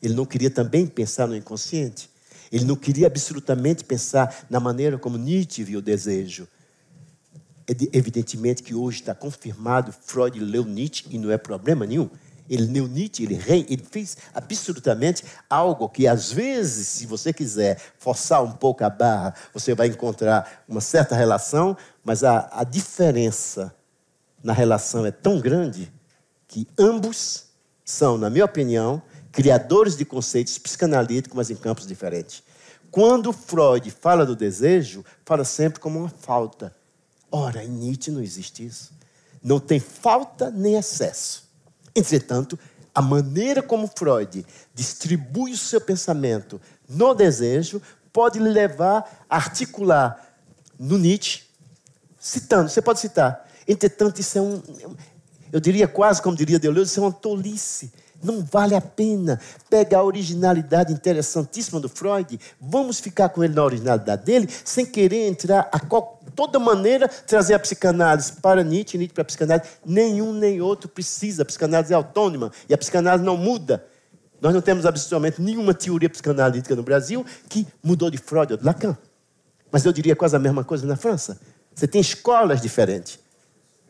Ele 0.00 0.14
não 0.14 0.24
queria 0.24 0.50
também 0.50 0.86
pensar 0.86 1.26
no 1.26 1.34
inconsciente. 1.34 2.08
Ele 2.52 2.64
não 2.64 2.76
queria 2.76 3.08
absolutamente 3.08 3.82
pensar 3.82 4.46
na 4.48 4.60
maneira 4.60 4.96
como 4.96 5.18
Nietzsche 5.18 5.64
viu 5.64 5.80
o 5.80 5.82
desejo. 5.82 6.46
Evidentemente 7.66 8.62
que 8.62 8.74
hoje 8.74 9.00
está 9.00 9.14
confirmado, 9.14 9.92
Freud 9.92 10.38
leu 10.38 10.64
Nietzsche 10.64 11.06
e 11.10 11.18
não 11.18 11.30
é 11.30 11.38
problema 11.38 11.86
nenhum. 11.86 12.10
Ele 12.48 12.66
leu 12.66 12.86
Nietzsche, 12.86 13.22
ele, 13.22 13.34
rei, 13.34 13.64
ele 13.70 13.82
fez 13.82 14.18
absolutamente 14.34 15.24
algo 15.48 15.88
que, 15.88 16.06
às 16.06 16.30
vezes, 16.30 16.88
se 16.88 17.06
você 17.06 17.32
quiser 17.32 17.80
forçar 17.98 18.42
um 18.42 18.52
pouco 18.52 18.84
a 18.84 18.90
barra, 18.90 19.34
você 19.52 19.74
vai 19.74 19.86
encontrar 19.86 20.64
uma 20.68 20.82
certa 20.82 21.16
relação, 21.16 21.74
mas 22.04 22.22
a, 22.22 22.50
a 22.52 22.64
diferença 22.64 23.74
na 24.42 24.52
relação 24.52 25.06
é 25.06 25.10
tão 25.10 25.40
grande 25.40 25.90
que 26.46 26.68
ambos 26.78 27.46
são, 27.82 28.18
na 28.18 28.28
minha 28.28 28.44
opinião, 28.44 29.02
criadores 29.32 29.96
de 29.96 30.04
conceitos 30.04 30.58
psicanalíticos, 30.58 31.34
mas 31.34 31.50
em 31.50 31.56
campos 31.56 31.86
diferentes. 31.86 32.42
Quando 32.90 33.32
Freud 33.32 33.90
fala 33.90 34.26
do 34.26 34.36
desejo, 34.36 35.02
fala 35.24 35.44
sempre 35.44 35.80
como 35.80 35.98
uma 35.98 36.10
falta 36.10 36.74
Ora, 37.36 37.64
em 37.64 37.68
Nietzsche 37.68 38.12
não 38.12 38.22
existe 38.22 38.64
isso. 38.64 38.92
Não 39.42 39.58
tem 39.58 39.80
falta 39.80 40.52
nem 40.52 40.76
excesso. 40.76 41.50
Entretanto, 41.92 42.56
a 42.94 43.02
maneira 43.02 43.60
como 43.60 43.88
Freud 43.88 44.46
distribui 44.72 45.50
o 45.50 45.58
seu 45.58 45.80
pensamento 45.80 46.60
no 46.88 47.12
desejo 47.12 47.82
pode 48.12 48.38
lhe 48.38 48.48
levar 48.48 49.26
a 49.28 49.34
articular 49.34 50.36
no 50.78 50.96
Nietzsche, 50.96 51.42
citando, 52.20 52.70
você 52.70 52.80
pode 52.80 53.00
citar. 53.00 53.50
Entretanto, 53.66 54.20
isso 54.20 54.38
é 54.38 54.40
um, 54.40 54.62
eu 55.52 55.58
diria 55.58 55.88
quase 55.88 56.22
como 56.22 56.36
diria 56.36 56.60
Deleuze, 56.60 56.92
isso 56.92 57.00
é 57.00 57.02
uma 57.02 57.12
tolice. 57.12 57.92
Não 58.24 58.42
vale 58.42 58.74
a 58.74 58.80
pena 58.80 59.38
pegar 59.68 59.98
a 59.98 60.04
originalidade 60.04 60.92
interessantíssima 60.92 61.78
do 61.78 61.90
Freud, 61.90 62.40
vamos 62.58 62.98
ficar 62.98 63.28
com 63.28 63.44
ele 63.44 63.54
na 63.54 63.62
originalidade 63.62 64.24
dele, 64.24 64.48
sem 64.64 64.86
querer 64.86 65.28
entrar 65.28 65.68
a 65.70 65.78
toda 66.34 66.58
maneira 66.58 67.06
trazer 67.06 67.52
a 67.52 67.58
psicanálise 67.58 68.32
para 68.32 68.64
Nietzsche, 68.64 68.96
Nietzsche 68.96 69.12
para 69.12 69.22
a 69.22 69.26
psicanálise. 69.26 69.68
Nenhum 69.84 70.32
nem 70.32 70.60
outro 70.60 70.88
precisa. 70.88 71.42
A 71.42 71.44
psicanálise 71.44 71.92
é 71.92 71.96
autônoma 71.96 72.50
e 72.66 72.72
a 72.72 72.78
psicanálise 72.78 73.24
não 73.24 73.36
muda. 73.36 73.84
Nós 74.40 74.54
não 74.54 74.60
temos 74.62 74.86
absolutamente 74.86 75.40
nenhuma 75.40 75.74
teoria 75.74 76.08
psicanalítica 76.08 76.74
no 76.74 76.82
Brasil 76.82 77.24
que 77.48 77.66
mudou 77.82 78.10
de 78.10 78.18
Freud 78.18 78.52
ou 78.52 78.58
de 78.58 78.64
Lacan. 78.64 78.96
Mas 79.70 79.84
eu 79.84 79.92
diria 79.92 80.16
quase 80.16 80.34
a 80.34 80.38
mesma 80.38 80.64
coisa 80.64 80.86
na 80.86 80.96
França. 80.96 81.38
Você 81.74 81.86
tem 81.86 82.00
escolas 82.00 82.60
diferentes. 82.60 83.18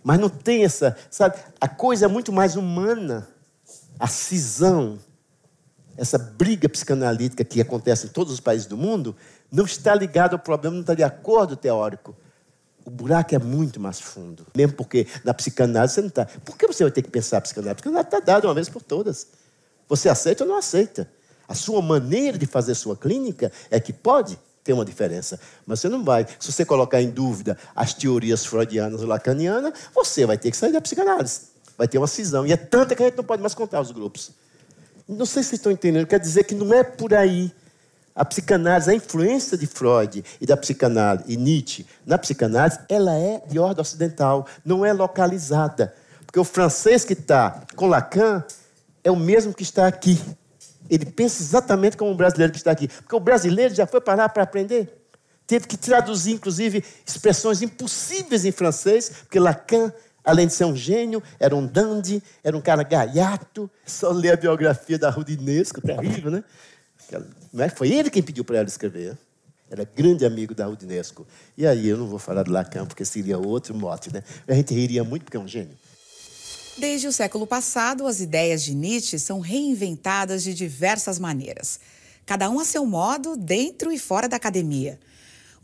Mas 0.02 0.18
não 0.18 0.28
tem 0.28 0.64
essa, 0.64 0.96
sabe? 1.10 1.36
A 1.60 1.68
coisa 1.68 2.04
é 2.04 2.08
muito 2.08 2.32
mais 2.32 2.56
humana 2.56 3.26
a 3.98 4.06
cisão, 4.06 4.98
essa 5.96 6.18
briga 6.18 6.68
psicanalítica 6.68 7.44
que 7.44 7.60
acontece 7.60 8.06
em 8.06 8.10
todos 8.10 8.32
os 8.32 8.40
países 8.40 8.66
do 8.66 8.76
mundo, 8.76 9.14
não 9.50 9.64
está 9.64 9.94
ligada 9.94 10.34
ao 10.34 10.38
problema, 10.38 10.74
não 10.74 10.82
está 10.82 10.94
de 10.94 11.02
acordo 11.02 11.56
teórico. 11.56 12.16
O 12.84 12.90
buraco 12.90 13.34
é 13.34 13.38
muito 13.38 13.80
mais 13.80 14.00
fundo. 14.00 14.46
Mesmo 14.54 14.74
porque 14.76 15.06
na 15.24 15.32
psicanálise 15.32 15.94
você 15.94 16.00
não 16.00 16.08
está. 16.08 16.26
Por 16.44 16.56
que 16.56 16.66
você 16.66 16.84
vai 16.84 16.90
ter 16.90 17.02
que 17.02 17.10
pensar? 17.10 17.38
A 17.38 17.40
psicanálise 17.40 17.86
está 18.00 18.20
dada 18.20 18.46
uma 18.46 18.54
vez 18.54 18.68
por 18.68 18.82
todas. 18.82 19.28
Você 19.88 20.08
aceita 20.08 20.44
ou 20.44 20.50
não 20.50 20.58
aceita? 20.58 21.08
A 21.46 21.54
sua 21.54 21.80
maneira 21.80 22.36
de 22.36 22.46
fazer 22.46 22.74
sua 22.74 22.96
clínica 22.96 23.50
é 23.70 23.78
que 23.78 23.92
pode 23.92 24.38
ter 24.62 24.72
uma 24.72 24.84
diferença. 24.84 25.38
Mas 25.66 25.80
você 25.80 25.88
não 25.88 26.02
vai. 26.02 26.26
Se 26.38 26.50
você 26.50 26.64
colocar 26.64 27.00
em 27.00 27.10
dúvida 27.10 27.56
as 27.76 27.94
teorias 27.94 28.44
freudianas 28.44 29.02
ou 29.02 29.06
lacanianas, 29.06 29.72
você 29.94 30.26
vai 30.26 30.36
ter 30.36 30.50
que 30.50 30.56
sair 30.56 30.72
da 30.72 30.80
psicanálise. 30.80 31.53
Vai 31.76 31.88
ter 31.88 31.98
uma 31.98 32.06
cisão. 32.06 32.46
E 32.46 32.52
é 32.52 32.56
tanta 32.56 32.94
que 32.94 33.02
a 33.02 33.06
gente 33.06 33.16
não 33.16 33.24
pode 33.24 33.42
mais 33.42 33.54
contar 33.54 33.80
os 33.80 33.90
grupos. 33.90 34.30
Não 35.08 35.26
sei 35.26 35.42
se 35.42 35.50
vocês 35.50 35.58
estão 35.58 35.72
entendendo. 35.72 36.06
Quer 36.06 36.20
dizer 36.20 36.44
que 36.44 36.54
não 36.54 36.72
é 36.72 36.82
por 36.82 37.12
aí. 37.12 37.52
A 38.14 38.24
psicanálise, 38.24 38.88
a 38.88 38.94
influência 38.94 39.58
de 39.58 39.66
Freud 39.66 40.24
e 40.40 40.46
da 40.46 40.56
psicanálise 40.56 41.24
e 41.26 41.36
Nietzsche 41.36 41.84
na 42.06 42.16
psicanálise, 42.16 42.78
ela 42.88 43.12
é 43.12 43.42
de 43.48 43.58
ordem 43.58 43.82
ocidental, 43.82 44.46
não 44.64 44.86
é 44.86 44.92
localizada. 44.92 45.92
Porque 46.24 46.38
o 46.38 46.44
francês 46.44 47.04
que 47.04 47.12
está 47.12 47.64
com 47.74 47.88
Lacan 47.88 48.44
é 49.02 49.10
o 49.10 49.16
mesmo 49.16 49.52
que 49.52 49.64
está 49.64 49.88
aqui. 49.88 50.20
Ele 50.88 51.04
pensa 51.06 51.42
exatamente 51.42 51.96
como 51.96 52.12
o 52.12 52.14
brasileiro 52.14 52.52
que 52.52 52.58
está 52.58 52.70
aqui. 52.70 52.86
Porque 52.88 53.16
o 53.16 53.20
brasileiro 53.20 53.74
já 53.74 53.86
foi 53.86 54.00
parar 54.00 54.28
para 54.28 54.44
aprender. 54.44 55.04
Teve 55.46 55.66
que 55.66 55.76
traduzir, 55.76 56.32
inclusive, 56.32 56.84
expressões 57.04 57.62
impossíveis 57.62 58.44
em 58.44 58.52
francês, 58.52 59.10
porque 59.24 59.38
Lacan, 59.38 59.92
além 60.24 60.46
de 60.46 60.54
ser 60.54 60.64
um 60.64 60.74
gênio, 60.74 61.22
era 61.38 61.54
um 61.54 61.66
dandy, 61.66 62.22
era 62.42 62.56
um 62.56 62.60
cara 62.60 62.82
gaiato. 62.82 63.70
Só 63.84 64.10
ler 64.10 64.32
a 64.32 64.36
biografia 64.36 64.98
da 64.98 65.10
Rudinesco, 65.10 65.80
terrível, 65.80 66.30
né? 66.30 66.44
É? 67.58 67.68
Foi 67.68 67.92
ele 67.92 68.10
quem 68.10 68.22
pediu 68.22 68.44
para 68.44 68.58
ela 68.58 68.66
escrever. 68.66 69.16
Era 69.70 69.84
grande 69.84 70.24
amigo 70.24 70.54
da 70.54 70.66
Rudinesco. 70.66 71.26
E 71.56 71.66
aí, 71.66 71.88
eu 71.88 71.96
não 71.96 72.06
vou 72.06 72.18
falar 72.18 72.42
de 72.44 72.50
Lacan, 72.50 72.86
porque 72.86 73.04
seria 73.04 73.38
outro 73.38 73.74
mote, 73.74 74.12
né? 74.12 74.22
A 74.46 74.54
gente 74.54 74.72
riria 74.74 75.04
muito 75.04 75.24
porque 75.24 75.36
é 75.36 75.40
um 75.40 75.48
gênio. 75.48 75.76
Desde 76.78 77.06
o 77.06 77.12
século 77.12 77.46
passado, 77.46 78.06
as 78.06 78.20
ideias 78.20 78.62
de 78.62 78.74
Nietzsche 78.74 79.18
são 79.18 79.38
reinventadas 79.40 80.42
de 80.42 80.52
diversas 80.52 81.18
maneiras, 81.18 81.78
cada 82.26 82.50
um 82.50 82.58
a 82.58 82.64
seu 82.64 82.84
modo, 82.84 83.36
dentro 83.36 83.92
e 83.92 83.98
fora 83.98 84.28
da 84.28 84.36
academia. 84.36 84.98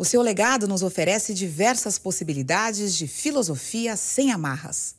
O 0.00 0.04
seu 0.06 0.22
legado 0.22 0.66
nos 0.66 0.82
oferece 0.82 1.34
diversas 1.34 1.98
possibilidades 1.98 2.96
de 2.96 3.06
filosofia 3.06 3.98
sem 3.98 4.32
amarras. 4.32 4.94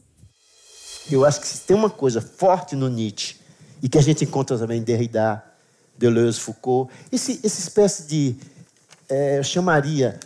Eu 1.10 1.26
acho 1.26 1.42
que 1.42 1.58
tem 1.58 1.76
uma 1.76 1.90
coisa 1.90 2.22
forte 2.22 2.76
no 2.76 2.88
Nietzsche, 2.88 3.36
e 3.82 3.90
que 3.90 3.98
a 3.98 4.02
gente 4.02 4.24
encontra 4.24 4.60
também 4.60 4.78
em 4.78 4.84
Derrida, 4.84 5.44
Deleuze, 5.98 6.40
Foucault, 6.40 6.94
esse, 7.12 7.40
essa 7.44 7.60
espécie 7.60 8.04
de, 8.04 8.36
é, 9.10 9.40
eu 9.40 9.44
chamaria 9.44 10.20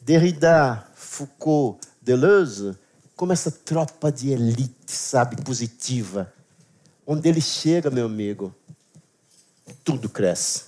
Derrida, 0.00 0.86
Foucault, 0.94 1.84
Deleuze, 2.00 2.78
como 3.16 3.32
essa 3.32 3.50
tropa 3.50 4.12
de 4.12 4.30
elite, 4.30 4.92
sabe, 4.92 5.42
positiva. 5.42 6.32
Onde 7.04 7.28
ele 7.28 7.40
chega, 7.40 7.90
meu 7.90 8.06
amigo, 8.06 8.54
tudo 9.82 10.08
cresce. 10.08 10.66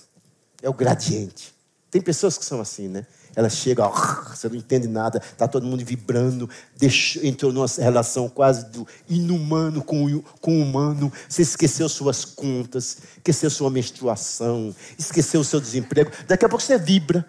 É 0.61 0.69
o 0.69 0.73
gradiente. 0.73 1.53
Tem 1.89 2.01
pessoas 2.01 2.37
que 2.37 2.43
são 2.43 2.59
assim, 2.59 2.89
né? 2.89 3.07
Ela 3.35 3.49
chega, 3.49 3.87
você 3.87 4.47
não 4.47 4.55
entende 4.55 4.87
nada, 4.87 5.17
está 5.17 5.47
todo 5.47 5.65
mundo 5.65 5.83
vibrando, 5.83 6.47
deixou, 6.77 7.23
entrou 7.23 7.51
numa 7.51 7.65
relação 7.77 8.29
quase 8.29 8.65
do 8.65 8.87
inumano 9.09 9.83
com 9.83 10.21
com 10.39 10.59
o 10.59 10.61
humano. 10.61 11.11
Você 11.27 11.41
esqueceu 11.41 11.89
suas 11.89 12.23
contas, 12.23 12.97
esqueceu 13.17 13.49
sua 13.49 13.71
menstruação, 13.71 14.75
esqueceu 14.99 15.41
o 15.41 15.43
seu 15.43 15.59
desemprego. 15.59 16.11
Daqui 16.27 16.45
a 16.45 16.49
pouco 16.49 16.63
você 16.63 16.77
vibra. 16.77 17.25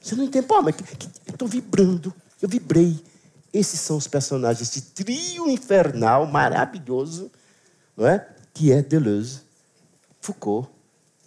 Você 0.00 0.14
não 0.14 0.24
entende, 0.24 0.46
pô, 0.46 0.60
mas 0.62 0.74
eu 1.26 1.32
estou 1.32 1.48
vibrando, 1.48 2.12
eu 2.40 2.48
vibrei. 2.48 3.02
Esses 3.52 3.80
são 3.80 3.96
os 3.96 4.06
personagens, 4.06 4.68
esse 4.68 4.80
trio 4.80 5.48
infernal 5.48 6.26
maravilhoso, 6.26 7.30
não 7.96 8.06
é? 8.06 8.26
Que 8.52 8.72
é 8.72 8.82
Deleuze, 8.82 9.40
Foucault, 10.20 10.68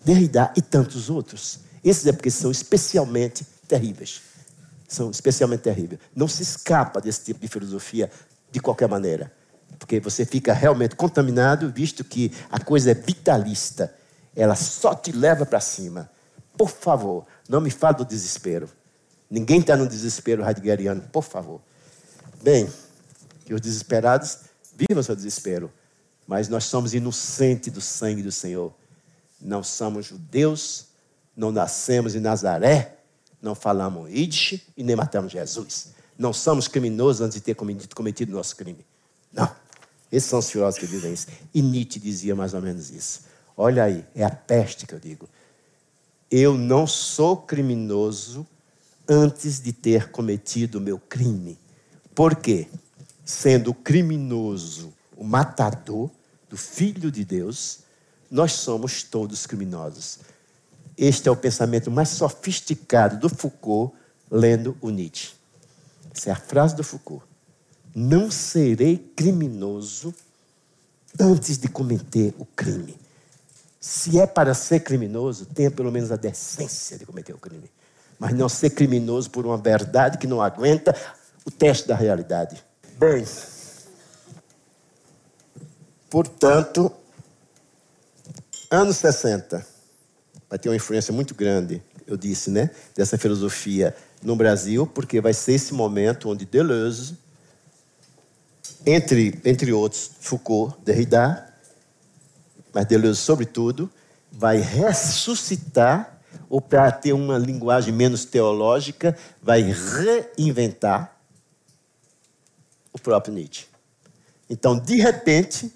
Derrida 0.04 0.52
e 0.56 0.62
tantos 0.62 1.10
outros. 1.10 1.60
Esses 1.84 2.06
é 2.06 2.12
porque 2.12 2.30
são 2.30 2.52
especialmente 2.52 3.46
terríveis. 3.68 4.22
São 4.88 5.12
especialmente 5.12 5.62
terríveis. 5.62 6.00
Não 6.16 6.28
se 6.28 6.44
escapa 6.44 7.02
desse 7.02 7.26
tipo 7.26 7.40
de 7.40 7.48
filosofia 7.48 8.10
de 8.52 8.60
qualquer 8.60 8.88
maneira. 8.88 9.32
Porque 9.78 10.00
você 10.00 10.26
fica 10.26 10.54
realmente 10.54 10.96
contaminado, 10.96 11.72
visto 11.72 12.04
que 12.04 12.32
a 12.50 12.60
coisa 12.60 12.92
é 12.92 12.94
vitalista. 12.94 13.94
Ela 14.36 14.56
só 14.56 14.96
te 14.96 15.12
leva 15.12 15.46
para 15.46 15.60
cima. 15.60 16.10
Por 16.58 16.70
favor, 16.70 17.26
não 17.48 17.62
me 17.62 17.70
fale 17.70 17.98
do 17.98 18.06
desespero. 18.06 18.70
Ninguém 19.30 19.60
está 19.60 19.76
no 19.76 19.88
desespero 19.88 20.44
heideggeriano, 20.44 21.02
por 21.12 21.24
favor. 21.24 21.62
Bem, 22.42 22.70
que 23.46 23.54
os 23.54 23.62
desesperados 23.62 24.40
vivam 24.76 25.04
seu 25.04 25.16
desespero, 25.16 25.72
mas 26.26 26.48
nós 26.48 26.66
somos 26.66 26.94
inocentes 26.94 27.72
do 27.72 27.82
sangue 27.82 28.22
do 28.22 28.32
Senhor. 28.32 28.74
Não 29.40 29.64
somos 29.64 30.06
judeus, 30.06 30.88
não 31.36 31.52
nascemos 31.52 32.16
em 32.16 32.20
Nazaré, 32.20 32.97
não 33.42 33.56
falamos 33.56 34.10
Yiddish 34.10 34.62
e 34.76 34.84
nem 34.84 34.96
matamos 34.96 35.32
Jesus. 35.32 35.94
Não 36.18 36.34
somos 36.34 36.68
criminosos 36.68 37.22
antes 37.22 37.36
de 37.36 37.42
ter 37.42 37.56
cometido, 37.56 37.96
cometido 37.96 38.32
nosso 38.32 38.56
crime. 38.56 38.86
Não. 39.32 39.50
Esses 40.12 40.30
são 40.30 40.40
os 40.40 40.50
filósofos 40.50 40.88
que 40.88 40.96
dizem 40.96 41.14
isso. 41.14 41.28
E 41.54 41.62
Nietzsche 41.62 42.00
dizia 42.00 42.36
mais 42.36 42.54
ou 42.54 42.62
menos 42.62 42.90
isso. 42.90 43.22
Olha 43.56 43.84
aí, 43.84 44.06
é 44.16 44.24
a 44.24 44.30
peste 44.30 44.88
que 44.88 44.94
eu 44.94 45.00
digo. 45.00 45.30
Eu 46.30 46.58
não 46.58 46.88
sou 46.88 47.38
criminoso 47.38 48.46
antes 49.08 49.60
de 49.60 49.72
ter 49.72 50.12
cometido 50.12 50.78
o 50.78 50.82
meu 50.82 51.00
crime. 51.00 51.58
Por 52.14 52.36
quê? 52.36 52.68
Sendo 53.24 53.74
criminoso 53.74 54.94
o 55.16 55.24
matador 55.24 56.10
do 56.50 56.58
Filho 56.58 57.12
de 57.12 57.24
Deus, 57.24 57.80
nós 58.30 58.54
somos 58.54 59.04
todos 59.04 59.46
criminosos. 59.46 60.20
Este 60.98 61.30
é 61.30 61.32
o 61.32 61.36
pensamento 61.36 61.92
mais 61.92 62.10
sofisticado 62.10 63.18
do 63.18 63.30
Foucault, 63.30 63.96
lendo 64.32 64.76
o 64.82 64.90
Nietzsche. 64.90 65.34
Essa 66.16 66.32
é 66.32 66.34
a 66.34 66.36
frase 66.36 66.76
do 66.76 66.84
Foucault. 66.84 67.24
Não 67.94 68.32
serei 68.32 68.98
criminoso 69.16 70.14
antes 71.20 71.58
de 71.58 71.68
cometer 71.68 72.34
o 72.40 72.46
crime. 72.46 72.98
Se 73.80 74.20
é 74.20 74.26
para 74.26 74.56
ser 74.56 74.80
criminoso, 74.80 75.46
tenha 75.46 75.70
pelo 75.70 75.92
menos 75.92 76.12
a 76.12 76.16
decência 76.16 76.98
de 76.98 77.06
cometer 77.06 77.34
o 77.34 77.38
crime. 77.38 77.70
Mas 78.18 78.34
não 78.34 78.50
ser 78.50 78.72
criminoso 78.72 79.30
por 79.30 79.46
uma 79.46 79.58
verdade 79.58 80.18
que 80.18 80.26
não 80.26 80.42
aguenta 80.42 80.96
o 81.46 81.52
teste 81.52 81.88
da 81.88 81.96
realidade. 81.96 82.64
Bem, 82.98 83.24
portanto, 86.10 86.92
anos 88.72 88.98
60 88.98 89.77
vai 90.50 90.58
ter 90.58 90.70
uma 90.70 90.76
influência 90.76 91.14
muito 91.14 91.36
grande, 91.36 91.82
eu 92.06 92.16
disse, 92.16 92.50
né, 92.50 92.70
dessa 92.96 93.18
filosofia 93.18 93.96
no 94.22 94.36
Brasil, 94.36 94.88
porque 94.88 95.20
vai 95.20 95.34
ser 95.34 95.54
esse 95.54 95.74
momento 95.74 96.30
onde 96.30 96.46
Deleuze, 96.46 97.18
entre, 98.86 99.40
entre 99.44 99.74
outros, 99.74 100.12
Foucault, 100.22 100.78
Derrida, 100.84 101.54
mas 102.74 102.86
Deleuze, 102.86 103.20
sobretudo, 103.20 103.92
vai 104.32 104.58
ressuscitar, 104.58 106.22
ou 106.50 106.62
para 106.62 106.90
ter 106.92 107.12
uma 107.12 107.38
linguagem 107.38 107.94
menos 107.94 108.24
teológica, 108.24 109.18
vai 109.42 109.62
reinventar 109.62 111.18
o 112.94 113.00
próprio 113.00 113.34
Nietzsche. 113.34 113.66
Então, 114.50 114.80
de 114.80 114.96
repente, 114.96 115.74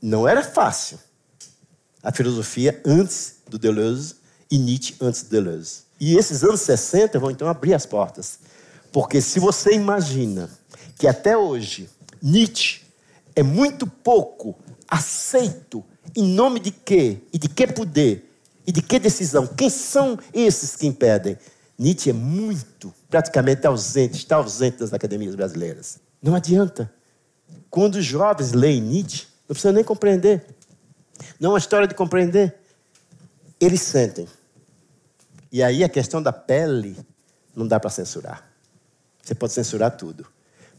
não 0.00 0.26
era 0.26 0.42
fácil 0.42 0.98
a 2.06 2.12
filosofia 2.12 2.80
antes 2.86 3.38
do 3.50 3.58
Deleuze 3.58 4.14
e 4.48 4.56
Nietzsche 4.56 4.94
antes 5.00 5.24
do 5.24 5.30
Deleuze. 5.30 5.80
E 5.98 6.16
esses 6.16 6.44
anos 6.44 6.60
60 6.60 7.18
vão 7.18 7.32
então 7.32 7.48
abrir 7.48 7.74
as 7.74 7.84
portas. 7.84 8.38
Porque 8.92 9.20
se 9.20 9.40
você 9.40 9.72
imagina 9.72 10.48
que 10.96 11.08
até 11.08 11.36
hoje 11.36 11.90
Nietzsche 12.22 12.82
é 13.34 13.42
muito 13.42 13.88
pouco 13.88 14.56
aceito 14.86 15.84
em 16.16 16.22
nome 16.22 16.60
de 16.60 16.70
quê? 16.70 17.18
E 17.32 17.38
de 17.40 17.48
que 17.48 17.66
poder? 17.66 18.32
E 18.64 18.70
de 18.70 18.82
que 18.82 19.00
decisão? 19.00 19.44
Quem 19.44 19.68
são 19.68 20.16
esses 20.32 20.76
que 20.76 20.86
impedem? 20.86 21.36
Nietzsche 21.76 22.10
é 22.10 22.12
muito, 22.12 22.94
praticamente 23.10 23.66
ausente, 23.66 24.18
está 24.18 24.36
ausente 24.36 24.78
das 24.78 24.92
academias 24.92 25.34
brasileiras. 25.34 25.98
Não 26.22 26.36
adianta. 26.36 26.88
Quando 27.68 27.96
os 27.96 28.04
jovens 28.04 28.52
leem 28.52 28.80
Nietzsche, 28.80 29.26
não 29.48 29.54
precisa 29.54 29.72
nem 29.72 29.82
compreender. 29.82 30.55
Não 31.38 31.50
é 31.50 31.52
uma 31.52 31.58
história 31.58 31.86
de 31.86 31.94
compreender. 31.94 32.54
Eles 33.60 33.82
sentem. 33.82 34.28
E 35.50 35.62
aí 35.62 35.82
a 35.82 35.88
questão 35.88 36.22
da 36.22 36.32
pele 36.32 36.96
não 37.54 37.66
dá 37.66 37.80
para 37.80 37.90
censurar. 37.90 38.46
Você 39.22 39.34
pode 39.34 39.52
censurar 39.52 39.96
tudo. 39.96 40.26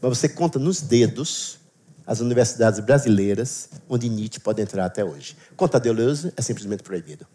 Mas 0.00 0.18
você 0.18 0.28
conta 0.28 0.58
nos 0.58 0.80
dedos 0.80 1.58
as 2.06 2.20
universidades 2.20 2.80
brasileiras 2.80 3.68
onde 3.88 4.08
Nietzsche 4.08 4.40
pode 4.40 4.62
entrar 4.62 4.86
até 4.86 5.04
hoje. 5.04 5.36
Conta 5.56 5.78
Deleuze 5.78 6.32
é 6.36 6.42
simplesmente 6.42 6.82
proibido. 6.82 7.26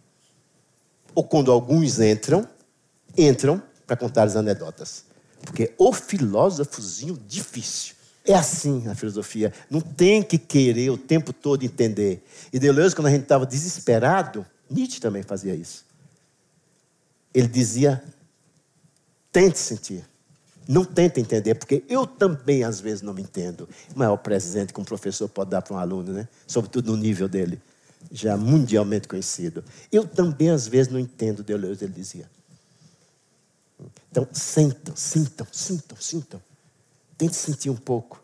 Ou 1.14 1.24
quando 1.24 1.52
alguns 1.52 2.00
entram, 2.00 2.48
entram 3.16 3.62
para 3.86 3.96
contar 3.96 4.24
as 4.24 4.36
anedotas. 4.36 5.06
Porque 5.46 5.74
o 5.78 5.94
filósofozinho 5.94 7.18
difícil. 7.28 7.96
É 8.26 8.34
assim 8.34 8.88
a 8.88 8.96
filosofia. 8.96 9.52
Não 9.70 9.82
tem 9.82 10.24
que 10.24 10.38
querer 10.38 10.90
o 10.90 10.98
tempo 10.98 11.34
todo 11.34 11.64
entender. 11.64 12.26
E 12.54 12.60
Deleuze, 12.60 12.96
quando 12.96 13.08
a 13.08 13.12
gente 13.12 13.24
estava 13.24 13.46
desesperado, 13.46 14.46
Nietzsche 14.70 15.02
também 15.02 15.24
fazia 15.24 15.54
isso. 15.54 15.86
Ele 17.34 17.48
dizia: 17.48 18.02
tente 19.32 19.60
sentir. 19.60 20.06
Não 20.66 20.86
tente 20.86 21.20
entender, 21.20 21.56
porque 21.56 21.84
eu 21.90 22.08
também 22.08 22.64
às 22.64 22.80
vezes 22.80 23.02
não 23.02 23.14
me 23.14 23.22
entendo. 23.22 23.68
O 23.94 24.00
maior 24.00 24.16
presente 24.16 24.74
que 24.74 24.80
um 24.80 24.86
professor 24.86 25.28
pode 25.28 25.50
dar 25.50 25.62
para 25.62 25.76
um 25.76 25.78
aluno, 25.78 26.14
né? 26.14 26.26
Sobretudo 26.48 26.92
no 26.92 26.98
nível 26.98 27.28
dele, 27.28 27.62
já 28.10 28.38
mundialmente 28.38 29.06
conhecido. 29.06 29.62
Eu 29.92 30.08
também 30.08 30.50
às 30.50 30.66
vezes 30.66 30.90
não 30.90 31.00
entendo 31.00 31.44
Deleuze, 31.44 31.84
ele 31.84 31.94
dizia. 31.94 32.30
Então, 34.10 34.26
sintam, 34.32 34.96
sintam, 34.96 35.46
sintam, 35.52 35.98
sintam. 36.00 36.42
Tente 37.24 37.38
sentir 37.38 37.70
um 37.70 37.76
pouco. 37.76 38.22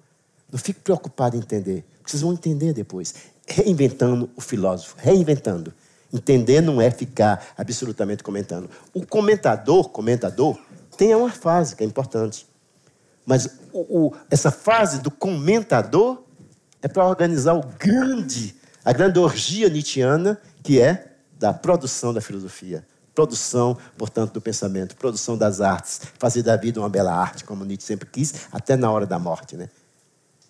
Não 0.52 0.60
fique 0.60 0.82
preocupado 0.82 1.38
em 1.38 1.40
entender, 1.40 1.86
vocês 2.06 2.22
vão 2.22 2.34
entender 2.34 2.74
depois. 2.74 3.16
Reinventando 3.48 4.30
o 4.36 4.42
filósofo, 4.42 4.98
reinventando. 4.98 5.74
Entender 6.12 6.60
não 6.60 6.82
é 6.82 6.92
ficar 6.92 7.54
absolutamente 7.58 8.22
comentando. 8.22 8.70
O 8.94 9.06
comentador, 9.06 9.88
comentador, 9.88 10.60
tem 10.98 11.16
uma 11.16 11.32
fase 11.32 11.78
que 11.78 11.84
é 11.86 11.88
importante. 11.88 12.46
Mas 13.26 13.46
o, 13.72 14.08
o, 14.08 14.16
essa 14.30 14.52
fase 14.52 15.00
do 15.00 15.10
comentador 15.10 16.22
é 16.82 16.90
para 16.90 17.08
organizar 17.08 17.54
o 17.54 17.66
grande, 17.80 18.54
a 18.84 18.92
grande 18.92 19.18
orgia 19.18 19.70
nietzschiana, 19.70 20.42
que 20.62 20.82
é 20.82 21.14
da 21.40 21.54
produção 21.54 22.14
da 22.14 22.20
filosofia. 22.20 22.86
Produção, 23.20 23.78
portanto, 23.98 24.32
do 24.32 24.40
pensamento, 24.40 24.96
produção 24.96 25.38
das 25.38 25.60
artes, 25.60 26.00
fazer 26.18 26.42
da 26.42 26.56
vida 26.56 26.80
uma 26.80 26.88
bela 26.88 27.14
arte, 27.14 27.44
como 27.44 27.66
Nietzsche 27.66 27.86
sempre 27.86 28.08
quis, 28.08 28.48
até 28.50 28.78
na 28.78 28.90
hora 28.90 29.06
da 29.06 29.20
morte. 29.20 29.58
Né? 29.58 29.68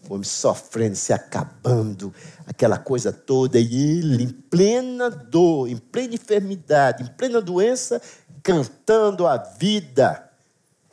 O 0.08 0.14
homem 0.14 0.24
sofrendo, 0.24 0.96
se 0.96 1.12
acabando, 1.12 2.14
aquela 2.46 2.78
coisa 2.78 3.12
toda, 3.12 3.60
e 3.60 3.98
ele, 3.98 4.24
em 4.26 4.30
plena 4.30 5.10
dor, 5.10 5.68
em 5.68 5.78
plena 5.78 6.14
enfermidade, 6.14 7.02
em 7.02 7.08
plena 7.08 7.42
doença, 7.42 8.00
cantando 8.44 9.26
a 9.26 9.36
vida, 9.36 10.30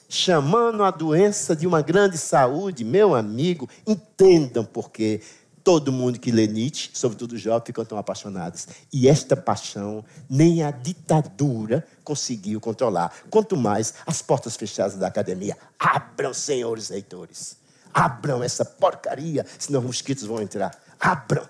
chamando 0.09 0.83
a 0.83 0.91
doença 0.91 1.55
de 1.55 1.67
uma 1.67 1.83
grande 1.83 2.17
saúde. 2.17 2.85
Meu 2.85 3.15
amigo, 3.15 3.69
entendam 3.87 4.65
porque 4.65 5.21
todo 5.67 5.91
mundo 5.91 6.21
que 6.21 6.31
lê 6.31 6.47
Nietzsche, 6.47 6.91
sobretudo 6.93 7.33
os 7.33 7.41
jovens, 7.41 7.67
ficam 7.67 7.85
tão 7.85 7.99
apaixonados. 7.99 8.69
E 8.93 9.09
esta 9.09 9.37
paixão 9.37 10.05
nem 10.31 10.63
a 10.63 10.71
ditadura 10.71 11.85
conseguiu 12.05 12.61
controlar. 12.61 13.13
Quanto 13.29 13.57
mais 13.57 13.95
as 14.07 14.23
portas 14.23 14.55
fechadas 14.55 14.95
da 14.95 15.09
academia. 15.09 15.59
Abram, 15.77 16.33
senhores 16.33 16.89
reitores. 16.91 17.57
Abram 17.93 18.45
essa 18.45 18.65
porcaria, 18.65 19.45
senão 19.59 19.81
os 19.81 19.87
mosquitos 19.87 20.23
vão 20.23 20.41
entrar. 20.41 20.71
Abram. 21.01 21.49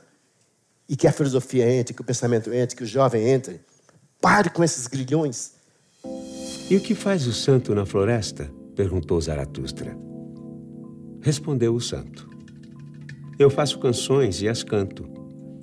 E 0.89 0.97
que 0.97 1.07
a 1.07 1.13
filosofia 1.13 1.71
entre, 1.71 1.93
que 1.93 2.01
o 2.01 2.05
pensamento 2.05 2.51
entre, 2.55 2.75
que 2.75 2.85
o 2.85 2.87
jovem 2.87 3.29
entre. 3.29 3.61
Pare 4.19 4.49
com 4.49 4.65
esses 4.65 4.87
grilhões. 4.87 5.53
E 6.71 6.75
o 6.75 6.81
que 6.81 6.95
faz 6.95 7.27
o 7.27 7.35
santo 7.35 7.75
na 7.75 7.85
floresta? 7.85 8.51
perguntou 8.75 9.21
Zaratustra. 9.21 9.95
Respondeu 11.21 11.75
o 11.75 11.81
santo. 11.83 12.36
Eu 13.39 13.51
faço 13.51 13.79
canções 13.79 14.41
e 14.41 14.49
as 14.49 14.63
canto. 14.63 15.05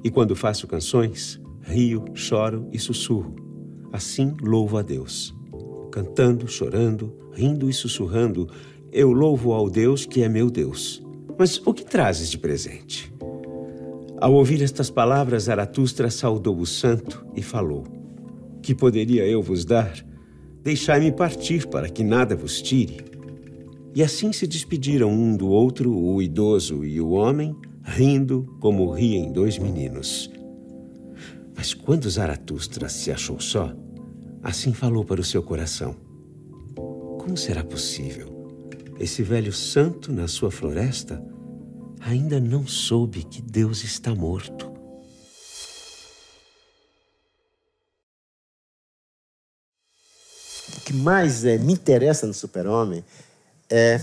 E 0.04 0.12
quando 0.12 0.36
faço 0.36 0.68
canções, 0.68 1.42
rio, 1.64 2.06
choro 2.14 2.70
e 2.72 2.78
sussurro. 2.78 3.36
Assim 3.92 4.36
louvo 4.44 4.78
a 4.78 4.84
Deus. 4.84 5.36
Cantando, 5.92 6.48
chorando, 6.48 7.12
rindo 7.34 7.68
e 7.68 7.74
sussurrando, 7.74 8.48
eu 8.92 9.12
louvo 9.12 9.54
ao 9.54 9.72
Deus 9.72 10.06
que 10.06 10.22
é 10.22 10.30
meu 10.30 10.52
Deus. 10.52 11.04
Mas 11.38 11.60
o 11.66 11.74
que 11.74 11.84
trazes 11.84 12.30
de 12.30 12.38
presente? 12.38 13.12
Ao 14.22 14.34
ouvir 14.34 14.62
estas 14.62 14.92
palavras, 14.92 15.44
Zaratustra 15.44 16.12
saudou 16.12 16.60
o 16.60 16.68
santo 16.68 17.26
e 17.36 17.42
falou: 17.42 17.86
Que 18.62 18.76
poderia 18.76 19.26
eu 19.26 19.42
vos 19.42 19.66
dar? 19.66 19.94
Deixai-me 20.62 21.12
partir 21.12 21.68
para 21.68 21.90
que 21.90 22.04
nada 22.04 22.36
vos 22.36 22.62
tire. 22.62 23.13
E 23.96 24.02
assim 24.02 24.34
se 24.34 24.48
despediram 24.48 25.12
um 25.12 25.38
do 25.38 25.48
outro, 25.48 25.96
o 25.96 26.20
idoso 26.20 26.84
e 26.84 27.00
o 27.00 27.12
homem, 27.12 27.56
rindo 27.84 28.58
como 28.60 28.92
riem 28.92 29.32
dois 29.32 29.60
meninos. 29.60 30.32
Mas 31.56 31.76
quando 31.76 32.10
Zaratustra 32.10 32.90
se 32.90 33.12
achou 33.12 33.40
só, 33.40 33.72
assim 34.42 34.74
falou 34.74 35.06
para 35.06 35.22
o 35.22 35.24
seu 35.24 35.44
coração: 35.44 35.96
Como 36.76 37.38
será 37.38 37.64
possível? 37.64 38.34
Esse 39.00 39.22
velho 39.22 39.54
santo 39.54 40.12
na 40.12 40.28
sua 40.28 40.50
floresta 40.50 41.24
ainda 42.00 42.40
não 42.40 42.66
soube 42.66 43.24
que 43.24 43.42
Deus 43.42 43.84
está 43.84 44.14
morto. 44.16 44.74
O 50.76 50.82
que 50.84 50.94
mais 50.94 51.46
é, 51.46 51.58
me 51.58 51.74
interessa 51.74 52.26
no 52.26 52.34
super-homem 52.34 53.04
é 53.70 54.00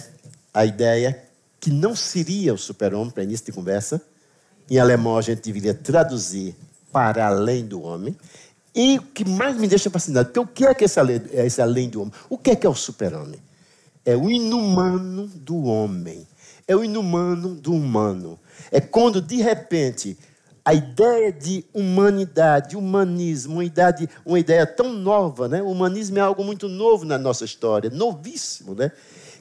a 0.53 0.65
ideia 0.65 1.23
que 1.61 1.71
não 1.71 1.95
seria 1.95 2.55
o 2.55 2.59
super-homem, 2.59 3.11
para 3.11 3.23
início 3.23 3.47
de 3.47 3.53
conversa. 3.53 4.01
Em 4.71 4.79
alemão, 4.79 5.19
a 5.19 5.23
gente 5.23 5.43
deveria 5.43 5.75
traduzir 5.75 6.57
para 6.91 7.27
além 7.27 7.65
do 7.67 7.83
homem. 7.83 8.17
E 8.75 8.99
o 8.99 9.03
que 9.03 9.25
mais 9.29 9.57
me 9.57 9.67
deixa 9.67 9.91
fascinado, 9.91 10.31
porque 10.31 10.41
o 10.41 10.47
que 10.47 10.67
é 10.67 10.75
que 10.75 10.85
esse 10.85 10.99
além, 10.99 11.21
esse 11.33 11.61
além 11.61 11.89
do 11.89 12.03
homem? 12.03 12.15
O 12.29 12.39
que 12.39 12.51
é 12.51 12.57
que 12.57 12.67
é 12.67 12.71
o 12.71 12.75
super-homem? 12.75 13.41
É 14.05 14.17
o 14.17 14.31
inumano 14.31 15.27
do 15.27 15.65
homem. 15.65 16.27
É 16.67 16.75
o 16.75 16.85
inumano 16.85 17.55
do 17.55 17.73
humano. 17.75 18.39
É 18.71 18.81
quando, 18.81 19.21
de 19.21 19.37
repente, 19.37 20.17
a 20.65 20.73
ideia 20.73 21.33
de 21.33 21.65
humanidade, 21.75 22.77
humanismo, 22.77 23.55
uma 23.55 23.65
ideia, 23.65 24.09
uma 24.25 24.39
ideia 24.39 24.67
tão 24.67 24.93
nova, 24.93 25.49
né? 25.49 25.61
O 25.63 25.71
humanismo 25.71 26.19
é 26.19 26.21
algo 26.21 26.45
muito 26.45 26.69
novo 26.69 27.05
na 27.05 27.19
nossa 27.19 27.45
história, 27.45 27.91
novíssimo, 27.91 28.75
né? 28.75 28.93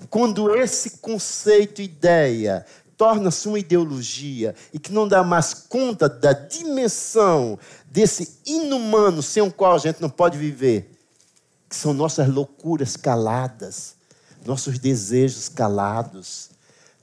Quando 0.10 0.56
esse 0.56 0.98
conceito, 0.98 1.82
ideia, 1.82 2.66
torna-se 2.98 3.48
uma 3.48 3.58
ideologia 3.58 4.54
e 4.74 4.78
que 4.78 4.92
não 4.92 5.08
dá 5.08 5.24
mais 5.24 5.54
conta 5.54 6.10
da 6.10 6.34
dimensão 6.34 7.58
desse 7.86 8.40
inumano 8.46 9.24
sem 9.24 9.42
o 9.42 9.52
qual 9.52 9.76
a 9.76 9.78
gente 9.78 10.02
não 10.02 10.10
pode 10.10 10.38
viver, 10.38 10.92
que 11.70 11.76
são 11.76 11.94
nossas 11.94 12.28
loucuras 12.28 12.98
caladas, 12.98 13.96
nossos 14.46 14.80
desejos 14.80 15.48
calados, 15.48 16.50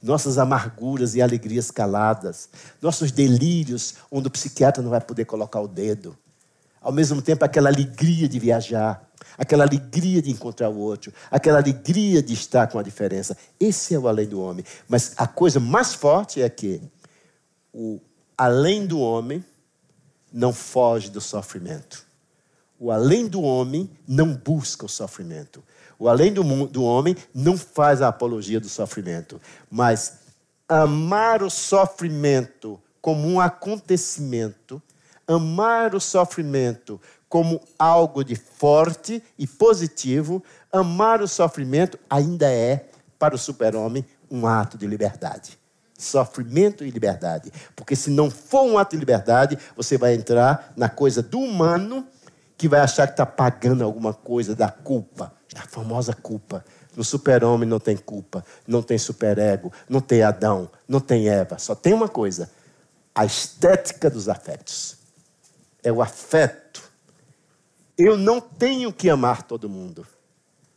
nossas 0.01 0.37
amarguras 0.37 1.15
e 1.15 1.21
alegrias 1.21 1.71
caladas, 1.71 2.49
nossos 2.81 3.11
delírios 3.11 3.95
onde 4.11 4.27
o 4.27 4.31
psiquiatra 4.31 4.83
não 4.83 4.91
vai 4.91 5.01
poder 5.01 5.25
colocar 5.25 5.61
o 5.61 5.67
dedo. 5.67 6.15
Ao 6.79 6.91
mesmo 6.91 7.21
tempo, 7.21 7.43
aquela 7.43 7.69
alegria 7.69 8.29
de 8.29 8.39
viajar, 8.39 9.06
aquela 9.37 9.63
alegria 9.63 10.21
de 10.21 10.31
encontrar 10.31 10.69
o 10.69 10.77
outro, 10.77 11.13
aquela 11.29 11.59
alegria 11.59 12.21
de 12.21 12.33
estar 12.33 12.67
com 12.67 12.79
a 12.79 12.83
diferença. 12.83 13.37
Esse 13.59 13.93
é 13.93 13.99
o 13.99 14.07
além 14.07 14.27
do 14.27 14.41
homem. 14.41 14.65
Mas 14.87 15.13
a 15.17 15.27
coisa 15.27 15.59
mais 15.59 15.93
forte 15.93 16.41
é 16.41 16.49
que 16.49 16.81
o 17.73 17.99
além 18.37 18.85
do 18.85 18.99
homem 18.99 19.43
não 20.31 20.53
foge 20.53 21.09
do 21.09 21.21
sofrimento. 21.21 22.05
O 22.79 22.91
além 22.91 23.27
do 23.27 23.41
homem 23.41 23.89
não 24.07 24.33
busca 24.33 24.85
o 24.85 24.89
sofrimento. 24.89 25.63
O 25.97 26.07
além 26.07 26.31
do, 26.31 26.67
do 26.67 26.83
homem 26.83 27.15
não 27.33 27.57
faz 27.57 28.01
a 28.01 28.07
apologia 28.07 28.59
do 28.59 28.69
sofrimento. 28.69 29.41
Mas 29.69 30.19
amar 30.67 31.41
o 31.41 31.49
sofrimento 31.49 32.79
como 33.01 33.27
um 33.27 33.39
acontecimento, 33.39 34.81
amar 35.27 35.95
o 35.95 35.99
sofrimento 35.99 36.99
como 37.29 37.61
algo 37.77 38.23
de 38.23 38.35
forte 38.35 39.21
e 39.37 39.45
positivo, 39.45 40.43
amar 40.71 41.21
o 41.21 41.27
sofrimento 41.27 41.99
ainda 42.09 42.51
é, 42.51 42.89
para 43.19 43.35
o 43.35 43.37
super-homem, 43.37 44.05
um 44.29 44.45
ato 44.47 44.77
de 44.77 44.87
liberdade. 44.87 45.57
Sofrimento 45.97 46.85
e 46.85 46.91
liberdade. 46.91 47.51
Porque 47.75 47.95
se 47.95 48.09
não 48.09 48.29
for 48.29 48.63
um 48.63 48.77
ato 48.77 48.91
de 48.91 48.99
liberdade, 48.99 49.57
você 49.75 49.97
vai 49.97 50.13
entrar 50.13 50.71
na 50.75 50.87
coisa 50.87 51.21
do 51.21 51.39
humano 51.39 52.07
que 52.57 52.67
vai 52.67 52.79
achar 52.79 53.07
que 53.07 53.13
está 53.13 53.25
pagando 53.25 53.83
alguma 53.83 54.13
coisa 54.13 54.55
da 54.55 54.69
culpa. 54.69 55.33
A 55.55 55.67
famosa 55.67 56.13
culpa. 56.13 56.63
No 56.95 57.03
super-homem 57.03 57.67
não 57.67 57.79
tem 57.79 57.95
culpa, 57.95 58.43
não 58.67 58.81
tem 58.81 58.97
superego, 58.97 59.71
não 59.87 60.01
tem 60.01 60.23
Adão, 60.23 60.69
não 60.87 60.99
tem 60.99 61.29
Eva. 61.29 61.57
Só 61.59 61.75
tem 61.75 61.93
uma 61.93 62.07
coisa: 62.07 62.49
a 63.13 63.25
estética 63.25 64.09
dos 64.09 64.27
afetos. 64.27 64.97
É 65.83 65.91
o 65.91 66.01
afeto 66.01 66.66
eu 67.97 68.17
não 68.17 68.39
tenho 68.39 68.93
que 68.93 69.09
amar 69.09 69.43
todo 69.43 69.69
mundo. 69.69 70.05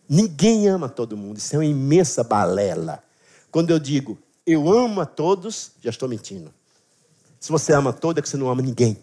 Ninguém 0.08 0.68
ama 0.68 0.88
todo 0.88 1.16
mundo. 1.16 1.38
Isso 1.38 1.54
é 1.54 1.58
uma 1.58 1.64
imensa 1.64 2.24
balela. 2.24 3.02
Quando 3.50 3.70
eu 3.70 3.78
digo 3.78 4.18
eu 4.46 4.68
amo 4.68 5.00
a 5.00 5.06
todos, 5.06 5.72
já 5.80 5.90
estou 5.90 6.08
mentindo. 6.08 6.52
Se 7.38 7.50
você 7.50 7.72
ama 7.72 7.92
todo, 7.92 8.18
é 8.18 8.22
que 8.22 8.28
você 8.28 8.36
não 8.36 8.50
ama 8.50 8.62
ninguém. 8.62 8.98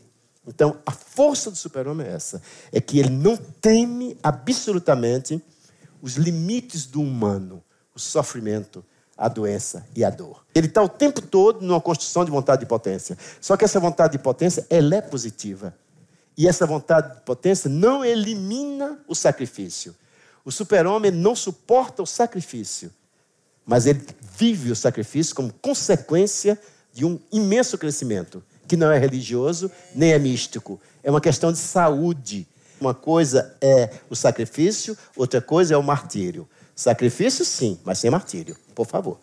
Então, 0.46 0.78
a 0.86 0.92
força 0.92 1.50
do 1.50 1.58
super-homem 1.58 2.08
é 2.08 2.12
essa: 2.12 2.42
é 2.72 2.80
que 2.80 3.00
ele 3.00 3.10
não 3.10 3.38
teme 3.38 4.18
absolutamente 4.22 5.42
os 6.02 6.16
limites 6.16 6.86
do 6.86 7.02
humano, 7.02 7.64
o 7.94 8.00
sofrimento, 8.00 8.84
a 9.18 9.28
doença 9.28 9.86
e 9.96 10.04
a 10.04 10.10
dor. 10.10 10.46
Ele 10.54 10.68
está 10.68 10.82
o 10.82 10.90
tempo 10.90 11.22
todo 11.22 11.62
numa 11.66 11.82
construção 11.82 12.24
de 12.24 12.32
vontade 12.32 12.62
de 12.62 12.66
potência. 12.66 13.18
Só 13.42 13.58
que 13.58 13.66
essa 13.66 13.80
vontade 13.80 14.14
de 14.14 14.20
potência, 14.20 14.66
ela 14.70 14.96
é 14.96 15.02
positiva. 15.02 15.74
E 16.38 16.48
essa 16.48 16.68
vontade 16.68 17.16
de 17.16 17.22
potência 17.22 17.70
não 17.70 18.06
elimina 18.06 19.00
o 19.08 19.16
sacrifício. 19.16 19.96
O 20.46 20.52
super-homem 20.52 21.10
não 21.10 21.36
suporta 21.36 22.04
o 22.04 22.06
sacrifício, 22.06 22.92
mas 23.66 23.86
ele 23.86 24.06
vive 24.38 24.72
o 24.72 24.76
sacrifício 24.76 25.36
como 25.36 25.52
consequência 25.54 26.58
de 26.94 27.06
um 27.06 27.20
imenso 27.32 27.78
crescimento, 27.78 28.44
que 28.68 28.78
não 28.78 28.92
é 28.92 28.98
religioso 28.98 29.72
nem 29.96 30.14
é 30.14 30.20
místico. 30.20 30.80
É 31.04 31.10
uma 31.10 31.20
questão 31.20 31.52
de 31.52 31.58
saúde. 31.58 32.48
Uma 32.80 32.94
coisa 32.94 33.56
é 33.60 33.90
o 34.10 34.16
sacrifício, 34.16 34.96
outra 35.16 35.42
coisa 35.42 35.74
é 35.74 35.78
o 35.78 35.84
martírio. 35.84 36.48
Sacrifício, 36.76 37.44
sim, 37.44 37.80
mas 37.84 37.98
sem 37.98 38.12
martírio, 38.12 38.56
por 38.76 38.86
favor. 38.86 39.20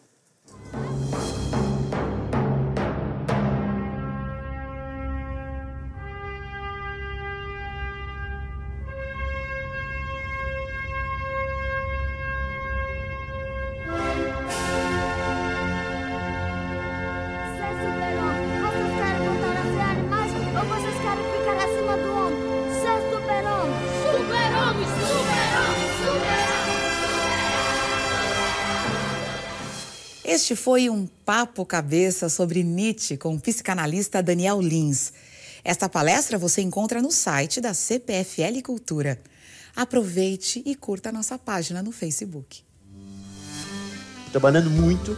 Este 30.45 30.55
foi 30.55 30.91
um 30.91 31.07
papo 31.25 31.65
cabeça 31.65 32.29
sobre 32.29 32.63
Nietzsche 32.63 33.17
com 33.17 33.35
o 33.35 33.41
psicanalista 33.41 34.23
Daniel 34.23 34.61
Lins. 34.61 35.11
Esta 35.65 35.89
palestra 35.89 36.37
você 36.37 36.61
encontra 36.61 37.01
no 37.01 37.11
site 37.11 37.63
da 37.63 37.73
CPFL 37.73 38.61
Cultura. 38.63 39.19
Aproveite 39.75 40.63
e 40.67 40.75
curta 40.75 41.09
a 41.09 41.13
nossa 41.13 41.39
página 41.39 41.83
no 41.83 41.91
Facebook. 41.91 42.63
Trabalhando 44.33 44.69
muito 44.69 45.17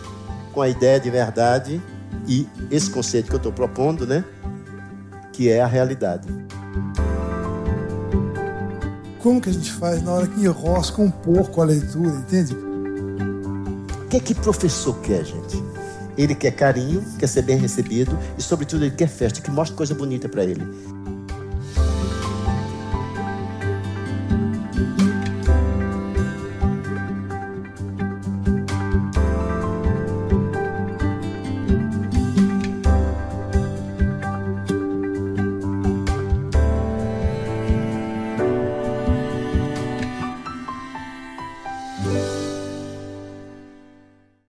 com 0.52 0.62
a 0.62 0.68
ideia 0.68 1.00
de 1.00 1.10
verdade 1.10 1.82
e 2.28 2.46
esse 2.70 2.88
conceito 2.88 3.26
que 3.26 3.34
eu 3.34 3.38
estou 3.38 3.52
propondo, 3.52 4.06
né? 4.06 4.24
Que 5.32 5.48
é 5.48 5.60
a 5.60 5.66
realidade. 5.66 6.28
Como 9.20 9.40
que 9.40 9.50
a 9.50 9.52
gente 9.52 9.72
faz 9.72 10.00
na 10.04 10.12
hora 10.12 10.28
que 10.28 10.40
enrosca 10.40 11.02
um 11.02 11.10
pouco 11.10 11.60
a 11.60 11.64
leitura, 11.64 12.14
entende? 12.14 12.65
O 14.06 14.08
que 14.08 14.18
é 14.18 14.20
que 14.20 14.36
professor 14.36 14.96
quer, 15.00 15.24
gente? 15.24 15.60
Ele 16.16 16.32
quer 16.32 16.52
carinho, 16.52 17.04
quer 17.18 17.26
ser 17.26 17.42
bem 17.42 17.58
recebido 17.58 18.16
e, 18.38 18.42
sobretudo, 18.42 18.84
ele 18.84 18.94
quer 18.94 19.08
festa, 19.08 19.40
que 19.40 19.50
mostre 19.50 19.76
coisa 19.76 19.96
bonita 19.96 20.28
para 20.28 20.44
ele. 20.44 20.62